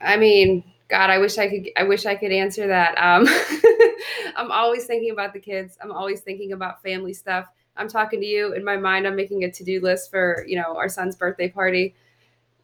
I 0.00 0.16
mean, 0.16 0.64
God, 0.88 1.10
I 1.10 1.18
wish 1.18 1.38
I 1.38 1.48
could. 1.48 1.68
I 1.76 1.82
wish 1.84 2.06
I 2.06 2.14
could 2.14 2.32
answer 2.32 2.66
that. 2.66 2.96
Um, 2.96 3.26
I'm 4.36 4.50
always 4.50 4.84
thinking 4.86 5.10
about 5.10 5.32
the 5.32 5.40
kids. 5.40 5.76
I'm 5.82 5.92
always 5.92 6.20
thinking 6.20 6.52
about 6.52 6.82
family 6.82 7.12
stuff. 7.12 7.46
I'm 7.76 7.88
talking 7.88 8.20
to 8.20 8.26
you 8.26 8.54
in 8.54 8.64
my 8.64 8.76
mind. 8.76 9.06
I'm 9.06 9.14
making 9.16 9.44
a 9.44 9.50
to-do 9.50 9.80
list 9.80 10.10
for 10.10 10.44
you 10.46 10.56
know 10.56 10.76
our 10.76 10.88
son's 10.88 11.16
birthday 11.16 11.48
party. 11.48 11.94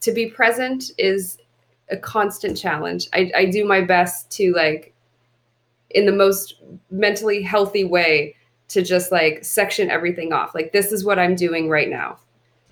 To 0.00 0.12
be 0.12 0.26
present 0.26 0.90
is 0.98 1.38
a 1.90 1.96
constant 1.96 2.56
challenge. 2.56 3.08
I, 3.12 3.30
I 3.36 3.44
do 3.46 3.64
my 3.64 3.80
best 3.82 4.30
to 4.32 4.52
like, 4.52 4.94
in 5.90 6.06
the 6.06 6.12
most 6.12 6.54
mentally 6.90 7.42
healthy 7.42 7.84
way, 7.84 8.36
to 8.68 8.82
just 8.82 9.12
like 9.12 9.44
section 9.44 9.90
everything 9.90 10.32
off. 10.32 10.54
Like 10.54 10.72
this 10.72 10.92
is 10.92 11.04
what 11.04 11.18
I'm 11.18 11.34
doing 11.34 11.68
right 11.68 11.88
now 11.88 12.18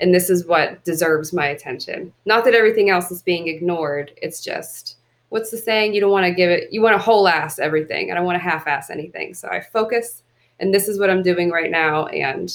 and 0.03 0.13
this 0.13 0.29
is 0.29 0.47
what 0.47 0.85
deserves 0.85 1.33
my 1.33 1.47
attention. 1.47 2.13
Not 2.27 2.45
that 2.45 2.55
everything 2.55 2.91
else 2.91 3.11
is 3.11 3.23
being 3.23 3.49
ignored. 3.49 4.13
It's 4.21 4.43
just 4.43 4.97
what's 5.31 5.51
the 5.51 5.57
saying? 5.57 5.95
You 5.95 6.01
don't 6.03 6.11
want 6.11 6.27
to 6.27 6.35
give 6.35 6.51
it. 6.51 6.71
You 6.71 6.83
want 6.83 6.95
to 6.95 7.03
whole 7.03 7.27
ass 7.27 7.59
everything. 7.59 8.11
I 8.11 8.15
don't 8.15 8.27
want 8.27 8.37
to 8.37 8.43
half 8.43 8.67
ass 8.67 8.91
anything. 8.91 9.33
So 9.33 9.49
I 9.49 9.63
focus, 9.63 10.23
and 10.61 10.75
this 10.75 10.89
is 10.89 10.99
what 10.99 11.09
I'm 11.09 11.23
doing 11.23 11.51
right 11.51 11.71
now, 11.71 12.07
and 12.07 12.53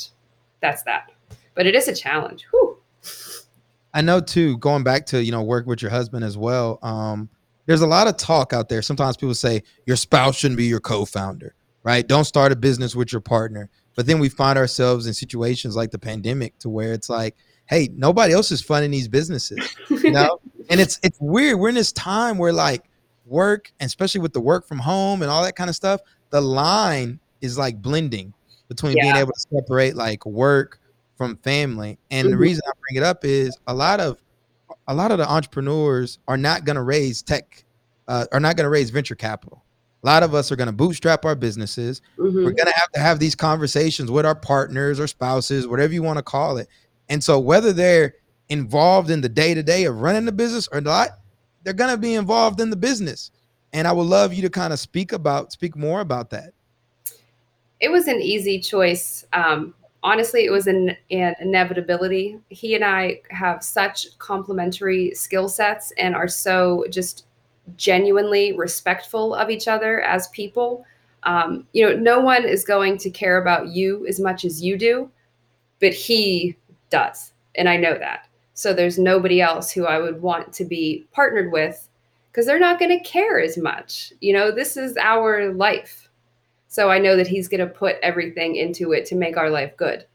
that's 0.61 0.83
that. 0.83 1.11
But 1.55 1.65
it 1.65 1.73
is 1.73 1.87
a 1.87 1.95
challenge. 1.95 2.45
Whew. 2.51 2.77
I 3.95 4.01
know 4.01 4.19
too, 4.19 4.59
going 4.59 4.83
back 4.83 5.07
to, 5.07 5.23
you 5.23 5.31
know, 5.31 5.41
work 5.41 5.65
with 5.65 5.81
your 5.81 5.89
husband 5.89 6.23
as 6.23 6.37
well. 6.37 6.77
Um, 6.83 7.29
there's 7.65 7.81
a 7.81 7.87
lot 7.87 8.07
of 8.07 8.15
talk 8.15 8.53
out 8.53 8.69
there. 8.69 8.83
Sometimes 8.83 9.17
people 9.17 9.33
say 9.33 9.63
your 9.87 9.95
spouse 9.95 10.35
shouldn't 10.35 10.57
be 10.57 10.65
your 10.65 10.79
co-founder, 10.79 11.55
right? 11.83 12.07
Don't 12.07 12.25
start 12.25 12.51
a 12.51 12.55
business 12.55 12.95
with 12.95 13.11
your 13.11 13.21
partner. 13.21 13.69
But 13.97 14.05
then 14.05 14.19
we 14.19 14.29
find 14.29 14.57
ourselves 14.57 15.07
in 15.07 15.13
situations 15.13 15.75
like 15.75 15.89
the 15.91 15.97
pandemic 15.99 16.57
to 16.59 16.69
where 16.69 16.93
it's 16.93 17.09
like, 17.09 17.35
hey, 17.65 17.89
nobody 17.93 18.31
else 18.31 18.51
is 18.51 18.61
funding 18.61 18.91
these 18.91 19.07
businesses, 19.07 19.75
you 19.89 20.11
know? 20.11 20.39
and 20.69 20.79
it's 20.79 20.99
it's 21.03 21.17
weird. 21.19 21.59
We're 21.59 21.69
in 21.69 21.75
this 21.75 21.91
time 21.91 22.37
where 22.37 22.53
like 22.53 22.83
work, 23.25 23.73
and 23.79 23.87
especially 23.87 24.21
with 24.21 24.33
the 24.33 24.39
work 24.39 24.67
from 24.67 24.77
home 24.77 25.23
and 25.23 25.31
all 25.31 25.43
that 25.43 25.55
kind 25.55 25.69
of 25.69 25.75
stuff, 25.75 25.99
the 26.29 26.39
line 26.39 27.19
is 27.41 27.57
like 27.57 27.81
blending 27.81 28.33
between 28.69 28.93
being 29.01 29.15
able 29.15 29.31
to 29.31 29.57
separate 29.61 29.95
like 29.95 30.25
work 30.25 30.79
from 31.17 31.35
family. 31.37 31.97
And 32.11 32.27
the 32.31 32.35
Mhm. 32.35 32.39
reason 32.39 32.61
I 32.67 32.71
bring 32.87 32.97
it 33.01 33.03
up 33.03 33.25
is 33.25 33.57
a 33.65 33.73
lot 33.73 33.99
of 33.99 34.17
a 34.87 34.93
lot 34.93 35.11
of 35.11 35.17
the 35.17 35.27
entrepreneurs 35.27 36.19
are 36.27 36.37
not 36.37 36.65
going 36.65 36.75
to 36.75 36.83
raise 36.83 37.23
tech, 37.23 37.65
uh, 38.07 38.25
are 38.31 38.39
not 38.39 38.57
going 38.57 38.65
to 38.65 38.69
raise 38.69 38.91
venture 38.91 39.15
capital. 39.15 39.63
A 40.03 40.05
lot 40.05 40.23
of 40.23 40.33
us 40.35 40.51
are 40.51 40.55
going 40.55 40.67
to 40.67 40.73
bootstrap 40.73 41.25
our 41.25 41.35
businesses. 41.35 42.01
Mhm. 42.17 42.33
We're 42.45 42.51
going 42.51 42.67
to 42.67 42.73
have 42.75 42.91
to 42.93 42.99
have 42.99 43.19
these 43.19 43.35
conversations 43.35 44.11
with 44.11 44.25
our 44.25 44.35
partners 44.35 44.99
or 44.99 45.07
spouses, 45.07 45.67
whatever 45.67 45.93
you 45.93 46.03
want 46.03 46.17
to 46.17 46.23
call 46.23 46.57
it. 46.57 46.67
And 47.09 47.23
so, 47.23 47.39
whether 47.39 47.73
they're 47.73 48.15
involved 48.49 49.09
in 49.09 49.21
the 49.21 49.29
day 49.29 49.53
to 49.53 49.63
day 49.63 49.85
of 49.85 50.01
running 50.01 50.25
the 50.25 50.31
business 50.31 50.67
or 50.71 50.81
not, 50.81 51.19
they're 51.63 51.73
going 51.73 51.91
to 51.91 51.97
be 51.97 52.13
involved 52.15 52.61
in 52.61 52.69
the 52.69 52.75
business. 52.77 53.31
And 53.73 53.87
I 53.87 53.91
would 53.91 54.07
love 54.07 54.33
you 54.33 54.41
to 54.43 54.49
kind 54.49 54.71
of 54.71 54.79
speak 54.79 55.11
about, 55.11 55.51
speak 55.51 55.75
more 55.75 55.99
about 56.01 56.29
that. 56.29 56.53
it 57.79 57.89
was 57.91 58.07
an 58.07 58.19
easy 58.21 58.59
choice. 58.59 59.23
Um, 59.33 59.75
honestly, 60.01 60.45
it 60.45 60.51
was 60.51 60.65
an, 60.65 60.97
an 61.11 61.35
inevitability. 61.39 62.39
He 62.49 62.73
and 62.73 62.83
I 62.83 63.21
have 63.29 63.61
such 63.63 64.17
complementary 64.17 65.13
skill 65.13 65.47
sets 65.47 65.91
and 65.99 66.15
are 66.15 66.27
so 66.27 66.85
just 66.89 67.26
genuinely 67.75 68.53
respectful 68.53 69.35
of 69.35 69.49
each 69.49 69.67
other 69.67 70.01
as 70.01 70.27
people. 70.29 70.85
Um, 71.23 71.67
you 71.73 71.85
know, 71.85 71.95
no 71.95 72.19
one 72.19 72.45
is 72.45 72.63
going 72.63 72.97
to 72.99 73.09
care 73.09 73.37
about 73.37 73.67
you 73.67 74.05
as 74.07 74.19
much 74.19 74.45
as 74.45 74.63
you 74.63 74.77
do, 74.77 75.11
but 75.79 75.93
he 75.93 76.55
does. 76.89 77.33
And 77.55 77.67
I 77.67 77.77
know 77.77 77.97
that. 77.97 78.27
So 78.53 78.73
there's 78.73 78.97
nobody 78.97 79.41
else 79.41 79.71
who 79.71 79.85
I 79.85 79.99
would 79.99 80.21
want 80.21 80.53
to 80.53 80.65
be 80.65 81.05
partnered 81.11 81.51
with 81.51 81.87
because 82.31 82.45
they're 82.45 82.59
not 82.59 82.79
going 82.79 82.97
to 82.97 83.03
care 83.03 83.39
as 83.39 83.57
much. 83.57 84.13
You 84.21 84.33
know, 84.33 84.51
this 84.51 84.77
is 84.77 84.95
our 84.97 85.51
life. 85.53 86.09
So 86.67 86.89
I 86.89 86.99
know 86.99 87.15
that 87.15 87.27
he's 87.27 87.47
going 87.47 87.59
to 87.59 87.67
put 87.67 87.97
everything 88.03 88.55
into 88.55 88.93
it 88.93 89.05
to 89.07 89.15
make 89.15 89.37
our 89.37 89.49
life 89.49 89.75
good. 89.77 90.05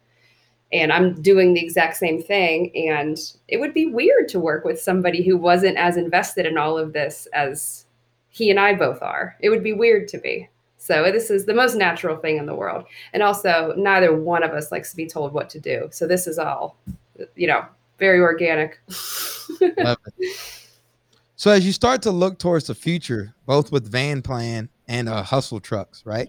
And 0.72 0.92
I'm 0.92 1.20
doing 1.20 1.54
the 1.54 1.62
exact 1.62 1.96
same 1.96 2.22
thing. 2.22 2.72
And 2.88 3.18
it 3.48 3.58
would 3.58 3.74
be 3.74 3.86
weird 3.86 4.28
to 4.28 4.40
work 4.40 4.64
with 4.64 4.80
somebody 4.80 5.22
who 5.22 5.36
wasn't 5.36 5.76
as 5.76 5.96
invested 5.96 6.46
in 6.46 6.56
all 6.56 6.78
of 6.78 6.92
this 6.92 7.26
as 7.34 7.86
he 8.30 8.50
and 8.50 8.58
I 8.58 8.74
both 8.74 9.02
are. 9.02 9.36
It 9.40 9.50
would 9.50 9.62
be 9.62 9.72
weird 9.72 10.08
to 10.08 10.18
be. 10.18 10.48
So 10.78 11.12
this 11.12 11.30
is 11.30 11.44
the 11.44 11.54
most 11.54 11.76
natural 11.76 12.16
thing 12.16 12.38
in 12.38 12.46
the 12.46 12.54
world. 12.54 12.84
And 13.12 13.22
also, 13.22 13.74
neither 13.76 14.16
one 14.16 14.42
of 14.42 14.52
us 14.52 14.72
likes 14.72 14.90
to 14.90 14.96
be 14.96 15.06
told 15.06 15.32
what 15.32 15.48
to 15.50 15.60
do. 15.60 15.88
So 15.92 16.06
this 16.06 16.26
is 16.26 16.38
all, 16.38 16.76
you 17.36 17.46
know, 17.46 17.64
very 17.98 18.20
organic. 18.20 18.80
So 21.42 21.50
as 21.50 21.66
you 21.66 21.72
start 21.72 22.02
to 22.02 22.12
look 22.12 22.38
towards 22.38 22.68
the 22.68 22.74
future, 22.76 23.34
both 23.46 23.72
with 23.72 23.90
Van 23.90 24.22
Plan 24.22 24.68
and 24.86 25.08
uh, 25.08 25.24
Hustle 25.24 25.58
Trucks, 25.58 26.06
right? 26.06 26.28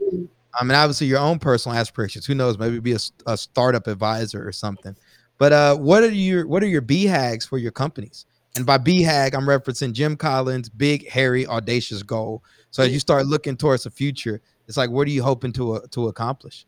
I 0.59 0.63
mean, 0.63 0.75
obviously 0.75 1.07
your 1.07 1.19
own 1.19 1.39
personal 1.39 1.77
aspirations. 1.77 2.25
Who 2.25 2.35
knows? 2.35 2.57
Maybe 2.57 2.79
be 2.79 2.95
a 3.25 3.37
startup 3.37 3.87
advisor 3.87 4.47
or 4.47 4.51
something. 4.51 4.95
But 5.37 5.51
uh, 5.51 5.75
what 5.75 6.03
are 6.03 6.11
your 6.11 6.47
what 6.47 6.63
are 6.63 6.67
your 6.67 6.81
BHAGs 6.81 7.47
for 7.47 7.57
your 7.57 7.71
companies? 7.71 8.25
And 8.55 8.65
by 8.65 8.77
BHAG, 8.77 9.33
I'm 9.33 9.45
referencing 9.45 9.93
Jim 9.93 10.15
Collins' 10.15 10.69
big, 10.69 11.09
hairy, 11.09 11.47
audacious 11.47 12.03
goal. 12.03 12.43
So 12.69 12.83
as 12.83 12.91
you 12.91 12.99
start 12.99 13.25
looking 13.25 13.57
towards 13.57 13.83
the 13.83 13.89
future, 13.89 14.41
it's 14.67 14.77
like, 14.77 14.91
what 14.91 15.07
are 15.07 15.11
you 15.11 15.23
hoping 15.23 15.51
to 15.53 15.73
uh, 15.73 15.79
to 15.91 16.07
accomplish? 16.07 16.65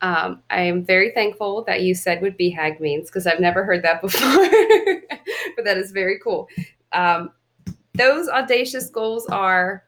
Um, 0.00 0.42
I 0.50 0.60
am 0.60 0.84
very 0.84 1.10
thankful 1.12 1.64
that 1.64 1.82
you 1.82 1.94
said 1.94 2.20
what 2.20 2.38
BHAG 2.38 2.78
means 2.78 3.08
because 3.08 3.26
I've 3.26 3.40
never 3.40 3.64
heard 3.64 3.82
that 3.82 4.02
before. 4.02 4.46
but 5.56 5.64
that 5.64 5.78
is 5.78 5.90
very 5.90 6.18
cool. 6.22 6.48
Um, 6.92 7.30
those 7.94 8.28
audacious 8.28 8.88
goals 8.88 9.26
are 9.26 9.84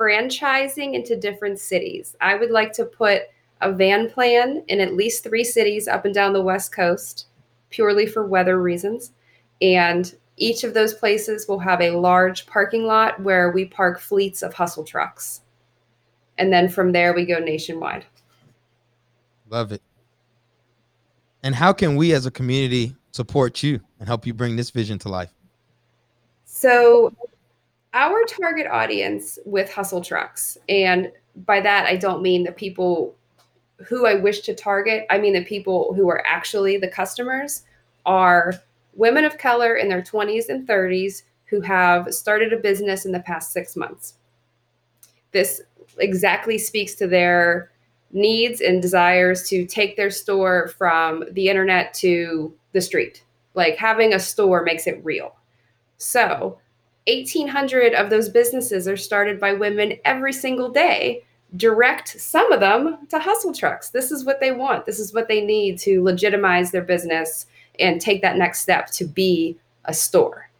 franchising 0.00 0.94
into 0.94 1.16
different 1.16 1.58
cities. 1.58 2.16
I 2.20 2.36
would 2.36 2.50
like 2.50 2.72
to 2.74 2.84
put 2.84 3.22
a 3.60 3.70
van 3.70 4.08
plan 4.08 4.64
in 4.68 4.80
at 4.80 4.94
least 4.94 5.22
three 5.22 5.44
cities 5.44 5.86
up 5.86 6.06
and 6.06 6.14
down 6.14 6.32
the 6.32 6.40
West 6.40 6.72
Coast, 6.74 7.26
purely 7.68 8.06
for 8.06 8.26
weather 8.26 8.60
reasons. 8.60 9.12
And 9.60 10.14
each 10.38 10.64
of 10.64 10.72
those 10.72 10.94
places 10.94 11.46
will 11.46 11.58
have 11.58 11.82
a 11.82 11.90
large 11.90 12.46
parking 12.46 12.84
lot 12.84 13.20
where 13.20 13.50
we 13.50 13.66
park 13.66 14.00
fleets 14.00 14.42
of 14.42 14.54
hustle 14.54 14.84
trucks. 14.84 15.42
And 16.38 16.50
then 16.50 16.70
from 16.70 16.92
there, 16.92 17.12
we 17.12 17.26
go 17.26 17.38
nationwide. 17.38 18.06
Love 19.50 19.72
it. 19.72 19.82
And 21.42 21.54
how 21.54 21.74
can 21.74 21.96
we 21.96 22.14
as 22.14 22.24
a 22.24 22.30
community 22.30 22.96
support 23.10 23.62
you 23.62 23.80
and 23.98 24.08
help 24.08 24.26
you 24.26 24.32
bring 24.32 24.56
this 24.56 24.70
vision 24.70 24.98
to 25.00 25.10
life? 25.10 25.34
So, 26.46 27.12
our 27.94 28.24
target 28.24 28.66
audience 28.66 29.38
with 29.44 29.72
Hustle 29.72 30.00
Trucks, 30.00 30.56
and 30.68 31.10
by 31.44 31.60
that 31.60 31.86
I 31.86 31.96
don't 31.96 32.22
mean 32.22 32.44
the 32.44 32.52
people 32.52 33.14
who 33.86 34.06
I 34.06 34.14
wish 34.14 34.40
to 34.40 34.54
target, 34.54 35.06
I 35.10 35.18
mean 35.18 35.32
the 35.32 35.44
people 35.44 35.94
who 35.94 36.08
are 36.08 36.24
actually 36.26 36.76
the 36.76 36.88
customers 36.88 37.62
are 38.06 38.54
women 38.94 39.24
of 39.24 39.38
color 39.38 39.76
in 39.76 39.88
their 39.88 40.02
20s 40.02 40.48
and 40.48 40.66
30s 40.66 41.22
who 41.46 41.60
have 41.60 42.12
started 42.14 42.52
a 42.52 42.58
business 42.58 43.06
in 43.06 43.12
the 43.12 43.20
past 43.20 43.52
six 43.52 43.76
months. 43.76 44.14
This 45.32 45.62
exactly 45.98 46.58
speaks 46.58 46.94
to 46.96 47.06
their 47.06 47.70
needs 48.12 48.60
and 48.60 48.82
desires 48.82 49.48
to 49.48 49.66
take 49.66 49.96
their 49.96 50.10
store 50.10 50.68
from 50.68 51.24
the 51.32 51.48
internet 51.48 51.94
to 51.94 52.52
the 52.72 52.80
street. 52.80 53.24
Like 53.54 53.76
having 53.76 54.14
a 54.14 54.20
store 54.20 54.62
makes 54.62 54.86
it 54.86 55.04
real. 55.04 55.36
So, 55.98 56.58
1,800 57.06 57.94
of 57.94 58.10
those 58.10 58.28
businesses 58.28 58.86
are 58.86 58.96
started 58.96 59.40
by 59.40 59.52
women 59.52 59.94
every 60.04 60.32
single 60.32 60.68
day. 60.68 61.24
Direct 61.56 62.08
some 62.20 62.52
of 62.52 62.60
them 62.60 63.06
to 63.08 63.18
hustle 63.18 63.52
trucks. 63.52 63.90
This 63.90 64.12
is 64.12 64.24
what 64.24 64.38
they 64.40 64.52
want. 64.52 64.86
This 64.86 65.00
is 65.00 65.12
what 65.12 65.26
they 65.26 65.40
need 65.40 65.78
to 65.80 66.02
legitimize 66.02 66.70
their 66.70 66.82
business 66.82 67.46
and 67.80 68.00
take 68.00 68.22
that 68.22 68.36
next 68.36 68.60
step 68.60 68.88
to 68.92 69.04
be 69.04 69.58
a 69.86 69.94
store. 69.94 70.50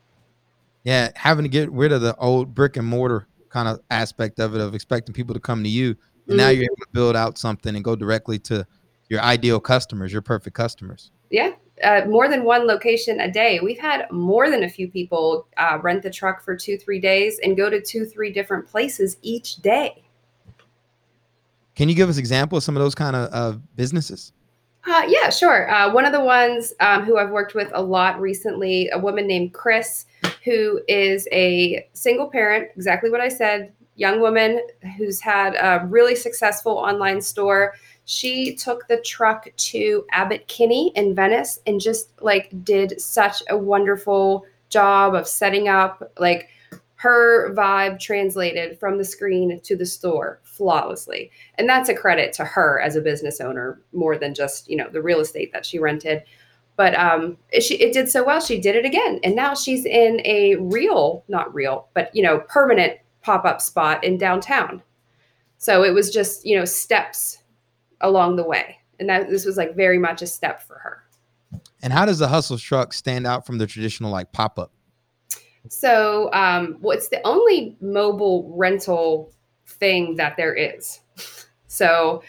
Yeah, 0.83 1.11
having 1.15 1.45
to 1.45 1.49
get 1.49 1.71
rid 1.71 1.93
of 1.93 2.01
the 2.01 2.17
old 2.17 2.55
brick 2.55 2.77
and 2.77 2.87
mortar 2.87 3.29
kind 3.51 3.69
of 3.69 3.81
aspect 3.91 4.39
of 4.39 4.55
it 4.55 4.61
of 4.61 4.75
expecting 4.75 5.13
people 5.13 5.35
to 5.35 5.41
come 5.41 5.63
to 5.63 5.69
you. 5.69 5.91
And 5.91 5.97
mm-hmm. 5.97 6.37
now 6.37 6.49
you're 6.49 6.65
able 6.65 6.77
to 6.77 6.89
build 6.93 7.17
out 7.17 7.39
something 7.39 7.75
and 7.77 7.85
go 7.85 7.95
directly 7.95 8.39
to 8.41 8.67
your 9.09 9.21
ideal 9.21 9.61
customers, 9.61 10.13
your 10.13 10.23
perfect 10.23 10.57
customers. 10.57 11.11
Yeah, 11.31 11.53
uh, 11.83 12.03
more 12.07 12.29
than 12.29 12.45
one 12.45 12.67
location 12.67 13.21
a 13.21 13.31
day. 13.31 13.61
We've 13.61 13.79
had 13.79 14.11
more 14.11 14.51
than 14.51 14.63
a 14.63 14.69
few 14.69 14.89
people 14.89 15.47
uh, 15.57 15.79
rent 15.83 16.03
the 16.03 16.11
truck 16.11 16.43
for 16.43 16.57
two, 16.57 16.77
three 16.77 17.01
days 17.01 17.39
and 17.43 17.57
go 17.57 17.71
to 17.71 17.81
two, 17.81 18.05
three 18.05 18.33
different 18.33 18.67
places 18.67 19.17
each 19.23 19.57
day. 19.57 20.03
Can 21.75 21.89
you 21.89 21.95
give 21.95 22.09
us 22.09 22.19
examples 22.19 22.63
of 22.63 22.65
some 22.65 22.77
of 22.77 22.83
those 22.83 22.95
kind 22.95 23.17
of 23.17 23.31
uh, 23.33 23.59
businesses? 23.77 24.33
Uh, 24.87 25.03
yeah, 25.09 25.31
sure. 25.31 25.71
Uh, 25.71 25.93
one 25.93 26.05
of 26.05 26.13
the 26.13 26.21
ones 26.21 26.73
um, 26.81 27.05
who 27.05 27.19
I've 27.19 27.31
worked 27.31 27.55
with 27.55 27.71
a 27.75 27.83
lot 27.83 28.21
recently, 28.21 28.89
a 28.91 28.99
woman 28.99 29.27
named 29.27 29.53
Chris, 29.53 30.07
who 30.45 30.81
is 30.89 31.29
a 31.33 31.87
single 31.93 32.29
parent, 32.29 32.69
exactly 32.77 33.11
what 33.11 33.21
I 33.21 33.29
said, 33.29 33.73
young 33.97 34.21
woman 34.21 34.61
who's 34.97 35.21
had 35.21 35.55
a 35.55 35.87
really 35.87 36.15
successful 36.15 36.73
online 36.73 37.21
store. 37.21 37.75
She 38.11 38.57
took 38.57 38.89
the 38.89 39.01
truck 39.03 39.47
to 39.57 40.05
Abbot 40.11 40.49
Kinney 40.49 40.91
in 40.97 41.15
Venice 41.15 41.61
and 41.65 41.81
just 41.81 42.11
like 42.21 42.51
did 42.65 43.01
such 43.01 43.41
a 43.49 43.57
wonderful 43.57 44.45
job 44.69 45.15
of 45.15 45.29
setting 45.29 45.69
up 45.69 46.11
like 46.19 46.49
her 46.97 47.55
vibe 47.55 48.01
translated 48.01 48.81
from 48.81 48.99
the 48.99 49.05
screen 49.05 49.61
to 49.61 49.77
the 49.77 49.87
store 49.87 50.41
flawlessly. 50.43 51.31
And 51.55 51.69
that's 51.69 51.89
a 51.89 51.95
credit 51.95 52.33
to 52.33 52.45
her 52.45 52.81
as 52.81 52.97
a 52.97 53.01
business 53.01 53.41
owner 53.41 53.81
more 53.93 54.19
than 54.19 54.35
just 54.35 54.69
you 54.69 54.77
know 54.77 54.89
the 54.91 55.01
real 55.01 55.21
estate 55.21 55.53
that 55.53 55.65
she 55.65 55.79
rented. 55.79 56.25
But 56.75 56.99
um 56.99 57.37
she 57.61 57.77
it 57.77 57.93
did 57.93 58.09
so 58.09 58.25
well 58.25 58.41
she 58.41 58.61
did 58.61 58.75
it 58.75 58.85
again. 58.85 59.21
And 59.23 59.37
now 59.37 59.55
she's 59.55 59.85
in 59.85 60.21
a 60.25 60.57
real 60.57 61.23
not 61.29 61.55
real 61.55 61.87
but 61.95 62.13
you 62.13 62.25
know 62.25 62.41
permanent 62.49 62.99
pop-up 63.23 63.61
spot 63.61 64.03
in 64.03 64.19
downtown. 64.19 64.83
So 65.59 65.85
it 65.85 65.95
was 65.95 66.11
just 66.11 66.45
you 66.45 66.59
know 66.59 66.65
steps 66.65 67.40
along 68.01 68.37
the 68.37 68.45
way 68.45 68.79
and 68.99 69.09
that 69.09 69.29
this 69.29 69.45
was 69.45 69.57
like 69.57 69.75
very 69.75 69.99
much 69.99 70.23
a 70.23 70.27
step 70.27 70.63
for 70.63 70.79
her 70.79 71.05
and 71.83 71.93
how 71.93 72.05
does 72.05 72.19
the 72.19 72.29
hustle 72.29 72.59
truck 72.59 72.93
stand 72.93 73.27
out 73.27 73.47
from 73.47 73.59
the 73.59 73.67
traditional 73.67 74.11
like 74.11 74.31
pop-up 74.33 74.73
so, 75.69 76.31
um, 76.33 76.79
well, 76.81 76.97
it's 76.97 77.09
the 77.09 77.25
only 77.27 77.77
mobile 77.81 78.53
rental 78.57 79.33
thing 79.67 80.17
that 80.17 80.37
there 80.37 80.55
is. 80.55 81.01
So, 81.73 82.25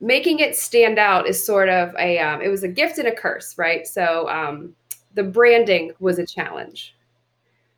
making 0.00 0.38
it 0.38 0.56
stand 0.56 0.98
out 0.98 1.28
is 1.28 1.44
sort 1.44 1.68
of 1.68 1.94
a 1.98 2.18
um, 2.18 2.40
it 2.40 2.48
was 2.48 2.62
a 2.62 2.68
gift 2.68 2.96
and 2.96 3.06
a 3.06 3.14
curse, 3.14 3.58
right? 3.58 3.86
So, 3.86 4.26
um, 4.30 4.74
the 5.12 5.22
branding 5.22 5.92
was 6.00 6.18
a 6.18 6.24
challenge 6.24 6.96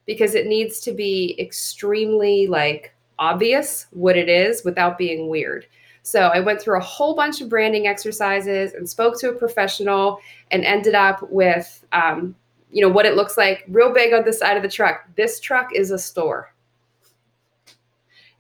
because 0.07 0.37
it 0.37 0.47
needs 0.47 0.79
to 0.83 0.93
be 0.93 1.35
extremely 1.41 2.47
like 2.47 2.95
obvious 3.19 3.89
what 3.91 4.17
it 4.17 4.29
is 4.29 4.63
without 4.65 4.97
being 4.97 5.29
weird. 5.29 5.67
So 6.07 6.21
I 6.21 6.39
went 6.39 6.61
through 6.61 6.79
a 6.79 6.83
whole 6.83 7.17
bunch 7.17 7.41
of 7.41 7.49
branding 7.49 7.89
exercises 7.89 8.75
and 8.75 8.89
spoke 8.89 9.19
to 9.19 9.31
a 9.31 9.33
professional 9.33 10.21
and 10.53 10.65
ended 10.65 10.95
up 10.95 11.29
with 11.33 11.85
um, 11.91 12.37
you 12.71 12.81
know 12.81 12.89
what 12.89 13.07
it 13.07 13.17
looks 13.17 13.37
like 13.37 13.65
real 13.67 13.93
big 13.93 14.13
on 14.13 14.25
the 14.25 14.33
side 14.33 14.57
of 14.57 14.63
the 14.63 14.69
truck. 14.69 15.09
This 15.17 15.41
truck 15.41 15.75
is 15.75 15.91
a 15.91 15.99
store. 15.99 16.53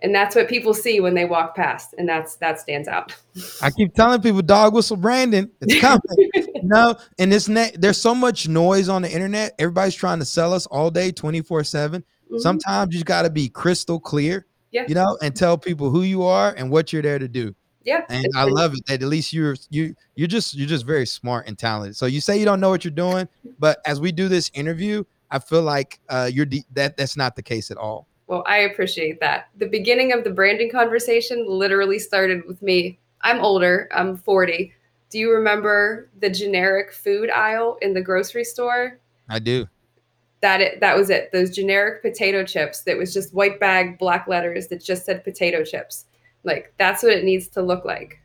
And 0.00 0.14
that's 0.14 0.36
what 0.36 0.46
people 0.46 0.74
see 0.74 1.00
when 1.00 1.14
they 1.14 1.24
walk 1.24 1.56
past 1.56 1.92
and 1.98 2.08
that's 2.08 2.36
that 2.36 2.60
stands 2.60 2.86
out. 2.86 3.12
I 3.60 3.72
keep 3.72 3.94
telling 3.94 4.22
people 4.22 4.42
dog 4.42 4.72
whistle 4.72 4.96
brandon 4.96 5.50
it's 5.60 5.80
coming. 5.80 6.62
No 6.62 6.94
and 7.18 7.32
this 7.32 7.48
net 7.48 7.80
there's 7.80 8.00
so 8.00 8.14
much 8.14 8.46
noise 8.46 8.88
on 8.88 9.02
the 9.02 9.10
internet. 9.10 9.56
Everybody's 9.58 9.96
trying 9.96 10.20
to 10.20 10.24
sell 10.24 10.52
us 10.52 10.66
all 10.66 10.92
day 10.92 11.10
24 11.10 11.64
7 11.64 12.00
mm-hmm. 12.00 12.38
sometimes 12.38 12.94
you 12.94 13.02
got 13.02 13.22
to 13.22 13.30
be 13.30 13.48
crystal 13.48 13.98
clear 13.98 14.46
yeah. 14.70 14.84
you 14.88 14.94
know 14.94 15.16
and 15.22 15.34
tell 15.36 15.56
people 15.56 15.90
who 15.90 16.02
you 16.02 16.22
are 16.22 16.54
and 16.56 16.70
what 16.70 16.92
you're 16.92 17.02
there 17.02 17.18
to 17.18 17.28
do 17.28 17.54
yeah. 17.86 18.04
And 18.08 18.26
I 18.34 18.42
love 18.42 18.74
it 18.74 18.84
that 18.86 19.00
at 19.00 19.08
least 19.08 19.32
you're 19.32 19.54
you 19.70 19.94
you're 20.16 20.26
just 20.26 20.54
you're 20.54 20.66
just 20.66 20.84
very 20.84 21.06
smart 21.06 21.46
and 21.46 21.56
talented. 21.56 21.96
So 21.96 22.06
you 22.06 22.20
say 22.20 22.36
you 22.36 22.44
don't 22.44 22.58
know 22.58 22.68
what 22.68 22.84
you're 22.84 22.90
doing, 22.90 23.28
but 23.60 23.78
as 23.86 24.00
we 24.00 24.10
do 24.10 24.28
this 24.28 24.50
interview, 24.54 25.04
I 25.30 25.38
feel 25.38 25.62
like 25.62 26.00
uh, 26.08 26.28
you're 26.30 26.46
de- 26.46 26.66
that 26.72 26.96
that's 26.96 27.16
not 27.16 27.36
the 27.36 27.44
case 27.44 27.70
at 27.70 27.76
all. 27.76 28.08
Well, 28.26 28.42
I 28.44 28.58
appreciate 28.58 29.20
that. 29.20 29.50
The 29.56 29.68
beginning 29.68 30.12
of 30.12 30.24
the 30.24 30.30
branding 30.30 30.68
conversation 30.68 31.48
literally 31.48 32.00
started 32.00 32.44
with 32.48 32.60
me. 32.60 32.98
I'm 33.20 33.38
older. 33.40 33.88
I'm 33.94 34.16
40. 34.16 34.74
Do 35.10 35.18
you 35.20 35.32
remember 35.32 36.10
the 36.20 36.28
generic 36.28 36.92
food 36.92 37.30
aisle 37.30 37.78
in 37.82 37.94
the 37.94 38.02
grocery 38.02 38.42
store? 38.42 38.98
I 39.28 39.38
do. 39.38 39.68
That 40.40 40.60
it, 40.60 40.80
that 40.80 40.96
was 40.96 41.10
it. 41.10 41.30
Those 41.32 41.50
generic 41.50 42.02
potato 42.02 42.44
chips 42.44 42.82
that 42.82 42.96
was 42.96 43.12
just 43.12 43.34
white 43.34 43.58
bag 43.58 43.98
black 43.98 44.28
letters 44.28 44.68
that 44.68 44.84
just 44.84 45.06
said 45.06 45.24
potato 45.24 45.64
chips. 45.64 46.04
Like 46.44 46.72
that's 46.78 47.02
what 47.02 47.12
it 47.12 47.24
needs 47.24 47.48
to 47.48 47.62
look 47.62 47.84
like. 47.84 48.20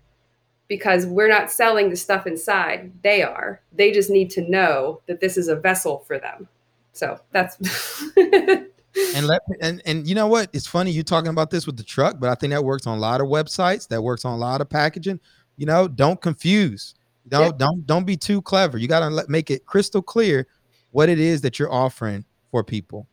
Because 0.68 1.06
we're 1.06 1.28
not 1.28 1.52
selling 1.52 1.90
the 1.90 1.96
stuff 1.96 2.28
inside. 2.28 2.92
They 3.04 3.24
are. 3.24 3.62
They 3.74 3.92
just 3.92 4.10
need 4.10 4.30
to 4.32 4.50
know 4.50 5.02
that 5.08 5.20
this 5.20 5.38
is 5.38 5.48
a 5.48 5.56
vessel 5.56 6.00
for 6.08 6.18
them. 6.18 6.48
So 6.94 7.20
that's 7.32 7.58
and 8.18 9.28
let 9.28 9.42
and 9.62 9.82
and 9.86 10.08
you 10.08 10.16
know 10.16 10.28
what? 10.28 10.50
It's 10.54 10.68
funny 10.68 10.92
you 10.92 11.04
talking 11.04 11.30
about 11.30 11.50
this 11.50 11.66
with 11.66 11.78
the 11.78 11.84
truck, 11.84 12.20
but 12.20 12.30
I 12.30 12.36
think 12.36 12.52
that 12.52 12.64
works 12.64 12.88
on 12.88 12.98
a 12.98 13.02
lot 13.02 13.22
of 13.22 13.28
websites. 13.28 13.88
That 13.88 14.02
works 14.02 14.26
on 14.26 14.34
a 14.34 14.38
lot 14.38 14.62
of 14.62 14.70
packaging. 14.70 15.20
You 15.58 15.66
know, 15.66 15.88
don't 15.88 16.22
confuse. 16.22 16.96
Yeah. 17.32 17.52
don't 17.58 17.86
don't 17.86 18.06
be 18.06 18.18
too 18.18 18.42
clever. 18.42 18.78
You 18.78 18.88
got 18.88 19.08
to 19.08 19.26
make 19.30 19.52
it 19.52 19.66
crystal 19.66 20.02
clear 20.02 20.48
what 20.92 21.10
it 21.10 21.20
is 21.20 21.42
that 21.42 21.60
you're 21.60 21.72
offering 21.72 22.26
for 22.52 22.64
people. 22.64 23.08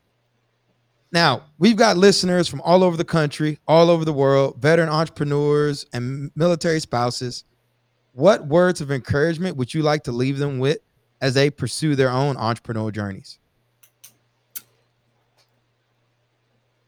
Now, 1.10 1.44
we've 1.58 1.76
got 1.76 1.96
listeners 1.96 2.48
from 2.48 2.60
all 2.60 2.84
over 2.84 2.96
the 2.96 3.04
country, 3.04 3.58
all 3.66 3.88
over 3.88 4.04
the 4.04 4.12
world, 4.12 4.60
veteran 4.60 4.90
entrepreneurs 4.90 5.86
and 5.92 6.30
military 6.34 6.80
spouses. 6.80 7.44
What 8.12 8.46
words 8.46 8.80
of 8.80 8.90
encouragement 8.90 9.56
would 9.56 9.72
you 9.72 9.82
like 9.82 10.04
to 10.04 10.12
leave 10.12 10.38
them 10.38 10.58
with 10.58 10.78
as 11.20 11.34
they 11.34 11.50
pursue 11.50 11.96
their 11.96 12.10
own 12.10 12.36
entrepreneurial 12.36 12.92
journeys? 12.92 13.38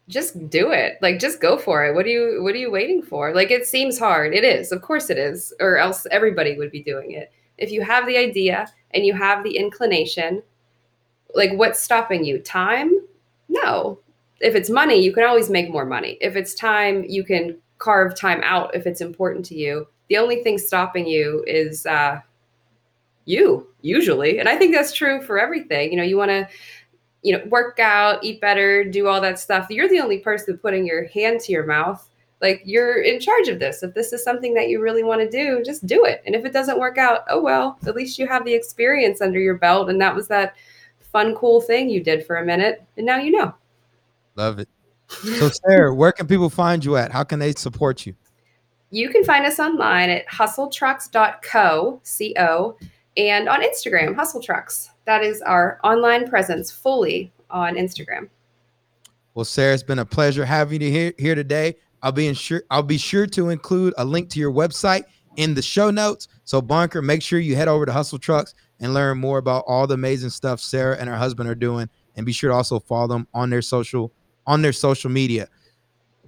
Just 0.08 0.50
do 0.50 0.72
it. 0.72 0.98
Like 1.00 1.20
just 1.20 1.40
go 1.40 1.56
for 1.56 1.86
it. 1.86 1.94
What 1.94 2.04
are 2.04 2.08
you 2.08 2.42
what 2.42 2.54
are 2.54 2.58
you 2.58 2.70
waiting 2.70 3.00
for? 3.00 3.32
Like 3.32 3.52
it 3.52 3.64
seems 3.64 3.96
hard. 3.96 4.34
It 4.34 4.42
is. 4.42 4.72
Of 4.72 4.82
course 4.82 5.08
it 5.08 5.18
is, 5.18 5.54
or 5.60 5.78
else 5.78 6.04
everybody 6.10 6.58
would 6.58 6.72
be 6.72 6.82
doing 6.82 7.12
it. 7.12 7.32
If 7.58 7.70
you 7.70 7.82
have 7.82 8.06
the 8.06 8.16
idea 8.16 8.66
and 8.90 9.06
you 9.06 9.14
have 9.14 9.44
the 9.44 9.56
inclination, 9.56 10.42
like 11.34 11.52
what's 11.52 11.80
stopping 11.80 12.24
you? 12.24 12.38
Time? 12.38 12.92
No 13.48 13.98
if 14.40 14.54
it's 14.54 14.70
money, 14.70 15.00
you 15.02 15.12
can 15.12 15.24
always 15.24 15.50
make 15.50 15.70
more 15.70 15.84
money. 15.84 16.16
If 16.20 16.34
it's 16.34 16.54
time, 16.54 17.04
you 17.06 17.24
can 17.24 17.58
carve 17.78 18.14
time 18.14 18.40
out 18.42 18.74
if 18.74 18.86
it's 18.86 19.00
important 19.00 19.44
to 19.46 19.54
you. 19.54 19.86
The 20.08 20.16
only 20.16 20.42
thing 20.42 20.58
stopping 20.58 21.06
you 21.06 21.44
is 21.46 21.86
uh, 21.86 22.20
you, 23.26 23.68
usually. 23.82 24.38
And 24.38 24.48
I 24.48 24.56
think 24.56 24.74
that's 24.74 24.92
true 24.92 25.22
for 25.22 25.38
everything. 25.38 25.90
You 25.90 25.98
know, 25.98 26.02
you 26.02 26.16
want 26.16 26.30
to, 26.30 26.48
you 27.22 27.36
know, 27.36 27.44
work 27.46 27.78
out, 27.78 28.24
eat 28.24 28.40
better, 28.40 28.82
do 28.82 29.06
all 29.06 29.20
that 29.20 29.38
stuff. 29.38 29.66
You're 29.70 29.88
the 29.88 30.00
only 30.00 30.18
person 30.18 30.58
putting 30.58 30.86
your 30.86 31.06
hand 31.08 31.40
to 31.42 31.52
your 31.52 31.66
mouth. 31.66 32.06
Like 32.40 32.62
you're 32.64 33.02
in 33.02 33.20
charge 33.20 33.48
of 33.48 33.58
this. 33.58 33.82
If 33.82 33.92
this 33.92 34.14
is 34.14 34.24
something 34.24 34.54
that 34.54 34.70
you 34.70 34.80
really 34.80 35.04
want 35.04 35.20
to 35.20 35.28
do, 35.28 35.62
just 35.62 35.86
do 35.86 36.06
it. 36.06 36.22
And 36.24 36.34
if 36.34 36.46
it 36.46 36.54
doesn't 36.54 36.80
work 36.80 36.96
out, 36.96 37.24
oh 37.28 37.42
well, 37.42 37.78
at 37.86 37.94
least 37.94 38.18
you 38.18 38.26
have 38.26 38.46
the 38.46 38.54
experience 38.54 39.20
under 39.20 39.38
your 39.38 39.58
belt. 39.58 39.90
And 39.90 40.00
that 40.00 40.16
was 40.16 40.26
that 40.28 40.56
fun, 41.12 41.34
cool 41.34 41.60
thing 41.60 41.88
you 41.88 42.02
did 42.02 42.26
for 42.26 42.36
a 42.36 42.44
minute. 42.44 42.82
And 42.96 43.06
now 43.06 43.18
you 43.18 43.32
know. 43.32 43.54
Love 44.36 44.58
it. 44.58 44.68
So, 45.08 45.48
Sarah, 45.48 45.94
where 45.94 46.12
can 46.12 46.26
people 46.26 46.50
find 46.50 46.84
you 46.84 46.96
at? 46.96 47.12
How 47.12 47.24
can 47.24 47.38
they 47.38 47.52
support 47.52 48.06
you? 48.06 48.14
You 48.90 49.08
can 49.08 49.24
find 49.24 49.46
us 49.46 49.60
online 49.60 50.10
at 50.10 50.26
hustletrucks.co, 50.28 52.00
C-O, 52.02 52.76
and 53.16 53.48
on 53.48 53.62
Instagram, 53.62 54.14
Hustle 54.16 54.42
Trucks. 54.42 54.90
That 55.04 55.22
is 55.22 55.42
our 55.42 55.78
online 55.84 56.28
presence 56.28 56.70
fully 56.70 57.32
on 57.50 57.74
Instagram. 57.74 58.28
Well, 59.34 59.44
Sarah, 59.44 59.74
it's 59.74 59.82
been 59.82 60.00
a 60.00 60.04
pleasure 60.04 60.44
having 60.44 60.80
you 60.80 60.90
here, 60.90 61.12
here 61.18 61.34
today. 61.34 61.76
I'll 62.02 62.12
be 62.12 62.32
sure 62.34 62.62
I'll 62.70 62.82
be 62.82 62.98
sure 62.98 63.26
to 63.26 63.50
include 63.50 63.94
a 63.98 64.04
link 64.04 64.30
to 64.30 64.40
your 64.40 64.52
website 64.52 65.04
in 65.36 65.54
the 65.54 65.62
show 65.62 65.90
notes. 65.90 66.28
So 66.44 66.60
Bunker, 66.62 67.02
make 67.02 67.22
sure 67.22 67.38
you 67.38 67.54
head 67.56 67.68
over 67.68 67.86
to 67.86 67.92
Hustle 67.92 68.18
Trucks 68.18 68.54
and 68.80 68.94
learn 68.94 69.18
more 69.18 69.38
about 69.38 69.64
all 69.66 69.86
the 69.86 69.94
amazing 69.94 70.30
stuff 70.30 70.60
Sarah 70.60 70.96
and 70.98 71.08
her 71.08 71.16
husband 71.16 71.48
are 71.48 71.54
doing. 71.54 71.88
And 72.16 72.26
be 72.26 72.32
sure 72.32 72.50
to 72.50 72.56
also 72.56 72.80
follow 72.80 73.06
them 73.06 73.28
on 73.32 73.50
their 73.50 73.62
social 73.62 74.12
on 74.46 74.62
their 74.62 74.72
social 74.72 75.10
media. 75.10 75.48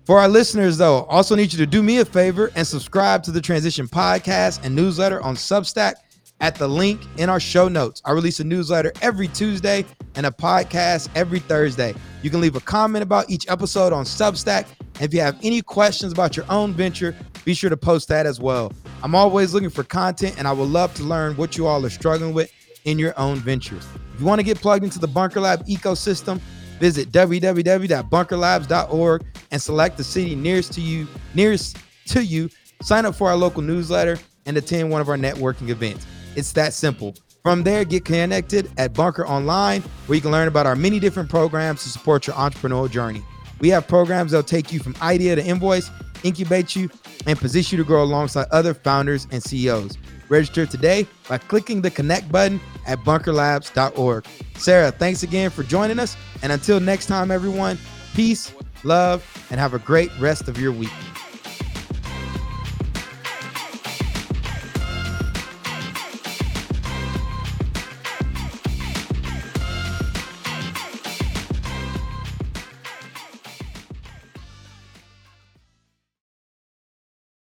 For 0.04 0.18
our 0.18 0.28
listeners, 0.28 0.78
though, 0.78 1.04
also 1.04 1.34
need 1.34 1.52
you 1.52 1.58
to 1.58 1.66
do 1.66 1.82
me 1.82 1.98
a 1.98 2.04
favor 2.04 2.50
and 2.56 2.66
subscribe 2.66 3.22
to 3.24 3.30
the 3.30 3.40
Transition 3.40 3.86
Podcast 3.86 4.64
and 4.64 4.74
newsletter 4.74 5.20
on 5.22 5.36
Substack 5.36 5.94
at 6.40 6.56
the 6.56 6.66
link 6.66 7.00
in 7.18 7.30
our 7.30 7.38
show 7.38 7.68
notes. 7.68 8.02
I 8.04 8.10
release 8.10 8.40
a 8.40 8.44
newsletter 8.44 8.92
every 9.00 9.28
Tuesday 9.28 9.86
and 10.16 10.26
a 10.26 10.30
podcast 10.30 11.08
every 11.14 11.38
Thursday. 11.38 11.94
You 12.22 12.30
can 12.30 12.40
leave 12.40 12.56
a 12.56 12.60
comment 12.60 13.04
about 13.04 13.30
each 13.30 13.48
episode 13.48 13.92
on 13.92 14.04
Substack. 14.04 14.66
And 14.96 15.02
if 15.02 15.14
you 15.14 15.20
have 15.20 15.38
any 15.42 15.62
questions 15.62 16.12
about 16.12 16.36
your 16.36 16.46
own 16.48 16.72
venture, 16.74 17.16
be 17.44 17.54
sure 17.54 17.70
to 17.70 17.76
post 17.76 18.08
that 18.08 18.26
as 18.26 18.40
well. 18.40 18.72
I'm 19.02 19.16
always 19.16 19.52
looking 19.52 19.70
for 19.70 19.82
content 19.82 20.36
and 20.38 20.46
I 20.46 20.52
would 20.52 20.68
love 20.68 20.94
to 20.94 21.02
learn 21.02 21.36
what 21.36 21.56
you 21.56 21.66
all 21.66 21.84
are 21.84 21.90
struggling 21.90 22.34
with 22.34 22.52
in 22.84 22.98
your 22.98 23.18
own 23.18 23.38
ventures. 23.38 23.84
If 24.14 24.20
you 24.20 24.26
want 24.26 24.38
to 24.38 24.44
get 24.44 24.60
plugged 24.60 24.84
into 24.84 25.00
the 25.00 25.08
Bunker 25.08 25.40
Lab 25.40 25.66
ecosystem, 25.66 26.40
visit 26.78 27.10
www.bunkerlabs.org 27.10 29.24
and 29.50 29.60
select 29.60 29.96
the 29.96 30.04
city 30.04 30.36
nearest 30.36 30.72
to 30.74 30.80
you, 30.80 31.08
nearest 31.34 31.78
to 32.06 32.24
you, 32.24 32.48
sign 32.80 33.06
up 33.06 33.14
for 33.14 33.28
our 33.28 33.36
local 33.36 33.62
newsletter 33.62 34.18
and 34.46 34.56
attend 34.56 34.90
one 34.90 35.00
of 35.00 35.08
our 35.08 35.16
networking 35.16 35.68
events. 35.68 36.04
It's 36.36 36.52
that 36.52 36.72
simple. 36.72 37.14
From 37.42 37.64
there, 37.64 37.84
get 37.84 38.04
connected 38.04 38.70
at 38.78 38.94
Bunker 38.94 39.26
Online, 39.26 39.82
where 40.06 40.14
you 40.14 40.22
can 40.22 40.30
learn 40.30 40.46
about 40.46 40.66
our 40.66 40.76
many 40.76 41.00
different 41.00 41.28
programs 41.28 41.82
to 41.82 41.88
support 41.88 42.28
your 42.28 42.36
entrepreneurial 42.36 42.88
journey. 42.88 43.24
We 43.60 43.68
have 43.70 43.88
programs 43.88 44.30
that'll 44.30 44.44
take 44.44 44.72
you 44.72 44.78
from 44.78 44.94
idea 45.02 45.34
to 45.36 45.44
invoice, 45.44 45.90
incubate 46.22 46.74
you, 46.76 46.90
and 47.26 47.38
position 47.38 47.78
you 47.78 47.84
to 47.84 47.86
grow 47.86 48.02
alongside 48.02 48.46
other 48.50 48.74
founders 48.74 49.26
and 49.30 49.42
CEOs. 49.42 49.98
Register 50.28 50.64
today 50.64 51.06
by 51.28 51.38
clicking 51.38 51.82
the 51.82 51.90
connect 51.90 52.30
button 52.32 52.60
at 52.86 52.98
bunkerlabs.org. 53.00 54.26
Sarah, 54.56 54.90
thanks 54.90 55.22
again 55.22 55.50
for 55.50 55.62
joining 55.62 55.98
us. 55.98 56.16
And 56.42 56.52
until 56.52 56.80
next 56.80 57.06
time, 57.06 57.30
everyone, 57.30 57.78
peace, 58.14 58.52
love, 58.84 59.24
and 59.50 59.60
have 59.60 59.74
a 59.74 59.78
great 59.78 60.10
rest 60.18 60.48
of 60.48 60.58
your 60.58 60.72
week. 60.72 60.90